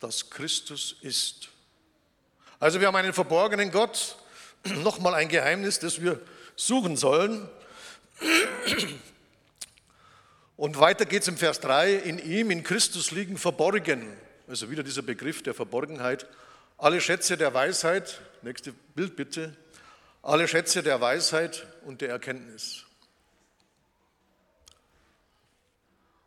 dass 0.06 0.30
Christus 0.30 0.96
ist. 1.02 1.50
Also 2.60 2.80
wir 2.80 2.88
haben 2.88 2.96
einen 2.96 3.13
verborgenen 3.13 3.72
Gott, 3.72 4.18
nochmal 4.84 5.15
ein 5.15 5.30
Geheimnis, 5.30 5.80
das 5.80 6.00
wir 6.00 6.20
suchen 6.56 6.96
sollen. 6.96 7.50
Und 10.58 10.80
weiter 10.80 11.06
geht 11.06 11.24
es 11.24 11.28
im 11.28 11.38
Vers 11.38 11.60
3, 11.60 11.96
in 11.96 12.20
ihm, 12.20 12.52
in 12.52 12.63
Christus 12.63 13.12
liegen 13.12 13.38
verborgen, 13.38 14.15
also 14.48 14.70
wieder 14.70 14.84
dieser 14.84 15.02
Begriff 15.02 15.44
der 15.44 15.54
Verborgenheit, 15.54 16.28
alle 16.78 17.02
Schätze 17.02 17.36
der 17.36 17.54
Weisheit, 17.54 18.22
nächste 18.41 18.74
Bild 18.94 19.15
bitte, 19.15 19.58
alle 20.22 20.48
Schätze 20.48 20.82
der 20.84 21.02
Weisheit 21.02 21.65
und 21.84 22.00
der 22.02 22.10
Erkenntnis. 22.10 22.85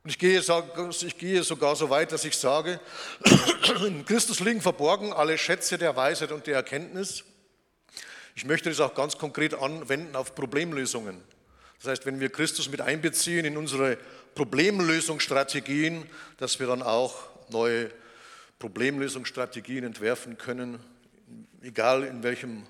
Und 0.09 0.12
ich 0.12 0.18
gehe, 0.18 0.40
ich 0.40 1.18
gehe 1.18 1.42
sogar 1.42 1.77
so 1.77 1.90
weit, 1.90 2.12
dass 2.12 2.25
ich 2.25 2.35
sage, 2.35 2.81
in 3.87 4.07
Christus 4.07 4.40
liegen 4.40 4.62
verborgen 4.62 5.12
alle 5.12 5.37
Schätze 5.37 5.77
der 5.77 5.97
Weisheit 5.97 6.33
und 6.33 6.47
der 6.47 6.55
Erkenntnis. 6.55 7.25
Ich 8.35 8.47
möchte 8.47 8.71
das 8.71 8.81
auch 8.81 8.94
ganz 8.94 9.18
konkret 9.18 9.53
anwenden 9.53 10.16
auf 10.16 10.35
Problemlösungen. 10.35 11.23
Das 11.77 11.90
heißt, 11.90 12.07
wenn 12.07 12.21
wir 12.21 12.31
Christus 12.31 12.71
mit 12.71 12.81
einbeziehen 12.81 13.44
in 13.44 13.59
unsere 13.59 13.99
Problemlösungsstrategien, 14.35 16.07
dass 16.38 16.59
wir 16.59 16.68
dann 16.68 16.81
auch 16.81 17.29
neue 17.51 17.90
Problemlösungsstrategien 18.61 19.85
entwerfen 19.85 20.38
können, 20.38 20.81
egal 21.61 22.05
in 22.05 22.23
welchem 22.23 22.66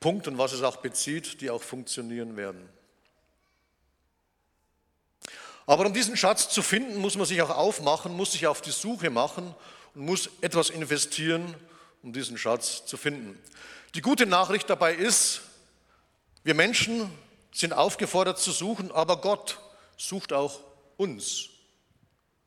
Punkt 0.00 0.26
und 0.26 0.38
was 0.38 0.54
es 0.54 0.62
auch 0.62 0.78
bezieht, 0.78 1.42
die 1.42 1.50
auch 1.50 1.62
funktionieren 1.62 2.38
werden. 2.38 2.66
Aber 5.68 5.84
um 5.84 5.92
diesen 5.92 6.16
Schatz 6.16 6.48
zu 6.48 6.62
finden, 6.62 6.96
muss 6.96 7.16
man 7.16 7.26
sich 7.26 7.42
auch 7.42 7.50
aufmachen, 7.50 8.16
muss 8.16 8.32
sich 8.32 8.46
auf 8.46 8.62
die 8.62 8.70
Suche 8.70 9.10
machen 9.10 9.54
und 9.94 10.06
muss 10.06 10.30
etwas 10.40 10.70
investieren, 10.70 11.54
um 12.02 12.14
diesen 12.14 12.38
Schatz 12.38 12.86
zu 12.86 12.96
finden. 12.96 13.38
Die 13.94 14.00
gute 14.00 14.24
Nachricht 14.24 14.70
dabei 14.70 14.94
ist, 14.94 15.42
wir 16.42 16.54
Menschen 16.54 17.12
sind 17.52 17.74
aufgefordert 17.74 18.38
zu 18.38 18.50
suchen, 18.50 18.90
aber 18.92 19.20
Gott 19.20 19.58
sucht 19.98 20.32
auch 20.32 20.58
uns. 20.96 21.50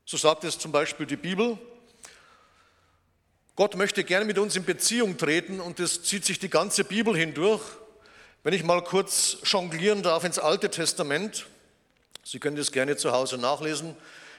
So 0.04 0.18
sagt 0.18 0.44
es 0.44 0.58
zum 0.58 0.72
Beispiel 0.72 1.06
die 1.06 1.16
Bibel. 1.16 1.60
Gott 3.56 3.76
möchte 3.76 4.04
gerne 4.04 4.26
mit 4.26 4.40
uns 4.40 4.56
in 4.56 4.66
Beziehung 4.66 5.20
treten 5.20 5.60
und 5.60 5.78
das 5.78 6.02
zieht 6.02 6.26
sich 6.26 6.40
die 6.40 6.50
ganze 6.50 6.84
Bibel 6.84 7.16
hindurch. 7.16 7.62
Wenn 8.42 8.56
ich 8.56 8.64
mal 8.64 8.84
kurz 8.84 9.38
jonglieren 9.44 10.02
darf 10.02 10.24
ins 10.24 10.40
Alte 10.40 10.72
Testament, 10.72 11.46
Sie 12.24 12.40
können 12.40 12.56
das 12.56 12.72
gerne 12.72 12.98
zu 12.98 13.12
Hause 13.12 13.38
nachlesen, 13.38 13.96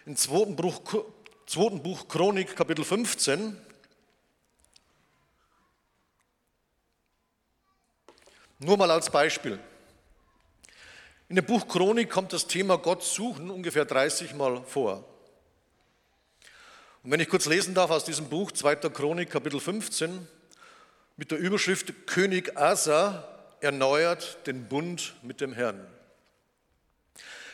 im 0.07 0.17
zweiten 0.17 0.57
Buch, 0.57 0.83
zweiten 1.47 1.83
Buch 1.83 2.09
Chronik, 2.09 2.57
Kapitel 2.57 2.85
15. 2.85 3.57
Nur 8.59 8.77
mal 8.77 8.91
als 8.91 9.11
Beispiel. 9.11 9.59
In 11.29 11.37
dem 11.37 11.45
Buch 11.45 11.67
Chronik 11.67 12.11
kommt 12.11 12.33
das 12.33 12.47
Thema 12.47 12.79
Gott 12.79 13.03
suchen 13.03 13.51
ungefähr 13.51 13.85
30 13.85 14.35
Mal 14.35 14.63
vor. 14.65 15.05
Und 17.03 17.11
wenn 17.11 17.21
ich 17.21 17.29
kurz 17.29 17.47
lesen 17.47 17.75
darf 17.75 17.91
aus 17.91 18.05
diesem 18.05 18.29
Buch, 18.29 18.53
2. 18.53 18.77
Chronik, 18.91 19.31
Kapitel 19.31 19.59
15, 19.59 20.29
mit 21.17 21.31
der 21.33 21.39
Überschrift 21.39 22.07
König 22.07 22.57
Asa 22.57 23.29
erneuert 23.61 24.47
den 24.47 24.69
Bund 24.69 25.15
mit 25.23 25.41
dem 25.41 25.53
Herrn. 25.53 25.85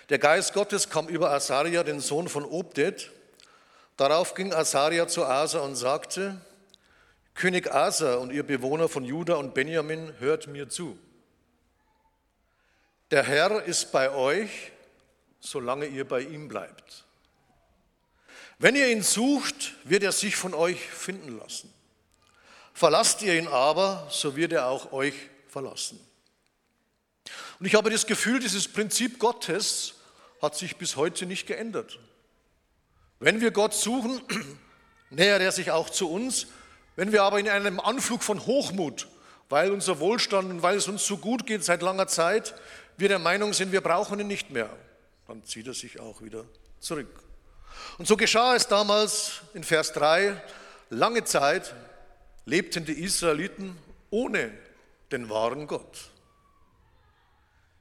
Der 0.08 0.18
Geist 0.18 0.54
Gottes 0.54 0.88
kam 0.88 1.08
über 1.08 1.30
Asaria, 1.32 1.82
den 1.82 2.00
Sohn 2.00 2.28
von 2.28 2.44
Obdet. 2.44 3.10
Darauf 3.98 4.34
ging 4.34 4.54
Asaria 4.54 5.06
zu 5.06 5.24
Asa 5.26 5.60
und 5.60 5.76
sagte, 5.76 6.40
König 7.34 7.70
Asa 7.70 8.16
und 8.16 8.32
ihr 8.32 8.42
Bewohner 8.42 8.88
von 8.88 9.04
Juda 9.04 9.34
und 9.34 9.52
Benjamin, 9.52 10.14
hört 10.18 10.46
mir 10.46 10.68
zu. 10.70 10.98
Der 13.10 13.22
Herr 13.22 13.62
ist 13.64 13.92
bei 13.92 14.10
euch, 14.10 14.72
solange 15.40 15.86
ihr 15.86 16.08
bei 16.08 16.20
ihm 16.20 16.48
bleibt. 16.48 17.04
Wenn 18.58 18.76
ihr 18.76 18.88
ihn 18.90 19.02
sucht, 19.02 19.74
wird 19.84 20.02
er 20.02 20.12
sich 20.12 20.36
von 20.36 20.54
euch 20.54 20.80
finden 20.80 21.38
lassen. 21.38 21.72
Verlasst 22.72 23.22
ihr 23.22 23.38
ihn 23.38 23.46
aber, 23.46 24.08
so 24.10 24.36
wird 24.36 24.52
er 24.52 24.68
auch 24.68 24.92
euch 24.92 25.14
verlassen. 25.48 26.00
Und 27.60 27.66
ich 27.66 27.74
habe 27.74 27.90
das 27.90 28.06
Gefühl, 28.06 28.40
dieses 28.40 28.68
Prinzip 28.68 29.18
Gottes 29.18 29.94
hat 30.40 30.57
sich 30.57 30.77
bis 30.77 30.96
heute 30.96 31.27
nicht 31.27 31.46
geändert. 31.46 31.98
Wenn 33.20 33.40
wir 33.40 33.51
Gott 33.51 33.74
suchen, 33.74 34.20
nähert 35.11 35.42
er 35.42 35.53
sich 35.53 35.70
auch 35.70 35.90
zu 35.90 36.11
uns. 36.11 36.46
Wenn 36.96 37.12
wir 37.12 37.22
aber 37.22 37.38
in 37.38 37.48
einem 37.48 37.81
Anflug 37.81 38.22
von 38.22 38.44
Hochmut, 38.46 39.09
weil 39.48 39.70
unser 39.70 39.98
Wohlstand 40.01 40.51
und 40.51 40.62
weil 40.62 40.77
es 40.77 40.88
uns 40.88 41.07
so 41.07 41.16
gut 41.16 41.46
geht 41.46 41.64
seit 41.64 41.83
langer 41.83 42.07
Zeit, 42.07 42.55
wir 42.96 43.09
der 43.09 43.18
Meinung 43.18 43.53
sind, 43.53 43.72
wir 43.72 43.81
brauchen 43.81 44.18
ihn 44.20 44.27
nicht 44.27 44.51
mehr, 44.51 44.68
dann 45.27 45.44
zieht 45.44 45.66
er 45.66 45.74
sich 45.74 46.01
auch 46.01 46.22
wieder 46.22 46.44
zurück. 46.81 47.22
Und 47.98 48.07
so 48.07 48.16
geschah 48.16 48.55
es 48.55 48.66
damals 48.66 49.42
in 49.55 49.62
Vers 49.62 49.92
3. 49.92 50.40
Lange 50.90 51.24
Zeit 51.24 51.74
lebten 52.44 52.85
die 52.85 53.05
Israeliten 53.05 53.77
ohne 54.11 54.51
den 55.12 55.29
wahren 55.29 55.66
Gott. 55.66 56.11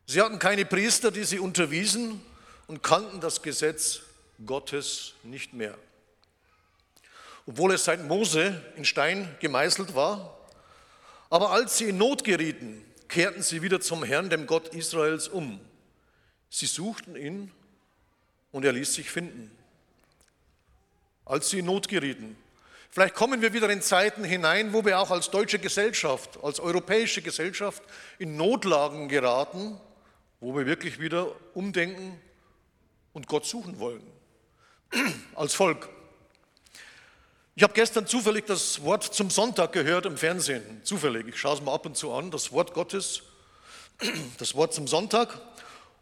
Sie 0.05 0.21
hatten 0.21 0.39
keine 0.39 0.65
Priester, 0.65 1.11
die 1.11 1.23
sie 1.23 1.39
unterwiesen, 1.39 2.21
und 2.67 2.83
kannten 2.83 3.19
das 3.21 3.41
Gesetz 3.41 4.01
Gottes 4.45 5.13
nicht 5.23 5.53
mehr. 5.53 5.77
Obwohl 7.47 7.73
es 7.73 7.85
seit 7.85 8.03
Mose 8.03 8.61
in 8.75 8.85
Stein 8.85 9.35
gemeißelt 9.39 9.95
war. 9.95 10.37
Aber 11.29 11.51
als 11.51 11.77
sie 11.77 11.89
in 11.89 11.97
Not 11.97 12.23
gerieten, 12.23 12.83
kehrten 13.07 13.41
sie 13.41 13.61
wieder 13.61 13.79
zum 13.79 14.03
Herrn, 14.03 14.29
dem 14.29 14.47
Gott 14.47 14.69
Israels, 14.69 15.29
um. 15.29 15.59
Sie 16.49 16.65
suchten 16.65 17.15
ihn 17.15 17.51
und 18.51 18.65
er 18.65 18.73
ließ 18.73 18.93
sich 18.93 19.09
finden. 19.09 19.51
Als 21.25 21.49
sie 21.49 21.59
in 21.59 21.65
Not 21.65 21.87
gerieten. 21.87 22.37
Vielleicht 22.89 23.15
kommen 23.15 23.41
wir 23.41 23.53
wieder 23.53 23.69
in 23.69 23.81
Zeiten 23.81 24.23
hinein, 24.23 24.73
wo 24.73 24.83
wir 24.83 24.99
auch 24.99 25.11
als 25.11 25.29
deutsche 25.29 25.59
Gesellschaft, 25.59 26.39
als 26.41 26.59
europäische 26.59 27.21
Gesellschaft 27.21 27.83
in 28.17 28.37
Notlagen 28.37 29.07
geraten, 29.07 29.79
wo 30.39 30.55
wir 30.55 30.65
wirklich 30.65 30.99
wieder 30.99 31.33
umdenken 31.53 32.19
und 33.17 33.27
Gott 33.27 33.47
suchen 33.47 33.79
wollen. 33.79 34.03
Als 35.35 35.55
Volk. 35.55 35.89
Ich 37.55 37.63
habe 37.63 37.73
gestern 37.73 38.05
zufällig 38.05 38.45
das 38.45 38.83
Wort 38.83 39.03
zum 39.03 39.31
Sonntag 39.31 39.73
gehört 39.73 40.05
im 40.05 40.17
Fernsehen. 40.17 40.81
Zufällig. 40.83 41.27
Ich 41.27 41.39
schaue 41.39 41.55
es 41.55 41.61
mir 41.61 41.71
ab 41.71 41.87
und 41.87 41.97
zu 41.97 42.13
an. 42.13 42.29
Das 42.29 42.51
Wort 42.51 42.75
Gottes, 42.75 43.23
das 44.37 44.53
Wort 44.53 44.75
zum 44.75 44.87
Sonntag. 44.87 45.41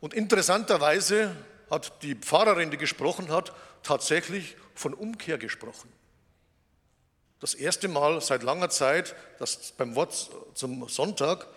Und 0.02 0.14
interessanterweise 0.14 1.34
hat 1.72 2.04
die 2.04 2.16
Pfarrerin, 2.16 2.70
die 2.70 2.78
gesprochen 2.78 3.30
hat, 3.30 3.54
tatsächlich 3.82 4.58
von 4.74 4.94
Umkehr 4.94 5.38
gesprochen. 5.38 5.90
Das 7.40 7.54
erste 7.54 7.88
Mal 7.88 8.20
seit 8.20 8.44
langer 8.44 8.70
Zeit, 8.70 9.16
dass 9.40 9.72
beim 9.72 9.96
Wort 9.96 10.32
zum 10.54 10.90
Sonntag, 10.90 11.48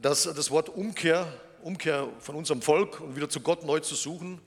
dass 0.00 0.22
das 0.22 0.50
Wort 0.50 0.70
Umkehr, 0.70 1.30
Umkehr 1.62 2.08
von 2.20 2.34
unserem 2.34 2.62
Volk 2.62 3.02
und 3.02 3.14
wieder 3.14 3.28
zu 3.28 3.40
Gott 3.40 3.62
neu 3.62 3.80
zu 3.80 3.94
suchen, 3.94 4.40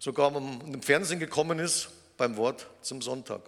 sogar 0.00 0.34
im 0.34 0.82
Fernsehen 0.82 1.20
gekommen 1.20 1.60
ist 1.60 1.90
beim 2.16 2.36
Wort 2.36 2.66
zum 2.80 3.02
Sonntag. 3.02 3.42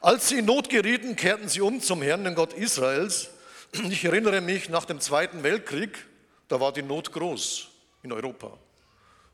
Als 0.00 0.28
sie 0.28 0.38
in 0.38 0.46
Not 0.46 0.68
gerieten, 0.68 1.14
kehrten 1.14 1.48
sie 1.48 1.60
um 1.60 1.80
zum 1.80 2.02
Herrn, 2.02 2.24
den 2.24 2.34
Gott 2.34 2.54
Israels. 2.54 3.28
Ich 3.72 4.04
erinnere 4.04 4.40
mich, 4.40 4.68
nach 4.68 4.84
dem 4.84 5.00
Zweiten 5.00 5.44
Weltkrieg, 5.44 6.06
da 6.48 6.58
war 6.58 6.72
die 6.72 6.82
Not 6.82 7.12
groß 7.12 7.68
in 8.02 8.12
Europa. 8.12 8.58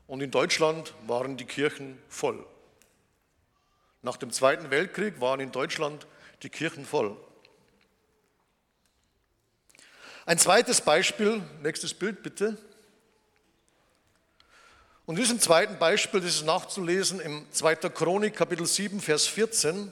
Und 0.05 0.21
in 0.21 0.29
Deutschland 0.29 0.93
waren 1.07 1.37
die 1.37 1.45
Kirchen 1.45 1.97
voll. 2.07 2.45
Nach 4.01 4.17
dem 4.17 4.31
Zweiten 4.31 4.69
Weltkrieg 4.69 5.19
waren 5.19 5.39
in 5.39 5.51
Deutschland 5.51 6.05
die 6.43 6.49
Kirchen 6.49 6.85
voll. 6.85 7.17
Ein 10.25 10.37
zweites 10.37 10.81
Beispiel, 10.81 11.41
nächstes 11.63 11.93
Bild 11.93 12.21
bitte. 12.21 12.57
Und 15.09 15.15
in 15.15 15.23
diesem 15.23 15.39
zweiten 15.39 15.79
Beispiel, 15.79 16.21
das 16.21 16.35
ist 16.35 16.45
nachzulesen 16.45 17.19
im 17.19 17.43
2. 17.51 17.77
Chronik, 17.89 18.35
Kapitel 18.35 18.67
7, 18.67 19.01
Vers 19.01 19.25
14, 19.25 19.91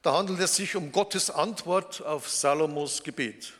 da 0.00 0.14
handelt 0.14 0.40
es 0.40 0.56
sich 0.56 0.74
um 0.74 0.90
Gottes 0.90 1.28
Antwort 1.28 2.00
auf 2.00 2.30
Salomos 2.30 3.02
Gebet. 3.02 3.52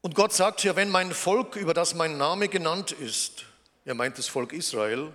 Und 0.00 0.14
Gott 0.14 0.32
sagt 0.32 0.62
hier, 0.62 0.74
wenn 0.74 0.88
mein 0.88 1.12
Volk, 1.12 1.56
über 1.56 1.74
das 1.74 1.92
mein 1.92 2.16
Name 2.16 2.48
genannt 2.48 2.92
ist, 2.92 3.44
er 3.84 3.94
meint 3.94 4.16
das 4.16 4.28
Volk 4.28 4.54
Israel, 4.54 5.12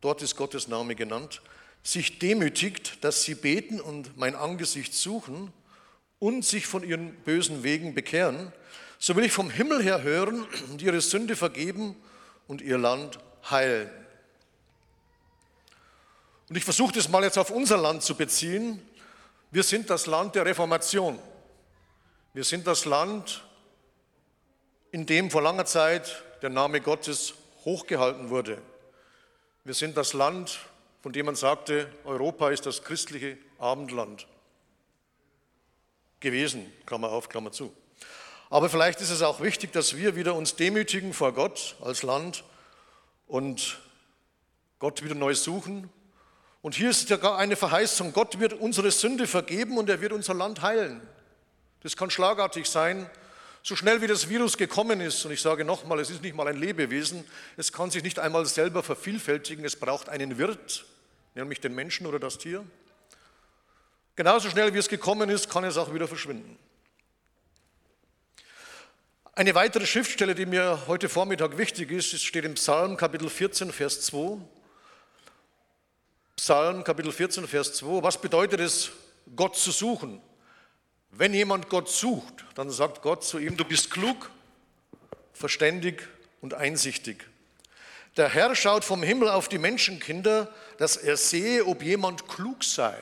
dort 0.00 0.22
ist 0.22 0.36
Gottes 0.36 0.68
Name 0.68 0.94
genannt, 0.94 1.42
sich 1.82 2.20
demütigt, 2.20 3.02
dass 3.02 3.24
sie 3.24 3.34
beten 3.34 3.80
und 3.80 4.16
mein 4.16 4.36
Angesicht 4.36 4.94
suchen 4.94 5.52
und 6.20 6.44
sich 6.44 6.68
von 6.68 6.84
ihren 6.84 7.12
bösen 7.24 7.64
Wegen 7.64 7.92
bekehren, 7.92 8.52
so 8.98 9.14
will 9.16 9.24
ich 9.24 9.32
vom 9.32 9.50
Himmel 9.50 9.82
her 9.82 10.02
hören 10.02 10.46
und 10.70 10.82
ihre 10.82 11.00
Sünde 11.00 11.36
vergeben 11.36 11.96
und 12.46 12.60
ihr 12.60 12.78
Land 12.78 13.18
heilen. 13.48 13.90
Und 16.48 16.56
ich 16.56 16.64
versuche 16.64 16.92
das 16.92 17.08
mal 17.08 17.22
jetzt 17.22 17.38
auf 17.38 17.50
unser 17.50 17.76
Land 17.76 18.02
zu 18.02 18.14
beziehen. 18.14 18.82
Wir 19.50 19.62
sind 19.62 19.90
das 19.90 20.06
Land 20.06 20.34
der 20.34 20.46
Reformation. 20.46 21.18
Wir 22.32 22.44
sind 22.44 22.66
das 22.66 22.84
Land, 22.84 23.44
in 24.90 25.06
dem 25.06 25.30
vor 25.30 25.42
langer 25.42 25.66
Zeit 25.66 26.24
der 26.42 26.50
Name 26.50 26.80
Gottes 26.80 27.34
hochgehalten 27.64 28.30
wurde. 28.30 28.60
Wir 29.64 29.74
sind 29.74 29.96
das 29.96 30.12
Land, 30.12 30.58
von 31.02 31.12
dem 31.12 31.26
man 31.26 31.36
sagte, 31.36 31.92
Europa 32.04 32.50
ist 32.50 32.64
das 32.66 32.82
christliche 32.82 33.36
Abendland 33.58 34.26
gewesen, 36.20 36.72
Klammer 36.86 37.10
auf, 37.10 37.28
Klammer 37.28 37.52
zu. 37.52 37.72
Aber 38.50 38.70
vielleicht 38.70 39.00
ist 39.00 39.10
es 39.10 39.22
auch 39.22 39.40
wichtig, 39.40 39.72
dass 39.72 39.96
wir 39.96 40.16
wieder 40.16 40.34
uns 40.34 40.56
demütigen 40.56 41.12
vor 41.12 41.32
Gott 41.32 41.76
als 41.82 42.02
Land 42.02 42.44
und 43.26 43.78
Gott 44.78 45.02
wieder 45.02 45.14
neu 45.14 45.34
suchen 45.34 45.90
Und 46.62 46.74
hier 46.74 46.90
ist 46.90 47.10
ja 47.10 47.16
gar 47.16 47.38
eine 47.38 47.56
Verheißung, 47.56 48.12
Gott 48.12 48.40
wird 48.40 48.52
unsere 48.54 48.90
Sünde 48.90 49.26
vergeben 49.26 49.78
und 49.78 49.88
er 49.88 50.00
wird 50.00 50.12
unser 50.12 50.34
Land 50.34 50.62
heilen. 50.62 51.00
Das 51.82 51.96
kann 51.96 52.10
schlagartig 52.10 52.66
sein, 52.66 53.08
so 53.62 53.76
schnell 53.76 54.00
wie 54.00 54.06
das 54.06 54.28
Virus 54.28 54.56
gekommen 54.56 55.00
ist. 55.00 55.24
Und 55.24 55.32
ich 55.32 55.40
sage 55.40 55.64
nochmal, 55.64 56.00
es 56.00 56.10
ist 56.10 56.22
nicht 56.22 56.34
mal 56.34 56.48
ein 56.48 56.56
Lebewesen, 56.56 57.24
es 57.56 57.72
kann 57.72 57.90
sich 57.90 58.02
nicht 58.02 58.18
einmal 58.18 58.46
selber 58.46 58.82
vervielfältigen, 58.82 59.64
es 59.64 59.76
braucht 59.76 60.08
einen 60.08 60.38
Wirt, 60.38 60.84
nämlich 61.34 61.60
den 61.60 61.74
Menschen 61.74 62.06
oder 62.06 62.18
das 62.18 62.38
Tier. 62.38 62.64
Genauso 64.16 64.50
schnell 64.50 64.74
wie 64.74 64.78
es 64.78 64.88
gekommen 64.88 65.30
ist, 65.30 65.48
kann 65.48 65.64
es 65.64 65.76
auch 65.76 65.94
wieder 65.94 66.08
verschwinden. 66.08 66.58
Eine 69.38 69.54
weitere 69.54 69.86
Schriftstelle, 69.86 70.34
die 70.34 70.46
mir 70.46 70.82
heute 70.88 71.08
Vormittag 71.08 71.58
wichtig 71.58 71.92
ist, 71.92 72.20
steht 72.24 72.44
im 72.44 72.54
Psalm 72.54 72.96
Kapitel 72.96 73.30
14, 73.30 73.70
Vers 73.70 74.00
2. 74.00 74.36
Psalm 76.34 76.82
Kapitel 76.82 77.12
14, 77.12 77.46
Vers 77.46 77.74
2. 77.74 78.02
Was 78.02 78.20
bedeutet 78.20 78.58
es, 78.58 78.90
Gott 79.36 79.54
zu 79.54 79.70
suchen? 79.70 80.20
Wenn 81.12 81.32
jemand 81.34 81.68
Gott 81.68 81.88
sucht, 81.88 82.46
dann 82.56 82.68
sagt 82.68 83.00
Gott 83.00 83.22
zu 83.22 83.38
ihm, 83.38 83.56
du 83.56 83.64
bist 83.64 83.92
klug, 83.92 84.28
verständig 85.32 86.08
und 86.40 86.54
einsichtig. 86.54 87.24
Der 88.16 88.30
Herr 88.30 88.56
schaut 88.56 88.84
vom 88.84 89.04
Himmel 89.04 89.28
auf 89.28 89.48
die 89.48 89.58
Menschenkinder, 89.58 90.52
dass 90.78 90.96
er 90.96 91.16
sehe, 91.16 91.64
ob 91.64 91.84
jemand 91.84 92.26
klug 92.26 92.64
sei 92.64 92.96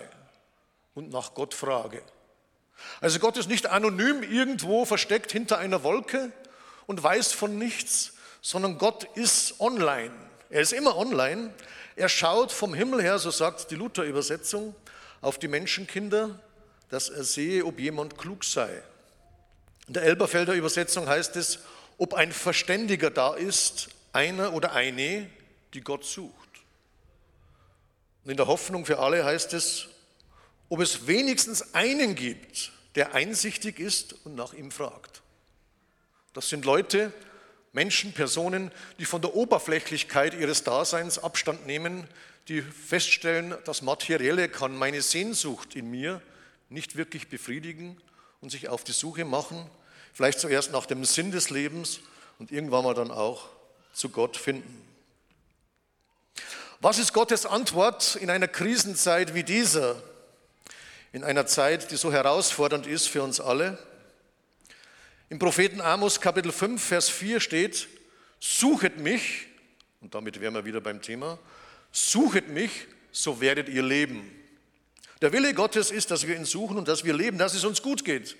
und 0.94 1.08
nach 1.08 1.32
Gott 1.32 1.54
frage. 1.54 2.02
Also 3.00 3.18
Gott 3.18 3.36
ist 3.36 3.48
nicht 3.48 3.66
anonym 3.66 4.22
irgendwo 4.22 4.84
versteckt 4.84 5.32
hinter 5.32 5.58
einer 5.58 5.82
Wolke 5.82 6.32
und 6.86 7.02
weiß 7.02 7.32
von 7.32 7.58
nichts, 7.58 8.14
sondern 8.40 8.78
Gott 8.78 9.04
ist 9.14 9.60
online. 9.60 10.12
Er 10.50 10.60
ist 10.60 10.72
immer 10.72 10.96
online. 10.96 11.52
Er 11.96 12.08
schaut 12.08 12.52
vom 12.52 12.74
Himmel 12.74 13.02
her, 13.02 13.18
so 13.18 13.30
sagt 13.30 13.70
die 13.70 13.74
Luther-Übersetzung, 13.74 14.74
auf 15.20 15.38
die 15.38 15.48
Menschenkinder 15.48 16.38
dass 16.88 17.08
er 17.08 17.24
sehe, 17.24 17.64
ob 17.64 17.80
jemand 17.80 18.16
klug 18.18 18.44
sei. 18.44 18.82
In 19.86 19.94
der 19.94 20.04
Elberfelder 20.04 20.54
Übersetzung 20.54 21.08
heißt 21.08 21.36
es, 21.36 21.60
ob 21.98 22.14
ein 22.14 22.32
Verständiger 22.32 23.10
da 23.10 23.34
ist, 23.34 23.88
einer 24.12 24.52
oder 24.52 24.72
eine, 24.72 25.28
die 25.74 25.80
Gott 25.80 26.04
sucht. 26.04 26.32
Und 28.24 28.30
in 28.30 28.36
der 28.36 28.46
Hoffnung 28.46 28.84
für 28.84 28.98
alle 28.98 29.24
heißt 29.24 29.52
es, 29.54 29.88
ob 30.68 30.80
es 30.80 31.06
wenigstens 31.06 31.74
einen 31.74 32.14
gibt, 32.14 32.72
der 32.94 33.14
einsichtig 33.14 33.78
ist 33.78 34.14
und 34.24 34.34
nach 34.34 34.52
ihm 34.52 34.70
fragt. 34.70 35.22
Das 36.32 36.48
sind 36.48 36.64
Leute, 36.64 37.12
Menschen, 37.72 38.12
Personen, 38.12 38.70
die 38.98 39.04
von 39.04 39.20
der 39.20 39.34
Oberflächlichkeit 39.34 40.34
ihres 40.34 40.64
Daseins 40.64 41.18
Abstand 41.18 41.66
nehmen, 41.66 42.08
die 42.48 42.62
feststellen, 42.62 43.54
das 43.64 43.82
Materielle 43.82 44.48
kann 44.48 44.76
meine 44.76 45.02
Sehnsucht 45.02 45.74
in 45.76 45.90
mir 45.90 46.22
nicht 46.68 46.96
wirklich 46.96 47.28
befriedigen 47.28 48.00
und 48.40 48.50
sich 48.50 48.68
auf 48.68 48.84
die 48.84 48.92
Suche 48.92 49.24
machen, 49.24 49.68
vielleicht 50.12 50.40
zuerst 50.40 50.72
nach 50.72 50.86
dem 50.86 51.04
Sinn 51.04 51.32
des 51.32 51.50
Lebens 51.50 52.00
und 52.38 52.52
irgendwann 52.52 52.84
mal 52.84 52.94
dann 52.94 53.10
auch 53.10 53.48
zu 53.92 54.08
Gott 54.08 54.36
finden. 54.36 54.82
Was 56.80 56.98
ist 56.98 57.12
Gottes 57.12 57.46
Antwort 57.46 58.16
in 58.16 58.30
einer 58.30 58.48
Krisenzeit 58.48 59.34
wie 59.34 59.42
dieser, 59.42 60.02
in 61.16 61.24
einer 61.24 61.46
Zeit, 61.46 61.90
die 61.90 61.96
so 61.96 62.12
herausfordernd 62.12 62.86
ist 62.86 63.08
für 63.08 63.22
uns 63.22 63.40
alle? 63.40 63.78
Im 65.30 65.38
Propheten 65.38 65.80
Amos 65.80 66.20
Kapitel 66.20 66.52
5, 66.52 66.84
Vers 66.84 67.08
4 67.08 67.40
steht, 67.40 67.88
suchet 68.38 68.98
mich, 68.98 69.46
und 70.02 70.14
damit 70.14 70.38
wären 70.42 70.52
wir 70.52 70.66
wieder 70.66 70.82
beim 70.82 71.00
Thema, 71.00 71.38
suchet 71.90 72.50
mich, 72.50 72.70
so 73.12 73.40
werdet 73.40 73.70
ihr 73.70 73.82
leben. 73.82 74.30
Der 75.22 75.32
Wille 75.32 75.54
Gottes 75.54 75.90
ist, 75.90 76.10
dass 76.10 76.26
wir 76.26 76.36
ihn 76.36 76.44
suchen 76.44 76.76
und 76.76 76.86
dass 76.86 77.02
wir 77.02 77.14
leben, 77.14 77.38
dass 77.38 77.54
es 77.54 77.64
uns 77.64 77.80
gut 77.80 78.04
geht. 78.04 78.36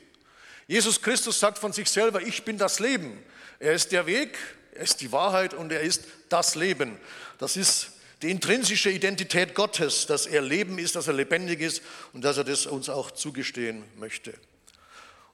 Jesus 0.66 1.00
Christus 1.00 1.40
sagt 1.40 1.56
von 1.56 1.72
sich 1.72 1.88
selber, 1.88 2.20
ich 2.20 2.44
bin 2.44 2.58
das 2.58 2.78
Leben. 2.78 3.24
Er 3.58 3.72
ist 3.72 3.90
der 3.90 4.04
Weg, 4.04 4.36
er 4.74 4.82
ist 4.82 5.00
die 5.00 5.12
Wahrheit 5.12 5.54
und 5.54 5.72
er 5.72 5.80
ist 5.80 6.04
das 6.28 6.54
Leben. 6.54 6.98
Das 7.38 7.56
ist 7.56 7.92
die 8.22 8.30
intrinsische 8.30 8.90
Identität 8.90 9.54
Gottes, 9.54 10.06
dass 10.06 10.26
er 10.26 10.40
Leben 10.40 10.78
ist, 10.78 10.96
dass 10.96 11.06
er 11.06 11.14
lebendig 11.14 11.60
ist 11.60 11.82
und 12.12 12.24
dass 12.24 12.38
er 12.38 12.44
das 12.44 12.66
uns 12.66 12.88
auch 12.88 13.10
zugestehen 13.10 13.84
möchte. 13.96 14.32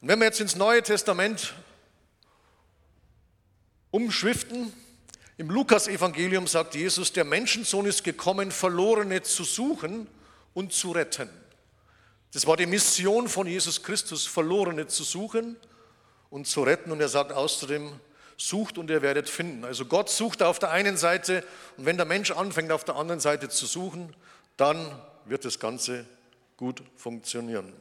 Und 0.00 0.08
wenn 0.08 0.18
wir 0.18 0.26
jetzt 0.26 0.40
ins 0.40 0.56
Neue 0.56 0.82
Testament 0.82 1.54
umschriften, 3.92 4.72
im 5.38 5.48
Lukas-Evangelium 5.48 6.46
sagt 6.46 6.74
Jesus, 6.74 7.12
der 7.12 7.24
Menschensohn 7.24 7.86
ist 7.86 8.04
gekommen, 8.04 8.50
Verlorene 8.50 9.22
zu 9.22 9.44
suchen 9.44 10.06
und 10.54 10.72
zu 10.72 10.92
retten. 10.92 11.28
Das 12.32 12.46
war 12.46 12.56
die 12.56 12.66
Mission 12.66 13.28
von 13.28 13.46
Jesus 13.46 13.82
Christus, 13.82 14.26
Verlorene 14.26 14.86
zu 14.86 15.04
suchen 15.04 15.56
und 16.30 16.46
zu 16.46 16.62
retten. 16.62 16.90
Und 16.90 17.00
er 17.00 17.08
sagt 17.08 17.32
außerdem, 17.32 17.92
sucht 18.36 18.78
und 18.78 18.90
ihr 18.90 19.02
werdet 19.02 19.28
finden. 19.28 19.64
Also 19.64 19.84
Gott 19.84 20.10
sucht 20.10 20.42
auf 20.42 20.58
der 20.58 20.70
einen 20.70 20.96
Seite 20.96 21.44
und 21.76 21.86
wenn 21.86 21.96
der 21.96 22.06
Mensch 22.06 22.30
anfängt 22.30 22.72
auf 22.72 22.84
der 22.84 22.96
anderen 22.96 23.20
Seite 23.20 23.48
zu 23.48 23.66
suchen, 23.66 24.14
dann 24.56 24.90
wird 25.24 25.44
das 25.44 25.58
Ganze 25.58 26.06
gut 26.56 26.82
funktionieren. 26.96 27.72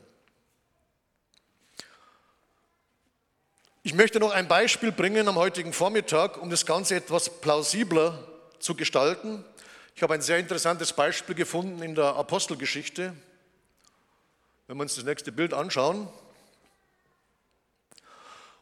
Ich 3.84 3.96
möchte 3.96 4.20
noch 4.20 4.32
ein 4.32 4.48
Beispiel 4.48 4.92
bringen 4.92 5.28
am 5.28 5.38
heutigen 5.38 5.74
Vormittag, 5.74 6.38
um 6.38 6.52
das 6.52 6.68
Ganze 6.68 6.96
etwas 6.96 7.42
plausibler 7.42 8.28
zu 8.60 8.76
gestalten. 8.76 9.44
Ich 9.96 10.04
habe 10.04 10.14
ein 10.14 10.22
sehr 10.22 10.38
interessantes 10.38 10.94
Beispiel 10.94 11.34
gefunden 11.34 11.82
in 11.82 11.96
der 11.96 12.16
Apostelgeschichte. 12.16 13.16
Wenn 14.68 14.78
wir 14.78 14.84
uns 14.84 14.96
das 14.96 15.04
nächste 15.04 15.32
Bild 15.32 15.54
anschauen. 15.54 16.08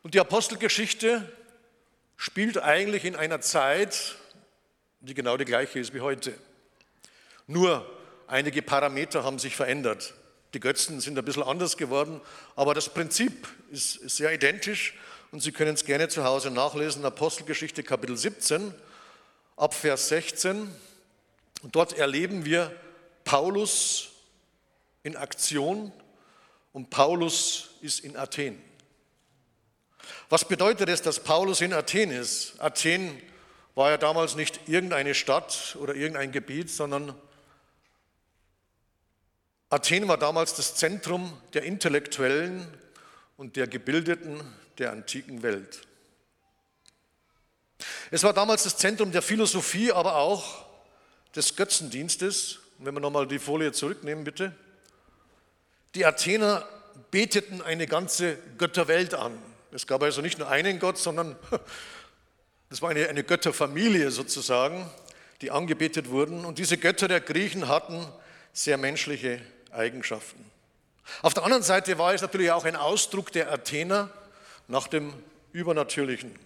Und 0.03 0.13
die 0.13 0.21
Apostelgeschichte 0.21 1.29
spielt 2.19 2.61
eigentlich 2.61 3.05
in 3.05 3.15
einer 3.15 3.39
Zeit, 3.39 4.17
die 4.99 5.13
genau 5.13 5.37
die 5.37 5.45
gleiche 5.45 5.79
ist 5.79 5.93
wie 5.93 6.01
heute. 6.01 6.33
Nur 7.47 7.89
einige 8.27 8.61
Parameter 8.61 9.23
haben 9.23 9.39
sich 9.39 9.55
verändert. 9.55 10.13
Die 10.53 10.59
Götzen 10.59 10.99
sind 10.99 11.17
ein 11.17 11.23
bisschen 11.23 11.43
anders 11.43 11.77
geworden, 11.77 12.19
aber 12.57 12.73
das 12.73 12.89
Prinzip 12.89 13.47
ist 13.71 13.93
sehr 14.09 14.33
identisch 14.33 14.95
und 15.31 15.39
Sie 15.39 15.53
können 15.53 15.75
es 15.75 15.85
gerne 15.85 16.09
zu 16.09 16.25
Hause 16.25 16.51
nachlesen. 16.51 17.05
Apostelgeschichte 17.05 17.83
Kapitel 17.83 18.17
17 18.17 18.73
ab 19.55 19.73
Vers 19.73 20.09
16. 20.09 20.69
Und 21.61 21.75
dort 21.75 21.97
erleben 21.97 22.43
wir 22.43 22.75
Paulus 23.23 24.09
in 25.03 25.15
Aktion 25.15 25.93
und 26.73 26.89
Paulus 26.89 27.69
ist 27.79 28.01
in 28.01 28.17
Athen. 28.17 28.61
Was 30.29 30.47
bedeutet 30.47 30.89
es, 30.89 31.01
dass 31.01 31.19
Paulus 31.19 31.61
in 31.61 31.73
Athen 31.73 32.11
ist? 32.11 32.59
Athen 32.59 33.21
war 33.75 33.91
ja 33.91 33.97
damals 33.97 34.35
nicht 34.35 34.67
irgendeine 34.67 35.15
Stadt 35.15 35.77
oder 35.79 35.95
irgendein 35.95 36.31
Gebiet, 36.31 36.69
sondern 36.69 37.15
Athen 39.69 40.07
war 40.07 40.17
damals 40.17 40.55
das 40.55 40.75
Zentrum 40.75 41.39
der 41.53 41.63
Intellektuellen 41.63 42.67
und 43.37 43.55
der 43.55 43.67
Gebildeten 43.67 44.41
der 44.79 44.91
antiken 44.91 45.43
Welt. 45.43 45.81
Es 48.11 48.23
war 48.23 48.33
damals 48.33 48.63
das 48.63 48.77
Zentrum 48.77 49.11
der 49.11 49.21
Philosophie, 49.21 49.91
aber 49.91 50.15
auch 50.15 50.65
des 51.35 51.55
Götzendienstes. 51.55 52.59
wenn 52.79 52.93
wir 52.93 53.01
nochmal 53.01 53.27
die 53.27 53.39
Folie 53.39 53.71
zurücknehmen, 53.71 54.23
bitte. 54.23 54.55
Die 55.95 56.05
Athener 56.05 56.67
beteten 57.11 57.61
eine 57.61 57.87
ganze 57.87 58.37
Götterwelt 58.57 59.13
an. 59.13 59.37
Es 59.71 59.85
gab 59.85 60.01
also 60.01 60.21
nicht 60.21 60.39
nur 60.39 60.49
einen 60.49 60.79
Gott, 60.79 60.97
sondern 60.97 61.35
das 62.69 62.81
war 62.81 62.89
eine, 62.89 63.07
eine 63.07 63.23
Götterfamilie 63.23 64.09
sozusagen, 64.11 64.89
die 65.41 65.51
angebetet 65.51 66.09
wurden. 66.09 66.45
Und 66.45 66.57
diese 66.57 66.77
Götter 66.77 67.07
der 67.07 67.21
Griechen 67.21 67.67
hatten 67.67 68.07
sehr 68.51 68.77
menschliche 68.77 69.41
Eigenschaften. 69.71 70.43
Auf 71.21 71.33
der 71.33 71.43
anderen 71.43 71.63
Seite 71.63 71.97
war 71.97 72.13
es 72.13 72.21
natürlich 72.21 72.51
auch 72.51 72.65
ein 72.65 72.75
Ausdruck 72.75 73.31
der 73.31 73.51
Athener 73.51 74.09
nach 74.67 74.87
dem 74.87 75.13
Übernatürlichen. 75.51 76.37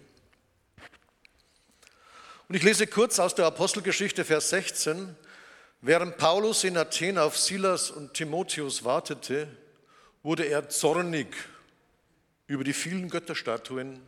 Und 2.48 2.54
ich 2.54 2.62
lese 2.62 2.86
kurz 2.86 3.18
aus 3.18 3.34
der 3.34 3.46
Apostelgeschichte, 3.46 4.24
Vers 4.24 4.50
16. 4.50 5.16
Während 5.80 6.18
Paulus 6.18 6.64
in 6.64 6.76
Athen 6.76 7.18
auf 7.18 7.38
Silas 7.38 7.90
und 7.90 8.14
Timotheus 8.14 8.84
wartete, 8.84 9.48
wurde 10.22 10.44
er 10.44 10.68
zornig 10.68 11.34
über 12.46 12.64
die 12.64 12.72
vielen 12.72 13.08
Götterstatuen 13.08 14.00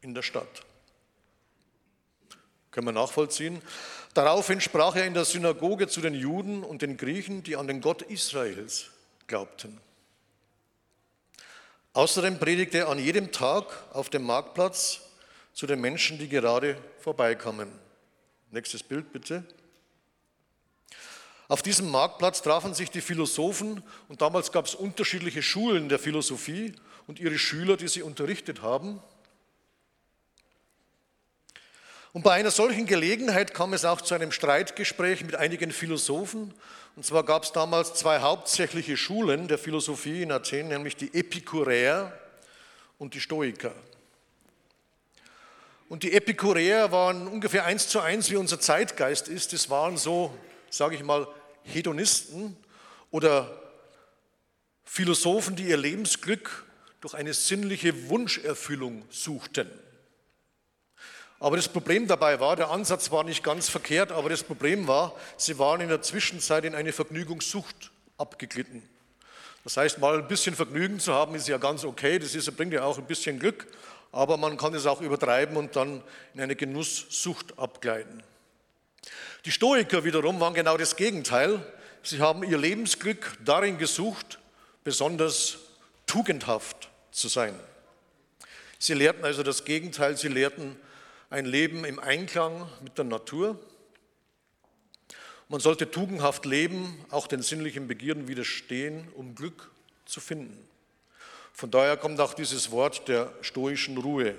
in 0.00 0.14
der 0.14 0.22
Stadt. 0.22 0.64
Können 2.70 2.88
wir 2.88 2.92
nachvollziehen? 2.92 3.62
Daraufhin 4.14 4.60
sprach 4.60 4.96
er 4.96 5.06
in 5.06 5.14
der 5.14 5.24
Synagoge 5.24 5.86
zu 5.86 6.00
den 6.00 6.14
Juden 6.14 6.64
und 6.64 6.82
den 6.82 6.96
Griechen, 6.96 7.42
die 7.42 7.56
an 7.56 7.68
den 7.68 7.80
Gott 7.80 8.02
Israels 8.02 8.86
glaubten. 9.26 9.80
Außerdem 11.92 12.40
predigte 12.40 12.78
er 12.78 12.88
an 12.88 12.98
jedem 12.98 13.30
Tag 13.30 13.66
auf 13.92 14.10
dem 14.10 14.24
Marktplatz 14.24 15.00
zu 15.52 15.66
den 15.66 15.80
Menschen, 15.80 16.18
die 16.18 16.28
gerade 16.28 16.76
vorbeikamen. 16.98 17.70
Nächstes 18.50 18.82
Bild 18.82 19.12
bitte. 19.12 19.44
Auf 21.46 21.62
diesem 21.62 21.90
Marktplatz 21.90 22.42
trafen 22.42 22.74
sich 22.74 22.90
die 22.90 23.00
Philosophen 23.00 23.82
und 24.08 24.22
damals 24.22 24.50
gab 24.50 24.66
es 24.66 24.74
unterschiedliche 24.74 25.42
Schulen 25.42 25.88
der 25.88 26.00
Philosophie 26.00 26.74
und 27.06 27.18
ihre 27.18 27.38
Schüler, 27.38 27.76
die 27.76 27.88
sie 27.88 28.02
unterrichtet 28.02 28.62
haben. 28.62 29.00
Und 32.12 32.22
bei 32.22 32.32
einer 32.32 32.52
solchen 32.52 32.86
Gelegenheit 32.86 33.54
kam 33.54 33.72
es 33.72 33.84
auch 33.84 34.00
zu 34.00 34.14
einem 34.14 34.30
Streitgespräch 34.30 35.24
mit 35.24 35.34
einigen 35.34 35.72
Philosophen. 35.72 36.54
Und 36.94 37.04
zwar 37.04 37.24
gab 37.24 37.42
es 37.42 37.50
damals 37.50 37.94
zwei 37.94 38.20
hauptsächliche 38.20 38.96
Schulen 38.96 39.48
der 39.48 39.58
Philosophie 39.58 40.22
in 40.22 40.30
Athen, 40.30 40.68
nämlich 40.68 40.96
die 40.96 41.12
Epikuräer 41.12 42.16
und 42.98 43.14
die 43.14 43.20
Stoiker. 43.20 43.74
Und 45.88 46.04
die 46.04 46.12
Epikuräer 46.12 46.92
waren 46.92 47.26
ungefähr 47.26 47.64
eins 47.64 47.88
zu 47.88 48.00
eins, 48.00 48.30
wie 48.30 48.36
unser 48.36 48.60
Zeitgeist 48.60 49.26
ist. 49.28 49.52
Das 49.52 49.68
waren 49.68 49.96
so, 49.96 50.32
sage 50.70 50.94
ich 50.94 51.02
mal, 51.02 51.26
Hedonisten 51.64 52.56
oder 53.10 53.60
Philosophen, 54.84 55.56
die 55.56 55.64
ihr 55.64 55.76
Lebensglück 55.76 56.63
durch 57.04 57.12
eine 57.12 57.34
sinnliche 57.34 58.08
Wunscherfüllung 58.08 59.04
suchten. 59.10 59.70
Aber 61.38 61.56
das 61.56 61.68
Problem 61.68 62.06
dabei 62.06 62.40
war, 62.40 62.56
der 62.56 62.70
Ansatz 62.70 63.10
war 63.10 63.24
nicht 63.24 63.44
ganz 63.44 63.68
verkehrt, 63.68 64.10
aber 64.10 64.30
das 64.30 64.42
Problem 64.42 64.88
war, 64.88 65.14
sie 65.36 65.58
waren 65.58 65.82
in 65.82 65.90
der 65.90 66.00
Zwischenzeit 66.00 66.64
in 66.64 66.74
eine 66.74 66.94
Vergnügungssucht 66.94 67.90
abgeglitten. 68.16 68.82
Das 69.64 69.76
heißt, 69.76 69.98
mal 69.98 70.16
ein 70.16 70.28
bisschen 70.28 70.56
Vergnügen 70.56 70.98
zu 70.98 71.12
haben, 71.12 71.34
ist 71.34 71.46
ja 71.46 71.58
ganz 71.58 71.84
okay, 71.84 72.18
das 72.18 72.34
ist, 72.34 72.50
bringt 72.56 72.72
ja 72.72 72.84
auch 72.84 72.96
ein 72.96 73.06
bisschen 73.06 73.38
Glück, 73.38 73.66
aber 74.10 74.38
man 74.38 74.56
kann 74.56 74.72
es 74.72 74.86
auch 74.86 75.02
übertreiben 75.02 75.58
und 75.58 75.76
dann 75.76 76.02
in 76.32 76.40
eine 76.40 76.56
Genusssucht 76.56 77.58
abgleiten. 77.58 78.22
Die 79.44 79.52
Stoiker 79.52 80.04
wiederum 80.04 80.40
waren 80.40 80.54
genau 80.54 80.78
das 80.78 80.96
Gegenteil. 80.96 81.60
Sie 82.02 82.22
haben 82.22 82.44
ihr 82.44 82.56
Lebensglück 82.56 83.36
darin 83.44 83.76
gesucht, 83.76 84.38
besonders 84.84 85.58
tugendhaft 86.06 86.88
zu 87.14 87.28
sein. 87.28 87.58
Sie 88.78 88.92
lehrten 88.92 89.24
also 89.24 89.42
das 89.42 89.64
Gegenteil, 89.64 90.16
sie 90.16 90.28
lehrten 90.28 90.76
ein 91.30 91.46
Leben 91.46 91.84
im 91.84 91.98
Einklang 91.98 92.68
mit 92.82 92.98
der 92.98 93.04
Natur. 93.04 93.58
Man 95.48 95.60
sollte 95.60 95.90
tugendhaft 95.90 96.44
leben, 96.44 97.04
auch 97.10 97.26
den 97.26 97.42
sinnlichen 97.42 97.86
Begierden 97.86 98.28
widerstehen, 98.28 99.08
um 99.14 99.34
Glück 99.34 99.70
zu 100.04 100.20
finden. 100.20 100.68
Von 101.52 101.70
daher 101.70 101.96
kommt 101.96 102.20
auch 102.20 102.34
dieses 102.34 102.70
Wort 102.72 103.06
der 103.08 103.32
stoischen 103.40 103.96
Ruhe. 103.98 104.34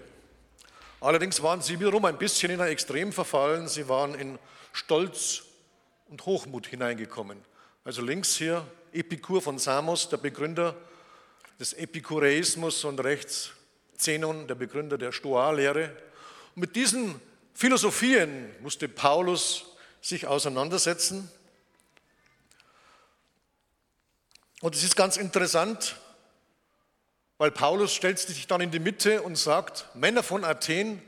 Allerdings 1.00 1.42
waren 1.42 1.62
sie 1.62 1.80
wiederum 1.80 2.04
ein 2.06 2.18
bisschen 2.18 2.52
in 2.52 2.60
ein 2.60 2.72
Extrem 2.72 3.14
verfallen. 3.14 3.68
Sie 3.68 3.88
waren 3.88 4.16
in 4.16 4.38
Stolz 4.74 5.44
und 6.10 6.26
Hochmut 6.26 6.68
hineingekommen. 6.68 7.38
Also 7.86 8.02
links 8.02 8.36
hier 8.36 8.66
Epikur 8.92 9.42
von 9.42 9.60
Samos, 9.60 10.10
der 10.10 10.18
Begründer 10.18 10.76
des 11.60 11.74
Epikureismus 11.74 12.84
und 12.84 13.00
rechts 13.00 13.52
Zenon, 13.98 14.48
der 14.48 14.56
Begründer 14.56 14.98
der 14.98 15.12
Stoa-Lehre. 15.12 15.96
Mit 16.56 16.76
diesen 16.76 17.20
Philosophien 17.54 18.54
musste 18.62 18.90
Paulus 18.90 19.66
sich 20.02 20.28
auseinandersetzen. 20.28 21.30
Und 24.62 24.76
es 24.76 24.84
ist 24.84 24.96
ganz 24.96 25.18
interessant, 25.18 25.96
weil 27.38 27.52
Paulus 27.52 27.94
stellt 27.94 28.20
sich 28.20 28.48
dann 28.48 28.62
in 28.62 28.72
die 28.72 28.80
Mitte 28.80 29.22
und 29.22 29.38
sagt, 29.38 29.86
Männer 29.96 30.24
von 30.24 30.44
Athen, 30.44 31.02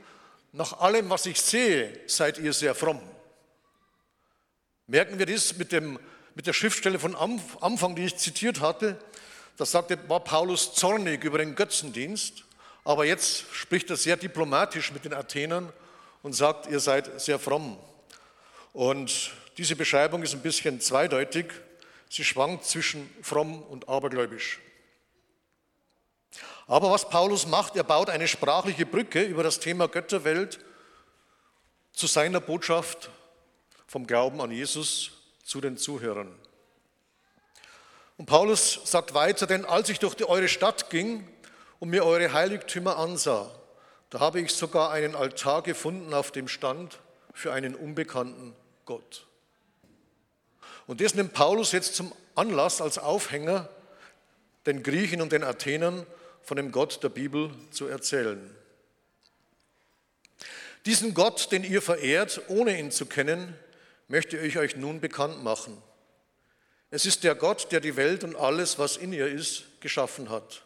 nach 0.52 0.80
allem, 0.80 1.10
was 1.10 1.26
ich 1.26 1.40
sehe, 1.40 2.00
seid 2.06 2.38
ihr 2.38 2.52
sehr 2.52 2.74
fromm. 2.74 3.00
Merken 4.86 5.18
wir 5.18 5.26
das 5.26 5.56
mit, 5.56 5.72
dem, 5.72 5.98
mit 6.34 6.46
der 6.46 6.54
Schriftstelle 6.54 6.98
von 6.98 7.14
Anfang, 7.14 7.94
die 7.94 8.06
ich 8.06 8.16
zitiert 8.16 8.60
hatte? 8.60 8.98
Da 9.58 9.66
sagte, 9.66 9.98
war 10.08 10.20
Paulus 10.20 10.72
zornig 10.72 11.24
über 11.24 11.38
den 11.38 11.56
Götzendienst. 11.56 12.44
Aber 12.84 13.04
jetzt 13.04 13.44
spricht 13.52 13.90
er 13.90 13.96
sehr 13.96 14.16
diplomatisch 14.16 14.92
mit 14.92 15.04
den 15.04 15.12
Athenern 15.12 15.72
und 16.22 16.32
sagt, 16.32 16.68
ihr 16.68 16.78
seid 16.78 17.20
sehr 17.20 17.40
fromm. 17.40 17.76
Und 18.72 19.32
diese 19.58 19.74
Beschreibung 19.74 20.22
ist 20.22 20.32
ein 20.32 20.42
bisschen 20.42 20.80
zweideutig. 20.80 21.46
Sie 22.08 22.24
schwankt 22.24 22.64
zwischen 22.66 23.10
fromm 23.20 23.60
und 23.62 23.88
abergläubisch. 23.88 24.60
Aber 26.68 26.92
was 26.92 27.08
Paulus 27.08 27.46
macht, 27.46 27.74
er 27.74 27.82
baut 27.82 28.10
eine 28.10 28.28
sprachliche 28.28 28.86
Brücke 28.86 29.22
über 29.22 29.42
das 29.42 29.58
Thema 29.58 29.88
Götterwelt 29.88 30.60
zu 31.92 32.06
seiner 32.06 32.40
Botschaft 32.40 33.10
vom 33.88 34.06
Glauben 34.06 34.40
an 34.40 34.52
Jesus 34.52 35.10
zu 35.42 35.60
den 35.60 35.76
Zuhörern. 35.76 36.32
Und 38.18 38.26
Paulus 38.26 38.80
sagt 38.84 39.14
weiter, 39.14 39.46
denn 39.46 39.64
als 39.64 39.88
ich 39.88 39.98
durch 39.98 40.22
eure 40.24 40.48
Stadt 40.48 40.90
ging, 40.90 41.26
und 41.78 41.90
mir 41.90 42.04
eure 42.04 42.32
Heiligtümer 42.32 42.96
ansah, 42.96 43.50
da 44.10 44.20
habe 44.20 44.40
ich 44.40 44.52
sogar 44.52 44.90
einen 44.90 45.14
Altar 45.14 45.62
gefunden, 45.62 46.14
auf 46.14 46.32
dem 46.32 46.48
stand 46.48 46.98
für 47.32 47.52
einen 47.52 47.74
unbekannten 47.74 48.54
Gott. 48.84 49.26
Und 50.86 51.00
das 51.00 51.14
nimmt 51.14 51.34
Paulus 51.34 51.72
jetzt 51.72 51.94
zum 51.94 52.12
Anlass, 52.34 52.80
als 52.80 52.98
Aufhänger, 52.98 53.68
den 54.66 54.82
Griechen 54.82 55.20
und 55.20 55.32
den 55.32 55.44
Athenern 55.44 56.06
von 56.42 56.56
dem 56.56 56.72
Gott 56.72 57.02
der 57.02 57.10
Bibel 57.10 57.50
zu 57.70 57.86
erzählen. 57.86 58.54
Diesen 60.86 61.12
Gott, 61.14 61.52
den 61.52 61.64
ihr 61.64 61.82
verehrt, 61.82 62.40
ohne 62.48 62.78
ihn 62.78 62.90
zu 62.90 63.06
kennen, 63.06 63.54
möchte 64.08 64.38
ich 64.38 64.58
euch 64.58 64.76
nun 64.76 65.00
bekannt 65.00 65.44
machen. 65.44 65.80
Es 66.90 67.04
ist 67.04 67.24
der 67.24 67.34
Gott, 67.34 67.70
der 67.70 67.80
die 67.80 67.96
Welt 67.96 68.24
und 68.24 68.36
alles, 68.36 68.78
was 68.78 68.96
in 68.96 69.12
ihr 69.12 69.28
ist, 69.28 69.64
geschaffen 69.80 70.30
hat. 70.30 70.62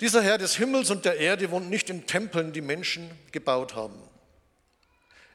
Dieser 0.00 0.22
Herr 0.22 0.38
des 0.38 0.56
Himmels 0.56 0.90
und 0.90 1.04
der 1.04 1.18
Erde 1.18 1.50
wohnt 1.50 1.68
nicht 1.68 1.90
in 1.90 2.06
Tempeln, 2.06 2.52
die 2.52 2.62
Menschen 2.62 3.10
gebaut 3.32 3.74
haben. 3.74 4.00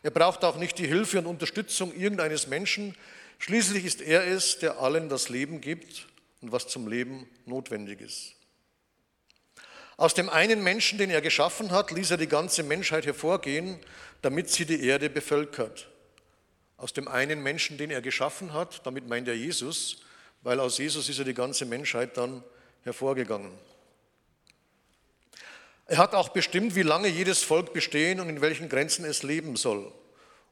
Er 0.01 0.11
braucht 0.11 0.43
auch 0.43 0.57
nicht 0.57 0.77
die 0.79 0.87
Hilfe 0.87 1.19
und 1.19 1.27
Unterstützung 1.27 1.93
irgendeines 1.93 2.47
Menschen. 2.47 2.95
Schließlich 3.39 3.85
ist 3.85 4.01
er 4.01 4.25
es, 4.27 4.59
der 4.59 4.79
allen 4.79 5.07
das 5.07 5.29
Leben 5.29 5.61
gibt 5.61 6.07
und 6.41 6.51
was 6.51 6.67
zum 6.67 6.87
Leben 6.87 7.27
notwendig 7.45 8.01
ist. 8.01 8.33
Aus 9.97 10.13
dem 10.13 10.29
einen 10.29 10.61
Menschen, 10.61 10.97
den 10.97 11.09
er 11.09 11.21
geschaffen 11.21 11.71
hat, 11.71 11.91
ließ 11.91 12.11
er 12.11 12.17
die 12.17 12.27
ganze 12.27 12.63
Menschheit 12.63 13.05
hervorgehen, 13.05 13.79
damit 14.21 14.49
sie 14.49 14.65
die 14.65 14.85
Erde 14.85 15.09
bevölkert. 15.09 15.87
Aus 16.77 16.93
dem 16.93 17.07
einen 17.07 17.41
Menschen, 17.41 17.77
den 17.77 17.91
er 17.91 18.01
geschaffen 18.01 18.53
hat, 18.53 18.85
damit 18.85 19.07
meint 19.07 19.27
er 19.27 19.35
Jesus, 19.35 20.01
weil 20.41 20.59
aus 20.59 20.77
Jesus 20.77 21.09
ist 21.09 21.17
ja 21.17 21.23
die 21.23 21.33
ganze 21.33 21.65
Menschheit 21.65 22.17
dann 22.17 22.43
hervorgegangen. 22.83 23.51
Er 25.87 25.97
hat 25.97 26.15
auch 26.15 26.29
bestimmt, 26.29 26.75
wie 26.75 26.81
lange 26.81 27.07
jedes 27.07 27.43
Volk 27.43 27.71
bestehen 27.73 28.19
und 28.19 28.29
in 28.29 28.41
welchen 28.41 28.69
Grenzen 28.69 29.05
es 29.05 29.23
leben 29.23 29.55
soll. 29.55 29.91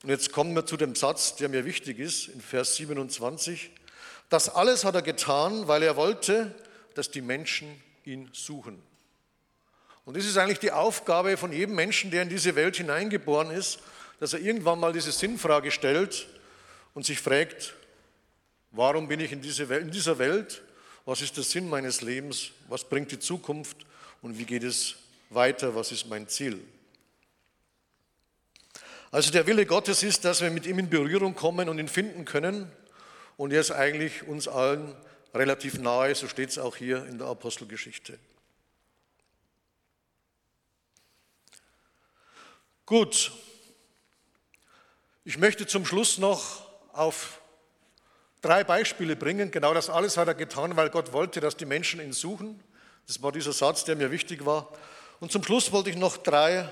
Und 0.03 0.09
jetzt 0.09 0.31
kommen 0.31 0.53
wir 0.53 0.65
zu 0.65 0.77
dem 0.77 0.95
Satz, 0.95 1.35
der 1.35 1.49
mir 1.49 1.65
wichtig 1.65 1.97
ist, 1.97 2.27
in 2.27 2.41
Vers 2.41 2.75
27. 2.75 3.71
Das 4.29 4.49
alles 4.49 4.85
hat 4.85 4.95
er 4.95 5.01
getan, 5.01 5.67
weil 5.67 5.81
er 5.81 5.95
wollte, 5.95 6.53
dass 6.93 7.09
die 7.09 7.21
Menschen 7.21 7.81
ihn 8.05 8.29
suchen. 8.33 8.81
Und 10.05 10.17
das 10.17 10.25
ist 10.25 10.37
eigentlich 10.37 10.59
die 10.59 10.71
Aufgabe 10.71 11.37
von 11.37 11.51
jedem 11.51 11.75
Menschen, 11.75 12.11
der 12.11 12.23
in 12.23 12.29
diese 12.29 12.55
Welt 12.55 12.75
hineingeboren 12.75 13.49
ist, 13.51 13.79
dass 14.23 14.31
er 14.31 14.39
irgendwann 14.39 14.79
mal 14.79 14.93
diese 14.93 15.11
Sinnfrage 15.11 15.69
stellt 15.69 16.29
und 16.93 17.05
sich 17.05 17.19
fragt, 17.19 17.73
warum 18.71 19.09
bin 19.09 19.19
ich 19.19 19.33
in, 19.33 19.41
diese 19.41 19.67
Welt, 19.67 19.81
in 19.81 19.91
dieser 19.91 20.17
Welt? 20.17 20.61
Was 21.03 21.21
ist 21.21 21.35
der 21.35 21.43
Sinn 21.43 21.67
meines 21.67 21.99
Lebens? 21.99 22.51
Was 22.69 22.87
bringt 22.87 23.11
die 23.11 23.19
Zukunft? 23.19 23.75
Und 24.21 24.39
wie 24.39 24.45
geht 24.45 24.63
es 24.63 24.95
weiter, 25.29 25.75
was 25.75 25.91
ist 25.91 26.07
mein 26.07 26.29
Ziel. 26.29 26.65
Also 29.11 29.29
der 29.29 29.45
Wille 29.45 29.65
Gottes 29.65 30.03
ist, 30.03 30.23
dass 30.23 30.39
wir 30.39 30.51
mit 30.51 30.65
ihm 30.67 30.79
in 30.79 30.89
Berührung 30.89 31.35
kommen 31.35 31.67
und 31.67 31.77
ihn 31.77 31.89
finden 31.89 32.23
können. 32.23 32.71
Und 33.35 33.51
er 33.51 33.59
ist 33.59 33.71
eigentlich 33.71 34.25
uns 34.25 34.47
allen 34.47 34.95
relativ 35.33 35.79
nahe, 35.79 36.15
so 36.15 36.29
steht 36.29 36.47
es 36.47 36.57
auch 36.57 36.77
hier 36.77 37.05
in 37.07 37.17
der 37.17 37.27
Apostelgeschichte. 37.27 38.17
Gut, 42.85 43.33
ich 45.25 45.37
möchte 45.37 45.65
zum 45.65 45.85
Schluss 45.85 46.17
noch 46.17 46.65
auf 46.91 47.39
drei 48.41 48.63
Beispiele 48.63 49.15
bringen. 49.15 49.51
Genau 49.51 49.73
das 49.73 49.89
alles 49.89 50.17
hat 50.17 50.27
er 50.27 50.33
getan, 50.33 50.75
weil 50.75 50.89
Gott 50.89 51.13
wollte, 51.13 51.39
dass 51.39 51.55
die 51.55 51.65
Menschen 51.65 52.01
ihn 52.01 52.13
suchen. 52.13 52.61
Das 53.07 53.21
war 53.21 53.31
dieser 53.31 53.53
Satz, 53.53 53.85
der 53.85 53.95
mir 53.95 54.11
wichtig 54.11 54.45
war. 54.45 54.67
Und 55.19 55.31
zum 55.31 55.43
Schluss 55.43 55.71
wollte 55.71 55.89
ich 55.89 55.95
noch 55.95 56.17
drei 56.17 56.69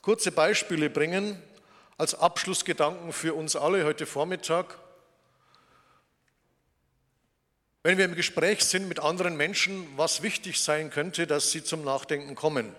kurze 0.00 0.32
Beispiele 0.32 0.90
bringen 0.90 1.40
als 1.98 2.14
Abschlussgedanken 2.14 3.12
für 3.12 3.34
uns 3.34 3.56
alle 3.56 3.84
heute 3.84 4.06
Vormittag. 4.06 4.78
Wenn 7.82 7.98
wir 7.98 8.04
im 8.04 8.14
Gespräch 8.14 8.64
sind 8.64 8.88
mit 8.88 9.00
anderen 9.00 9.36
Menschen, 9.36 9.88
was 9.96 10.22
wichtig 10.22 10.60
sein 10.60 10.90
könnte, 10.90 11.26
dass 11.26 11.50
sie 11.50 11.64
zum 11.64 11.82
Nachdenken 11.82 12.36
kommen. 12.36 12.72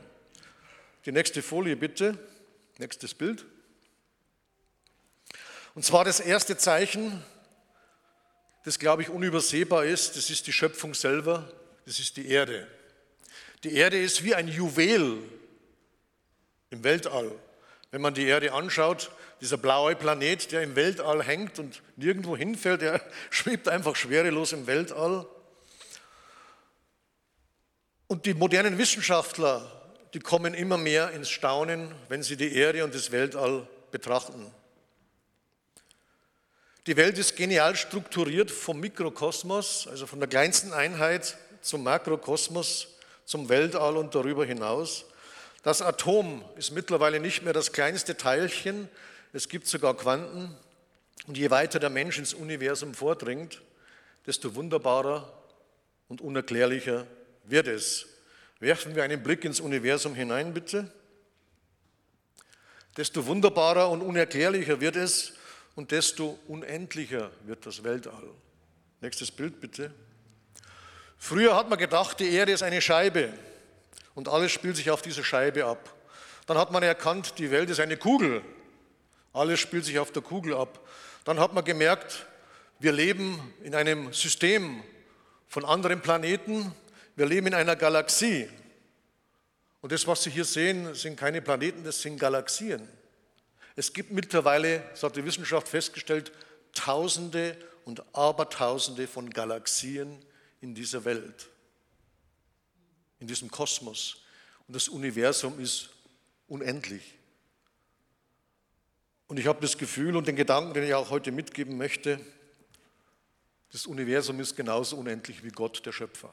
Die 1.06 1.12
nächste 1.12 1.42
Folie 1.42 1.76
bitte, 1.76 2.18
nächstes 2.78 3.14
Bild. 3.14 3.46
Und 5.76 5.84
zwar 5.84 6.06
das 6.06 6.20
erste 6.20 6.58
Zeichen, 6.58 7.24
das, 8.64 8.80
glaube 8.80 9.02
ich, 9.02 9.10
unübersehbar 9.10 9.86
ist, 9.86 10.16
das 10.16 10.30
ist 10.30 10.48
die 10.48 10.54
Schöpfung 10.54 10.94
selber, 10.94 11.52
das 11.86 12.00
ist 12.00 12.16
die 12.18 12.30
Erde. 12.30 12.68
Die 13.64 13.74
Erde 13.74 14.00
ist 14.00 14.24
wie 14.24 14.36
ein 14.36 14.48
Juwel 14.48 15.18
im 16.70 16.84
Weltall. 16.84 17.32
Wenn 17.92 18.02
man 18.02 18.14
die 18.14 18.26
Erde 18.26 18.54
anschaut, 18.54 19.12
dieser 19.42 19.58
blaue 19.58 19.96
Planet, 19.96 20.52
der 20.52 20.64
im 20.64 20.76
Weltall 20.76 21.24
hängt 21.24 21.60
und 21.60 21.82
nirgendwo 21.96 22.38
hinfällt, 22.38 22.82
der 22.82 23.02
schwebt 23.30 23.68
einfach 23.68 23.96
schwerelos 23.96 24.54
im 24.54 24.68
Weltall. 24.68 25.28
Und 28.08 28.26
die 28.26 28.34
modernen 28.34 28.78
Wissenschaftler, 28.78 29.70
die 30.14 30.20
kommen 30.20 30.54
immer 30.54 30.78
mehr 30.78 31.12
ins 31.12 31.30
Staunen, 31.30 31.94
wenn 32.10 32.22
sie 32.22 32.38
die 32.38 32.56
Erde 32.56 32.84
und 32.84 32.94
das 32.94 33.12
Weltall 33.12 33.68
betrachten. 33.92 34.52
Die 36.86 36.98
Welt 36.98 37.18
ist 37.18 37.38
genial 37.38 37.78
strukturiert 37.78 38.52
vom 38.52 38.82
Mikrokosmos, 38.82 39.88
also 39.88 40.06
von 40.06 40.20
der 40.20 40.28
kleinsten 40.28 40.74
Einheit 40.74 41.38
zum 41.62 41.82
Makrokosmos, 41.82 42.90
zum 43.24 43.48
Weltall 43.48 43.96
und 43.96 44.14
darüber 44.14 44.44
hinaus. 44.44 45.06
Das 45.64 45.82
Atom 45.82 46.44
ist 46.58 46.72
mittlerweile 46.72 47.22
nicht 47.22 47.42
mehr 47.42 47.54
das 47.54 47.72
kleinste 47.72 48.18
Teilchen, 48.18 48.90
es 49.32 49.48
gibt 49.48 49.68
sogar 49.68 49.96
Quanten. 49.96 50.54
Und 51.26 51.38
je 51.38 51.50
weiter 51.50 51.80
der 51.80 51.90
Mensch 51.90 52.18
ins 52.18 52.34
Universum 52.34 52.94
vordringt, 52.94 53.62
desto 54.28 54.54
wunderbarer 54.56 55.32
und 56.10 56.20
unerklärlicher 56.20 57.08
wird 57.46 57.68
es. 57.68 58.08
Werfen 58.60 58.94
wir 58.94 59.04
einen 59.04 59.24
Blick 59.24 59.46
ins 59.46 59.62
Universum 59.62 60.16
hinein, 60.16 60.54
bitte. 60.54 60.92
Desto 62.98 63.26
wunderbarer 63.26 63.90
und 63.90 64.02
unerklärlicher 64.02 64.82
wird 64.82 64.98
es 64.98 65.32
und 65.76 65.92
desto 65.92 66.40
unendlicher 66.48 67.32
wird 67.46 67.66
das 67.66 67.84
Weltall. 67.84 68.30
Nächstes 69.02 69.32
Bild 69.32 69.60
bitte. 69.60 69.94
Früher 71.18 71.56
hat 71.56 71.70
man 71.70 71.80
gedacht, 71.80 72.20
die 72.20 72.32
Erde 72.34 72.52
ist 72.52 72.64
eine 72.64 72.82
Scheibe 72.82 73.34
und 74.16 74.28
alles 74.28 74.52
spielt 74.52 74.76
sich 74.76 74.92
auf 74.92 75.02
dieser 75.02 75.24
Scheibe 75.24 75.66
ab. 75.66 75.94
Dann 76.46 76.58
hat 76.58 76.72
man 76.72 76.84
erkannt, 76.84 77.36
die 77.38 77.52
Welt 77.52 77.70
ist 77.70 77.80
eine 77.80 77.98
Kugel. 77.98 78.42
Alles 79.32 79.60
spielt 79.60 79.86
sich 79.86 80.00
auf 80.00 80.12
der 80.12 80.22
Kugel 80.22 80.56
ab. 80.56 80.80
Dann 81.24 81.40
hat 81.40 81.54
man 81.54 81.64
gemerkt, 81.64 82.26
wir 82.80 82.92
leben 82.92 83.54
in 83.64 83.74
einem 83.74 84.12
System 84.14 84.84
von 85.48 85.66
anderen 85.66 86.02
Planeten. 86.02 86.74
Wir 87.16 87.26
leben 87.26 87.48
in 87.48 87.54
einer 87.54 87.76
Galaxie. 87.76 88.50
Und 89.82 89.92
das, 89.92 90.06
was 90.08 90.24
Sie 90.24 90.30
hier 90.30 90.46
sehen, 90.46 90.94
sind 90.94 91.16
keine 91.16 91.42
Planeten, 91.42 91.84
das 91.84 92.02
sind 92.02 92.20
Galaxien. 92.20 92.88
Es 93.76 93.94
gibt 93.94 94.12
mittlerweile, 94.12 94.84
so 94.94 95.08
hat 95.08 95.16
die 95.16 95.26
Wissenschaft 95.26 95.68
festgestellt, 95.68 96.32
Tausende 96.74 97.58
und 97.86 98.04
Abertausende 98.16 99.08
von 99.08 99.30
Galaxien 99.30 100.24
in 100.62 100.76
dieser 100.76 101.06
Welt, 101.06 101.50
in 103.20 103.28
diesem 103.28 103.50
Kosmos. 103.50 104.24
Und 104.68 104.76
das 104.76 104.88
Universum 104.88 105.60
ist 105.60 105.90
unendlich. 106.48 107.16
Und 109.28 109.38
ich 109.38 109.48
habe 109.48 109.62
das 109.62 109.78
Gefühl 109.78 110.16
und 110.16 110.28
den 110.28 110.36
Gedanken, 110.36 110.74
den 110.74 110.84
ich 110.84 110.94
auch 110.94 111.10
heute 111.10 111.32
mitgeben 111.32 111.78
möchte, 111.78 112.20
das 113.72 113.88
Universum 113.88 114.40
ist 114.40 114.56
genauso 114.56 114.98
unendlich 114.98 115.44
wie 115.44 115.50
Gott, 115.50 115.84
der 115.86 115.92
Schöpfer. 115.92 116.32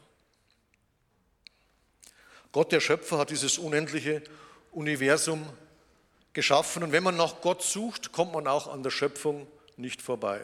Gott, 2.52 2.70
der 2.70 2.80
Schöpfer, 2.80 3.16
hat 3.16 3.30
dieses 3.30 3.56
unendliche 3.56 4.22
Universum 4.72 5.48
geschaffen. 6.32 6.82
Und 6.82 6.92
wenn 6.92 7.02
man 7.02 7.16
nach 7.16 7.40
Gott 7.40 7.62
sucht, 7.62 8.12
kommt 8.12 8.32
man 8.32 8.46
auch 8.46 8.72
an 8.72 8.82
der 8.82 8.90
Schöpfung 8.90 9.46
nicht 9.76 10.02
vorbei. 10.02 10.40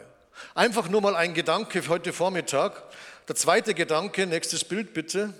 Einfach 0.55 0.89
nur 0.89 1.01
mal 1.01 1.15
ein 1.15 1.33
Gedanke 1.33 1.81
für 1.81 1.89
heute 1.89 2.13
Vormittag. 2.13 2.83
Der 3.27 3.35
zweite 3.35 3.73
Gedanke, 3.73 4.27
nächstes 4.27 4.63
Bild 4.63 4.93
bitte, 4.93 5.33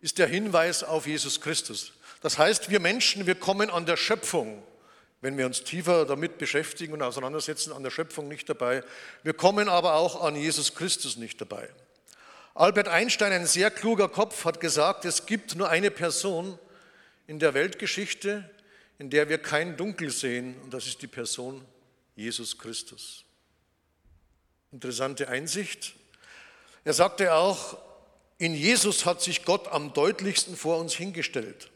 ist 0.00 0.18
der 0.18 0.26
Hinweis 0.26 0.84
auf 0.84 1.06
Jesus 1.06 1.40
Christus. 1.40 1.92
Das 2.20 2.38
heißt, 2.38 2.70
wir 2.70 2.80
Menschen, 2.80 3.26
wir 3.26 3.34
kommen 3.34 3.70
an 3.70 3.86
der 3.86 3.96
Schöpfung, 3.96 4.62
wenn 5.20 5.36
wir 5.36 5.46
uns 5.46 5.64
tiefer 5.64 6.04
damit 6.04 6.38
beschäftigen 6.38 6.92
und 6.92 7.02
auseinandersetzen, 7.02 7.72
an 7.72 7.82
der 7.82 7.90
Schöpfung 7.90 8.28
nicht 8.28 8.48
dabei. 8.48 8.82
Wir 9.22 9.34
kommen 9.34 9.68
aber 9.68 9.94
auch 9.94 10.22
an 10.22 10.36
Jesus 10.36 10.74
Christus 10.74 11.16
nicht 11.16 11.40
dabei. 11.40 11.68
Albert 12.54 12.88
Einstein, 12.88 13.32
ein 13.32 13.46
sehr 13.46 13.70
kluger 13.70 14.08
Kopf, 14.08 14.44
hat 14.44 14.60
gesagt, 14.60 15.04
es 15.04 15.26
gibt 15.26 15.54
nur 15.54 15.68
eine 15.68 15.90
Person, 15.90 16.58
in 17.28 17.38
der 17.38 17.54
Weltgeschichte, 17.54 18.50
in 18.98 19.10
der 19.10 19.28
wir 19.28 19.38
kein 19.38 19.76
Dunkel 19.76 20.10
sehen, 20.10 20.60
und 20.62 20.74
das 20.74 20.86
ist 20.86 21.02
die 21.02 21.06
Person 21.06 21.64
Jesus 22.16 22.58
Christus. 22.58 23.24
Interessante 24.72 25.28
Einsicht. 25.28 25.94
Er 26.84 26.94
sagte 26.94 27.34
auch, 27.34 27.78
in 28.38 28.54
Jesus 28.54 29.04
hat 29.04 29.20
sich 29.20 29.44
Gott 29.44 29.68
am 29.68 29.92
deutlichsten 29.92 30.56
vor 30.56 30.78
uns 30.78 30.94
hingestellt. 30.94 31.70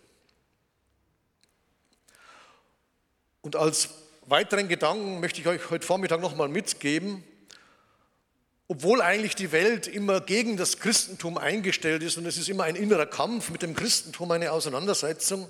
Und 3.43 3.57
als 3.57 3.91
weiteren 4.27 4.69
Gedanken 4.69 5.21
möchte 5.21 5.41
ich 5.41 5.47
euch 5.47 5.71
heute 5.71 5.87
Vormittag 5.87 6.21
nochmal 6.21 6.49
mitgeben, 6.49 7.23
obwohl 8.73 9.03
eigentlich 9.03 9.35
die 9.35 9.53
Welt 9.53 9.87
immer 9.87 10.23
gegen 10.23 10.57
das 10.57 10.79
Christentum 10.79 11.37
eingestellt 11.37 12.03
ist 12.03 12.17
und 12.17 12.25
es 12.25 12.39
ist 12.39 12.49
immer 12.49 12.65
ein 12.65 12.75
innerer 12.75 13.05
Kampf 13.05 13.51
mit 13.51 13.61
dem 13.61 13.77
Christentum, 13.77 14.31
eine 14.31 14.51
Auseinandersetzung, 14.51 15.47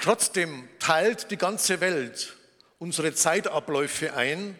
trotzdem 0.00 0.68
teilt 0.78 1.32
die 1.32 1.36
ganze 1.36 1.80
Welt 1.80 2.36
unsere 2.78 3.12
Zeitabläufe 3.12 4.14
ein 4.14 4.56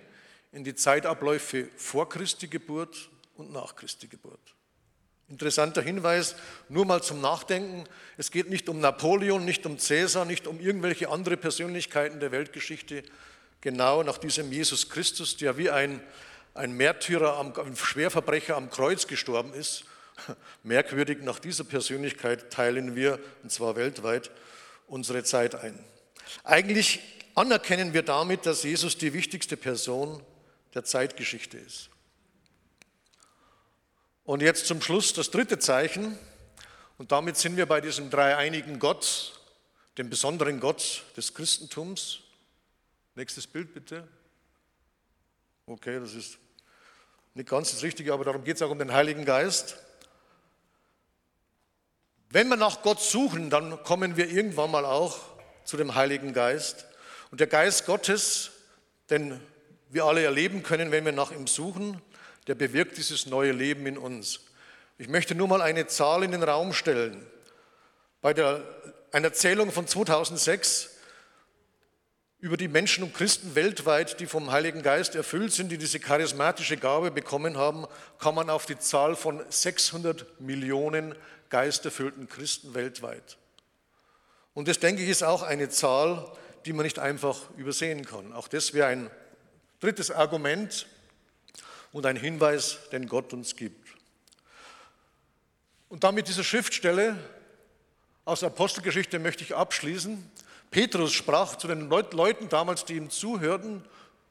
in 0.51 0.65
die 0.65 0.75
Zeitabläufe 0.75 1.69
vor 1.77 2.09
Christi 2.09 2.49
Geburt 2.49 3.11
und 3.37 3.53
nach 3.53 3.77
Christi 3.77 4.09
Geburt. 4.09 4.41
Interessanter 5.29 5.81
Hinweis, 5.81 6.35
nur 6.69 6.87
mal 6.87 7.01
zum 7.01 7.21
Nachdenken. 7.21 7.85
Es 8.17 8.33
geht 8.33 8.51
nicht 8.51 8.69
um 8.69 8.81
Napoleon, 8.81 9.45
nicht 9.45 9.67
um 9.67 9.79
Cäsar, 9.79 10.25
nicht 10.25 10.49
um 10.49 10.59
irgendwelche 10.59 11.11
andere 11.11 11.37
Persönlichkeiten 11.37 12.19
der 12.19 12.33
Weltgeschichte. 12.33 13.05
Genau 13.61 14.03
nach 14.03 14.19
diesem 14.19 14.51
Jesus 14.51 14.89
Christus, 14.91 15.37
der 15.37 15.57
wie 15.59 15.71
ein 15.71 16.01
ein 16.55 16.73
Märtyrer, 16.73 17.39
ein 17.41 17.77
Schwerverbrecher 17.77 18.57
am 18.57 18.71
Kreuz 18.71 19.07
gestorben 19.07 19.53
ist. 19.53 19.85
Merkwürdig, 20.63 21.19
nach 21.23 21.41
dieser 21.41 21.65
Persönlichkeit 21.65 22.53
teilen 22.53 22.95
wir, 22.95 23.19
und 23.43 23.51
zwar 23.51 23.77
weltweit, 23.77 24.31
unsere 24.87 25.25
Zeit 25.25 25.57
ein. 25.57 25.79
Eigentlich 26.45 27.01
anerkennen 27.35 27.93
wir 27.93 28.03
damit, 28.03 28.47
dass 28.47 28.63
Jesus 28.63 28.97
die 28.97 29.13
wichtigste 29.13 29.57
Person 29.57 30.23
der 30.75 30.85
Zeitgeschichte 30.85 31.59
ist. 31.59 31.91
Und 34.25 34.41
jetzt 34.41 34.67
zum 34.67 34.81
Schluss 34.81 35.13
das 35.13 35.31
dritte 35.31 35.59
Zeichen. 35.59 36.17
Und 36.97 37.13
damit 37.13 37.37
sind 37.37 37.57
wir 37.57 37.67
bei 37.67 37.81
diesem 37.81 38.09
dreieinigen 38.09 38.79
Gott, 38.79 39.41
dem 39.99 40.09
besonderen 40.09 40.61
Gott 40.61 41.03
des 41.17 41.35
Christentums. 41.35 42.21
Nächstes 43.17 43.47
Bild 43.47 43.75
bitte. 43.75 44.09
Okay, 45.67 45.99
das 45.99 46.15
ist 46.15 46.39
nicht 47.35 47.49
ganz 47.49 47.73
das 47.73 47.83
Richtige, 47.83 48.13
aber 48.13 48.25
darum 48.25 48.45
geht 48.45 48.57
es 48.57 48.63
auch 48.63 48.71
um 48.71 48.79
den 48.79 48.93
Heiligen 48.93 49.25
Geist. 49.25 49.77
Wenn 52.31 52.49
wir 52.49 52.57
nach 52.57 52.83
Gott 52.83 53.01
suchen, 53.01 53.51
dann 53.51 53.83
kommen 53.83 54.17
wir 54.17 54.31
irgendwann 54.31 54.71
mal 54.71 54.85
auch 54.85 55.19
zu 55.65 55.77
dem 55.77 55.97
Heiligen 55.97 56.33
Geist. 56.33 56.87
Und 57.33 57.41
der 57.41 57.49
Geist 57.49 57.87
Gottes, 57.87 58.53
den 59.11 59.41
wir 59.91 60.05
alle 60.05 60.23
erleben 60.23 60.63
können, 60.63 60.93
wenn 60.93 61.05
wir 61.05 61.13
nach 61.13 61.33
ihm 61.33 61.49
suchen, 61.49 62.01
der 62.47 62.55
bewirkt 62.55 62.99
dieses 62.99 63.27
neue 63.27 63.53
Leben 63.53 63.87
in 63.87 63.99
uns. 63.99 64.41
Ich 64.99 65.09
möchte 65.09 65.35
nur 65.35 65.49
mal 65.49 65.63
eine 65.63 65.89
Zahl 65.89 66.23
in 66.23 66.31
den 66.31 66.43
Raum 66.45 66.73
stellen. 66.73 67.27
Bei 68.21 68.33
der, 68.33 68.63
einer 69.11 69.33
Zählung 69.33 69.73
von 69.73 69.89
2006 69.89 70.94
über 72.45 72.59
die 72.59 72.69
Menschen 72.69 73.03
und 73.03 73.15
Christen 73.15 73.55
weltweit, 73.55 74.21
die 74.21 74.27
vom 74.27 74.51
Heiligen 74.51 74.83
Geist 74.83 75.15
erfüllt 75.15 75.55
sind, 75.55 75.73
die 75.73 75.79
diese 75.79 75.99
charismatische 75.99 76.77
Gabe 76.77 77.11
bekommen 77.11 77.57
haben, 77.57 77.87
kann 78.19 78.35
man 78.35 78.51
auf 78.51 78.67
die 78.67 78.79
Zahl 78.79 79.17
von 79.17 79.43
600 79.49 80.43
Millionen 80.43 81.15
geisterfüllten 81.49 82.29
Christen 82.29 82.75
weltweit. 82.75 83.39
Und 84.53 84.69
das, 84.69 84.79
denke 84.79 85.03
ich, 85.03 85.09
ist 85.09 85.23
auch 85.23 85.43
eine 85.43 85.71
Zahl, 85.71 86.31
die 86.67 86.75
man 86.75 86.85
nicht 86.85 86.99
einfach 86.99 87.49
übersehen 87.57 88.05
kann. 88.05 88.35
Auch 88.35 88.47
das 88.47 88.75
wäre 88.75 88.89
ein 88.89 89.11
drittes 89.81 90.11
Argument 90.11 90.87
und 91.93 92.05
ein 92.05 92.17
Hinweis, 92.17 92.77
den 92.93 93.09
Gott 93.09 93.33
uns 93.33 93.57
gibt. 93.57 93.89
Und 95.89 96.05
damit 96.05 96.29
diese 96.29 96.45
Schriftstelle 96.45 97.17
aus 98.27 98.45
Apostelgeschichte 98.45 99.19
möchte 99.19 99.45
ich 99.45 99.55
abschließen. 99.55 100.31
Petrus 100.75 101.13
sprach 101.13 101.55
zu 101.55 101.69
den 101.69 101.89
Leuten 101.89 102.49
damals, 102.49 102.85
die 102.85 102.95
ihm 102.95 103.09
zuhörten, 103.09 103.85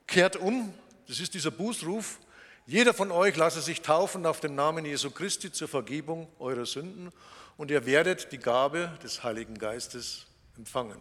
kehrt 0.07 0.35
um, 0.35 0.73
das 1.07 1.21
ist 1.21 1.35
dieser 1.35 1.51
Bußruf, 1.51 2.19
jeder 2.65 2.93
von 2.93 3.13
euch 3.13 3.37
lasse 3.37 3.61
sich 3.61 3.79
taufen 3.79 4.25
auf 4.25 4.41
den 4.41 4.53
Namen 4.53 4.83
Jesu 4.83 5.09
Christi 5.09 5.53
zur 5.53 5.69
Vergebung 5.69 6.27
eurer 6.39 6.65
Sünden 6.65 7.13
und 7.55 7.71
ihr 7.71 7.85
werdet 7.85 8.33
die 8.33 8.39
Gabe 8.39 8.91
des 9.01 9.23
Heiligen 9.23 9.57
Geistes 9.57 10.25
empfangen. 10.57 10.97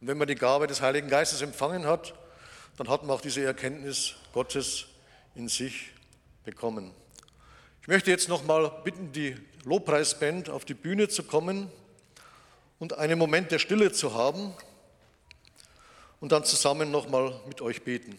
Und 0.00 0.08
wenn 0.08 0.18
man 0.18 0.26
die 0.26 0.34
Gabe 0.34 0.66
des 0.66 0.80
Heiligen 0.80 1.08
Geistes 1.08 1.42
empfangen 1.42 1.86
hat, 1.86 2.14
dann 2.76 2.88
hat 2.88 3.02
man 3.02 3.12
auch 3.12 3.20
diese 3.20 3.44
Erkenntnis 3.44 4.16
Gottes 4.32 4.86
in 5.36 5.46
sich 5.46 5.92
bekommen. 6.44 6.90
Ich 7.82 7.86
möchte 7.86 8.10
jetzt 8.10 8.28
nochmal 8.28 8.72
bitten, 8.82 9.12
die 9.12 9.36
Lobpreisband 9.62 10.50
auf 10.50 10.64
die 10.64 10.74
Bühne 10.74 11.06
zu 11.06 11.22
kommen 11.22 11.70
und 12.78 12.94
einen 12.94 13.18
Moment 13.18 13.50
der 13.50 13.58
Stille 13.58 13.92
zu 13.92 14.14
haben 14.14 14.54
und 16.20 16.32
dann 16.32 16.44
zusammen 16.44 16.90
nochmal 16.90 17.40
mit 17.46 17.60
euch 17.60 17.82
beten. 17.82 18.18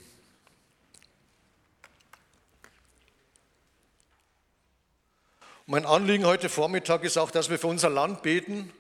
Mein 5.66 5.86
Anliegen 5.86 6.26
heute 6.26 6.48
Vormittag 6.48 7.04
ist 7.04 7.18
auch, 7.18 7.30
dass 7.30 7.50
wir 7.50 7.60
für 7.60 7.68
unser 7.68 7.90
Land 7.90 8.22
beten, 8.22 8.72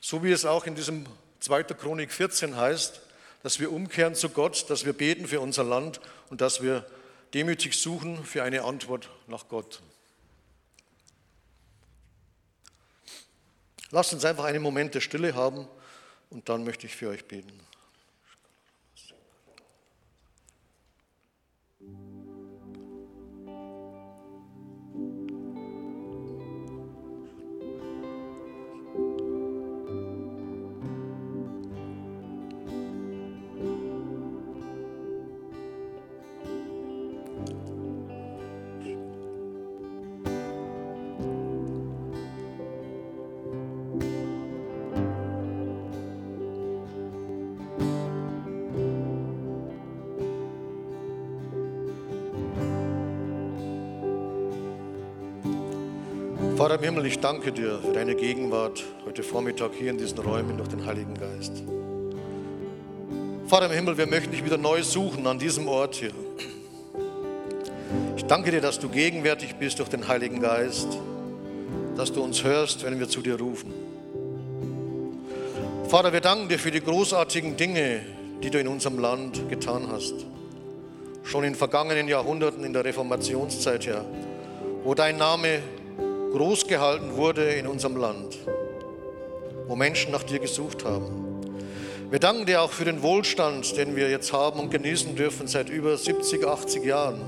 so 0.00 0.22
wie 0.22 0.32
es 0.32 0.44
auch 0.44 0.66
in 0.66 0.74
diesem 0.74 1.06
2. 1.40 1.62
Chronik 1.64 2.12
14 2.12 2.56
heißt, 2.56 3.00
dass 3.42 3.58
wir 3.58 3.72
umkehren 3.72 4.14
zu 4.14 4.28
Gott, 4.28 4.68
dass 4.68 4.84
wir 4.84 4.92
beten 4.92 5.26
für 5.26 5.40
unser 5.40 5.64
Land 5.64 6.00
und 6.28 6.40
dass 6.40 6.62
wir 6.62 6.86
demütig 7.32 7.78
suchen 7.80 8.22
für 8.24 8.42
eine 8.42 8.64
Antwort 8.64 9.08
nach 9.26 9.48
Gott. 9.48 9.80
Lasst 13.90 14.12
uns 14.12 14.24
einfach 14.24 14.44
einen 14.44 14.62
Moment 14.62 14.94
der 14.94 15.00
Stille 15.00 15.34
haben 15.34 15.68
und 16.30 16.48
dann 16.48 16.64
möchte 16.64 16.86
ich 16.86 16.94
für 16.96 17.08
euch 17.08 17.24
beten. 17.24 17.52
Vater 56.56 56.76
im 56.76 56.84
Himmel, 56.84 57.06
ich 57.06 57.18
danke 57.18 57.50
dir 57.50 57.80
für 57.80 57.92
deine 57.92 58.14
Gegenwart 58.14 58.84
heute 59.04 59.24
Vormittag 59.24 59.72
hier 59.76 59.90
in 59.90 59.98
diesen 59.98 60.20
Räumen 60.20 60.56
durch 60.56 60.68
den 60.68 60.86
Heiligen 60.86 61.14
Geist. 61.14 61.64
Vater 63.48 63.66
im 63.66 63.72
Himmel, 63.72 63.98
wir 63.98 64.06
möchten 64.06 64.30
dich 64.30 64.44
wieder 64.44 64.56
neu 64.56 64.84
suchen 64.84 65.26
an 65.26 65.40
diesem 65.40 65.66
Ort 65.66 65.96
hier. 65.96 66.12
Ich 68.16 68.24
danke 68.26 68.52
dir, 68.52 68.60
dass 68.60 68.78
du 68.78 68.88
gegenwärtig 68.88 69.56
bist 69.56 69.80
durch 69.80 69.88
den 69.88 70.06
Heiligen 70.06 70.40
Geist, 70.40 70.86
dass 71.96 72.12
du 72.12 72.22
uns 72.22 72.44
hörst, 72.44 72.84
wenn 72.84 73.00
wir 73.00 73.08
zu 73.08 73.20
dir 73.20 73.36
rufen. 73.36 73.74
Vater, 75.88 76.12
wir 76.12 76.20
danken 76.20 76.48
dir 76.48 76.60
für 76.60 76.70
die 76.70 76.80
großartigen 76.80 77.56
Dinge, 77.56 78.02
die 78.44 78.50
du 78.50 78.60
in 78.60 78.68
unserem 78.68 79.00
Land 79.00 79.48
getan 79.48 79.88
hast. 79.90 80.14
Schon 81.24 81.42
in 81.42 81.56
vergangenen 81.56 82.06
Jahrhunderten 82.06 82.62
in 82.62 82.72
der 82.72 82.84
Reformationszeit, 82.84 83.86
Herr, 83.86 84.04
wo 84.84 84.94
dein 84.94 85.16
Name 85.16 85.60
groß 86.34 86.66
gehalten 86.66 87.14
wurde 87.14 87.44
in 87.52 87.68
unserem 87.68 87.96
Land, 87.96 88.36
wo 89.68 89.76
Menschen 89.76 90.10
nach 90.10 90.24
dir 90.24 90.40
gesucht 90.40 90.84
haben. 90.84 91.06
Wir 92.10 92.18
danken 92.18 92.44
dir 92.44 92.60
auch 92.60 92.72
für 92.72 92.84
den 92.84 93.02
Wohlstand, 93.02 93.76
den 93.76 93.94
wir 93.94 94.10
jetzt 94.10 94.32
haben 94.32 94.58
und 94.58 94.70
genießen 94.70 95.14
dürfen 95.14 95.46
seit 95.46 95.68
über 95.68 95.96
70, 95.96 96.44
80 96.44 96.84
Jahren. 96.84 97.20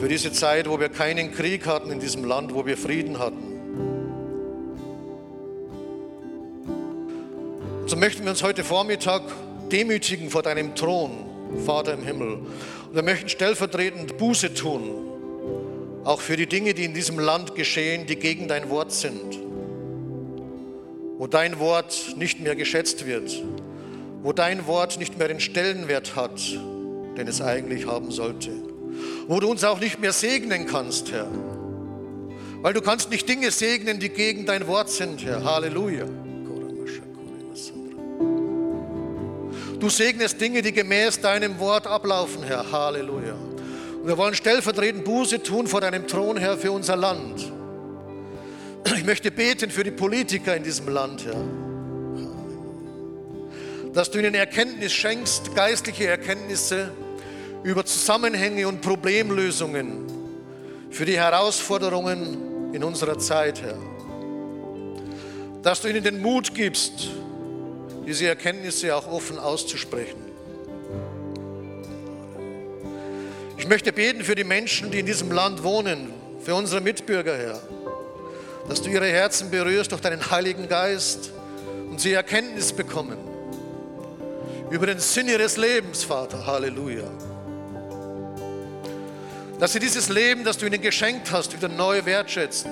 Für 0.00 0.06
diese 0.06 0.30
Zeit, 0.30 0.70
wo 0.70 0.78
wir 0.78 0.88
keinen 0.88 1.32
Krieg 1.32 1.66
hatten 1.66 1.90
in 1.90 1.98
diesem 1.98 2.24
Land, 2.24 2.54
wo 2.54 2.64
wir 2.64 2.76
Frieden 2.76 3.18
hatten. 3.18 3.42
So 7.86 7.96
möchten 7.96 8.22
wir 8.22 8.30
uns 8.30 8.44
heute 8.44 8.62
Vormittag 8.62 9.22
demütigen 9.72 10.30
vor 10.30 10.42
deinem 10.42 10.76
Thron, 10.76 11.10
Vater 11.66 11.94
im 11.94 12.04
Himmel. 12.04 12.34
Und 12.34 12.94
wir 12.94 13.02
möchten 13.02 13.28
stellvertretend 13.28 14.16
Buße 14.16 14.54
tun 14.54 15.09
auch 16.04 16.20
für 16.20 16.36
die 16.36 16.46
Dinge, 16.46 16.74
die 16.74 16.84
in 16.84 16.94
diesem 16.94 17.18
Land 17.18 17.54
geschehen, 17.54 18.06
die 18.06 18.16
gegen 18.16 18.48
dein 18.48 18.70
Wort 18.70 18.92
sind, 18.92 19.38
wo 21.18 21.26
dein 21.26 21.58
Wort 21.58 22.14
nicht 22.16 22.40
mehr 22.40 22.56
geschätzt 22.56 23.06
wird, 23.06 23.42
wo 24.22 24.32
dein 24.32 24.66
Wort 24.66 24.98
nicht 24.98 25.18
mehr 25.18 25.28
den 25.28 25.40
Stellenwert 25.40 26.16
hat, 26.16 26.40
den 27.16 27.28
es 27.28 27.42
eigentlich 27.42 27.86
haben 27.86 28.10
sollte, 28.10 28.50
wo 29.28 29.40
du 29.40 29.50
uns 29.50 29.64
auch 29.64 29.80
nicht 29.80 30.00
mehr 30.00 30.12
segnen 30.12 30.66
kannst, 30.66 31.12
Herr, 31.12 31.28
weil 32.62 32.72
du 32.72 32.80
kannst 32.80 33.10
nicht 33.10 33.28
Dinge 33.28 33.50
segnen, 33.50 34.00
die 34.00 34.10
gegen 34.10 34.46
dein 34.46 34.66
Wort 34.66 34.90
sind, 34.90 35.24
Herr. 35.24 35.44
Halleluja. 35.44 36.06
Du 39.78 39.88
segnest 39.88 40.38
Dinge, 40.38 40.60
die 40.60 40.72
gemäß 40.72 41.22
deinem 41.22 41.58
Wort 41.58 41.86
ablaufen, 41.86 42.42
Herr. 42.42 42.70
Halleluja. 42.70 43.49
Und 44.00 44.08
wir 44.08 44.16
wollen 44.16 44.34
stellvertretend 44.34 45.04
Buße 45.04 45.42
tun 45.42 45.66
vor 45.66 45.82
deinem 45.82 46.06
Thron, 46.06 46.38
Herr, 46.38 46.56
für 46.56 46.72
unser 46.72 46.96
Land. 46.96 47.52
Ich 48.96 49.04
möchte 49.04 49.30
beten 49.30 49.70
für 49.70 49.84
die 49.84 49.90
Politiker 49.90 50.56
in 50.56 50.62
diesem 50.62 50.88
Land, 50.88 51.26
Herr. 51.26 51.44
Dass 53.92 54.10
du 54.10 54.18
ihnen 54.18 54.34
Erkenntnis 54.34 54.92
schenkst, 54.92 55.54
geistliche 55.54 56.06
Erkenntnisse 56.06 56.90
über 57.62 57.84
Zusammenhänge 57.84 58.66
und 58.68 58.80
Problemlösungen 58.80 60.06
für 60.88 61.04
die 61.04 61.18
Herausforderungen 61.18 62.72
in 62.72 62.82
unserer 62.82 63.18
Zeit, 63.18 63.60
Herr. 63.60 63.76
Dass 65.62 65.82
du 65.82 65.88
ihnen 65.88 66.02
den 66.02 66.22
Mut 66.22 66.54
gibst, 66.54 67.08
diese 68.06 68.28
Erkenntnisse 68.28 68.96
auch 68.96 69.06
offen 69.12 69.38
auszusprechen. 69.38 70.29
Ich 73.60 73.68
möchte 73.68 73.92
beten 73.92 74.24
für 74.24 74.34
die 74.34 74.42
Menschen, 74.42 74.90
die 74.90 75.00
in 75.00 75.06
diesem 75.06 75.30
Land 75.30 75.62
wohnen, 75.62 76.14
für 76.42 76.54
unsere 76.54 76.80
Mitbürger, 76.80 77.36
Herr, 77.36 77.60
dass 78.66 78.80
du 78.80 78.88
ihre 78.88 79.06
Herzen 79.06 79.50
berührst 79.50 79.92
durch 79.92 80.00
deinen 80.00 80.30
Heiligen 80.30 80.66
Geist 80.66 81.30
und 81.90 82.00
sie 82.00 82.14
Erkenntnis 82.14 82.72
bekommen 82.72 83.18
über 84.70 84.86
den 84.86 84.98
Sinn 84.98 85.28
ihres 85.28 85.58
Lebens, 85.58 86.04
Vater. 86.04 86.46
Halleluja. 86.46 87.04
Dass 89.58 89.74
sie 89.74 89.78
dieses 89.78 90.08
Leben, 90.08 90.42
das 90.42 90.56
du 90.56 90.64
ihnen 90.64 90.80
geschenkt 90.80 91.30
hast, 91.30 91.52
wieder 91.54 91.68
neu 91.68 92.02
wertschätzen. 92.06 92.70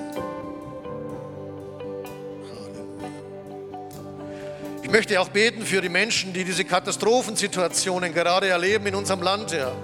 Ich 4.82 4.90
möchte 4.90 5.20
auch 5.20 5.28
beten 5.28 5.66
für 5.66 5.82
die 5.82 5.90
Menschen, 5.90 6.32
die 6.32 6.44
diese 6.44 6.64
Katastrophensituationen 6.64 8.14
gerade 8.14 8.48
erleben 8.48 8.86
in 8.86 8.94
unserem 8.94 9.20
Land, 9.20 9.52
Herr. 9.52 9.76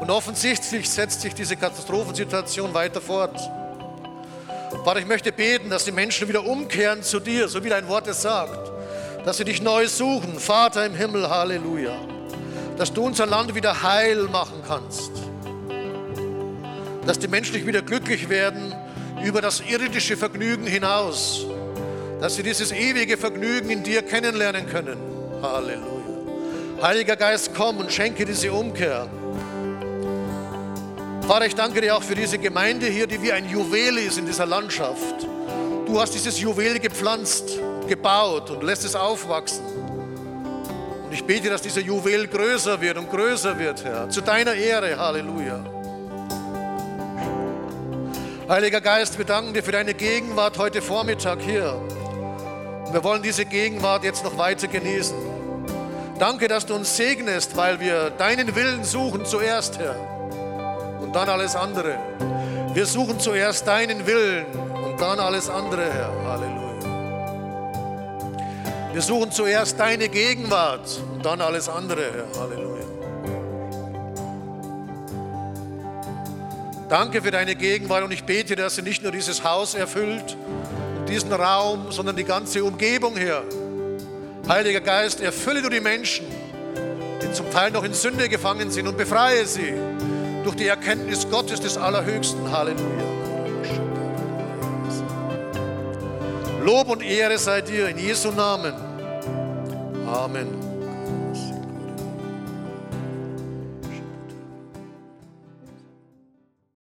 Und 0.00 0.10
offensichtlich 0.10 0.88
setzt 0.88 1.20
sich 1.20 1.34
diese 1.34 1.56
Katastrophensituation 1.56 2.72
weiter 2.72 3.02
fort. 3.02 3.38
Vater, 4.82 5.00
ich 5.00 5.06
möchte 5.06 5.30
beten, 5.30 5.68
dass 5.68 5.84
die 5.84 5.92
Menschen 5.92 6.26
wieder 6.26 6.46
umkehren 6.46 7.02
zu 7.02 7.20
dir, 7.20 7.48
so 7.48 7.62
wie 7.62 7.68
dein 7.68 7.86
Wort 7.86 8.06
es 8.06 8.22
sagt. 8.22 8.72
Dass 9.26 9.36
sie 9.36 9.44
dich 9.44 9.60
neu 9.60 9.86
suchen, 9.86 10.38
Vater 10.38 10.86
im 10.86 10.94
Himmel, 10.94 11.28
Halleluja. 11.28 11.94
Dass 12.78 12.90
du 12.90 13.04
unser 13.04 13.26
Land 13.26 13.54
wieder 13.54 13.82
heil 13.82 14.22
machen 14.24 14.62
kannst. 14.66 15.10
Dass 17.06 17.18
die 17.18 17.28
Menschen 17.28 17.54
nicht 17.54 17.66
wieder 17.66 17.82
glücklich 17.82 18.30
werden 18.30 18.74
über 19.22 19.42
das 19.42 19.60
irdische 19.60 20.16
Vergnügen 20.16 20.66
hinaus. 20.66 21.44
Dass 22.22 22.36
sie 22.36 22.42
dieses 22.42 22.72
ewige 22.72 23.18
Vergnügen 23.18 23.68
in 23.68 23.82
dir 23.82 24.00
kennenlernen 24.00 24.66
können. 24.66 24.96
Halleluja. 25.42 25.90
Heiliger 26.80 27.16
Geist, 27.16 27.50
komm 27.54 27.76
und 27.76 27.92
schenke 27.92 28.24
diese 28.24 28.50
Umkehr. 28.50 29.06
Vater, 31.26 31.46
ich 31.46 31.54
danke 31.54 31.80
dir 31.80 31.96
auch 31.96 32.02
für 32.02 32.14
diese 32.14 32.38
Gemeinde 32.38 32.86
hier, 32.86 33.06
die 33.06 33.22
wie 33.22 33.32
ein 33.32 33.48
Juwel 33.48 33.98
ist 33.98 34.18
in 34.18 34.26
dieser 34.26 34.46
Landschaft. 34.46 35.26
Du 35.86 36.00
hast 36.00 36.12
dieses 36.12 36.40
Juwel 36.40 36.78
gepflanzt, 36.78 37.58
gebaut 37.88 38.50
und 38.50 38.62
lässt 38.62 38.84
es 38.84 38.96
aufwachsen. 38.96 39.64
Und 41.04 41.12
ich 41.12 41.24
bete, 41.24 41.48
dass 41.48 41.62
dieser 41.62 41.80
Juwel 41.80 42.26
größer 42.26 42.80
wird 42.80 42.98
und 42.98 43.10
größer 43.10 43.58
wird, 43.58 43.84
Herr. 43.84 44.08
Zu 44.08 44.20
deiner 44.20 44.54
Ehre. 44.54 44.98
Halleluja. 44.98 45.64
Heiliger 48.48 48.80
Geist, 48.80 49.16
wir 49.16 49.24
danken 49.24 49.54
dir 49.54 49.62
für 49.62 49.72
deine 49.72 49.94
Gegenwart 49.94 50.58
heute 50.58 50.82
Vormittag 50.82 51.40
hier. 51.42 51.80
Wir 52.90 53.04
wollen 53.04 53.22
diese 53.22 53.44
Gegenwart 53.44 54.02
jetzt 54.02 54.24
noch 54.24 54.36
weiter 54.36 54.66
genießen. 54.66 55.16
Danke, 56.18 56.48
dass 56.48 56.66
du 56.66 56.74
uns 56.74 56.96
segnest, 56.96 57.56
weil 57.56 57.78
wir 57.78 58.10
deinen 58.10 58.56
Willen 58.56 58.82
suchen 58.82 59.24
zuerst, 59.24 59.78
Herr 59.78 60.09
und 61.10 61.16
dann 61.16 61.28
alles 61.28 61.56
andere. 61.56 61.98
Wir 62.72 62.86
suchen 62.86 63.18
zuerst 63.18 63.66
deinen 63.66 64.06
Willen 64.06 64.46
und 64.84 65.00
dann 65.00 65.18
alles 65.18 65.50
andere, 65.50 65.82
Herr. 65.82 66.12
Halleluja. 66.24 66.70
Wir 68.92 69.02
suchen 69.02 69.32
zuerst 69.32 69.80
deine 69.80 70.08
Gegenwart 70.08 71.00
und 71.12 71.26
dann 71.26 71.40
alles 71.40 71.68
andere, 71.68 72.02
Herr. 72.02 72.40
Halleluja. 72.40 72.84
Danke 76.88 77.22
für 77.22 77.32
deine 77.32 77.56
Gegenwart 77.56 78.04
und 78.04 78.12
ich 78.12 78.22
bete, 78.22 78.54
dass 78.54 78.76
sie 78.76 78.82
nicht 78.82 79.02
nur 79.02 79.10
dieses 79.10 79.42
Haus 79.42 79.74
erfüllt 79.74 80.36
und 80.96 81.08
diesen 81.08 81.32
Raum, 81.32 81.90
sondern 81.90 82.14
die 82.14 82.22
ganze 82.22 82.62
Umgebung 82.62 83.16
hier. 83.16 83.42
Heiliger 84.48 84.80
Geist, 84.80 85.20
erfülle 85.20 85.60
du 85.60 85.70
die 85.70 85.80
Menschen, 85.80 86.24
die 87.20 87.32
zum 87.32 87.50
Teil 87.50 87.72
noch 87.72 87.82
in 87.82 87.94
Sünde 87.94 88.28
gefangen 88.28 88.70
sind 88.70 88.86
und 88.86 88.96
befreie 88.96 89.44
sie 89.44 89.74
durch 90.44 90.56
die 90.56 90.66
Erkenntnis 90.66 91.28
Gottes 91.30 91.60
des 91.60 91.76
Allerhöchsten. 91.76 92.50
Halleluja. 92.50 93.04
Lob 96.64 96.88
und 96.88 97.02
Ehre 97.02 97.38
sei 97.38 97.62
dir 97.62 97.88
in 97.88 97.98
Jesu 97.98 98.30
Namen. 98.30 98.74
Amen. 100.06 100.59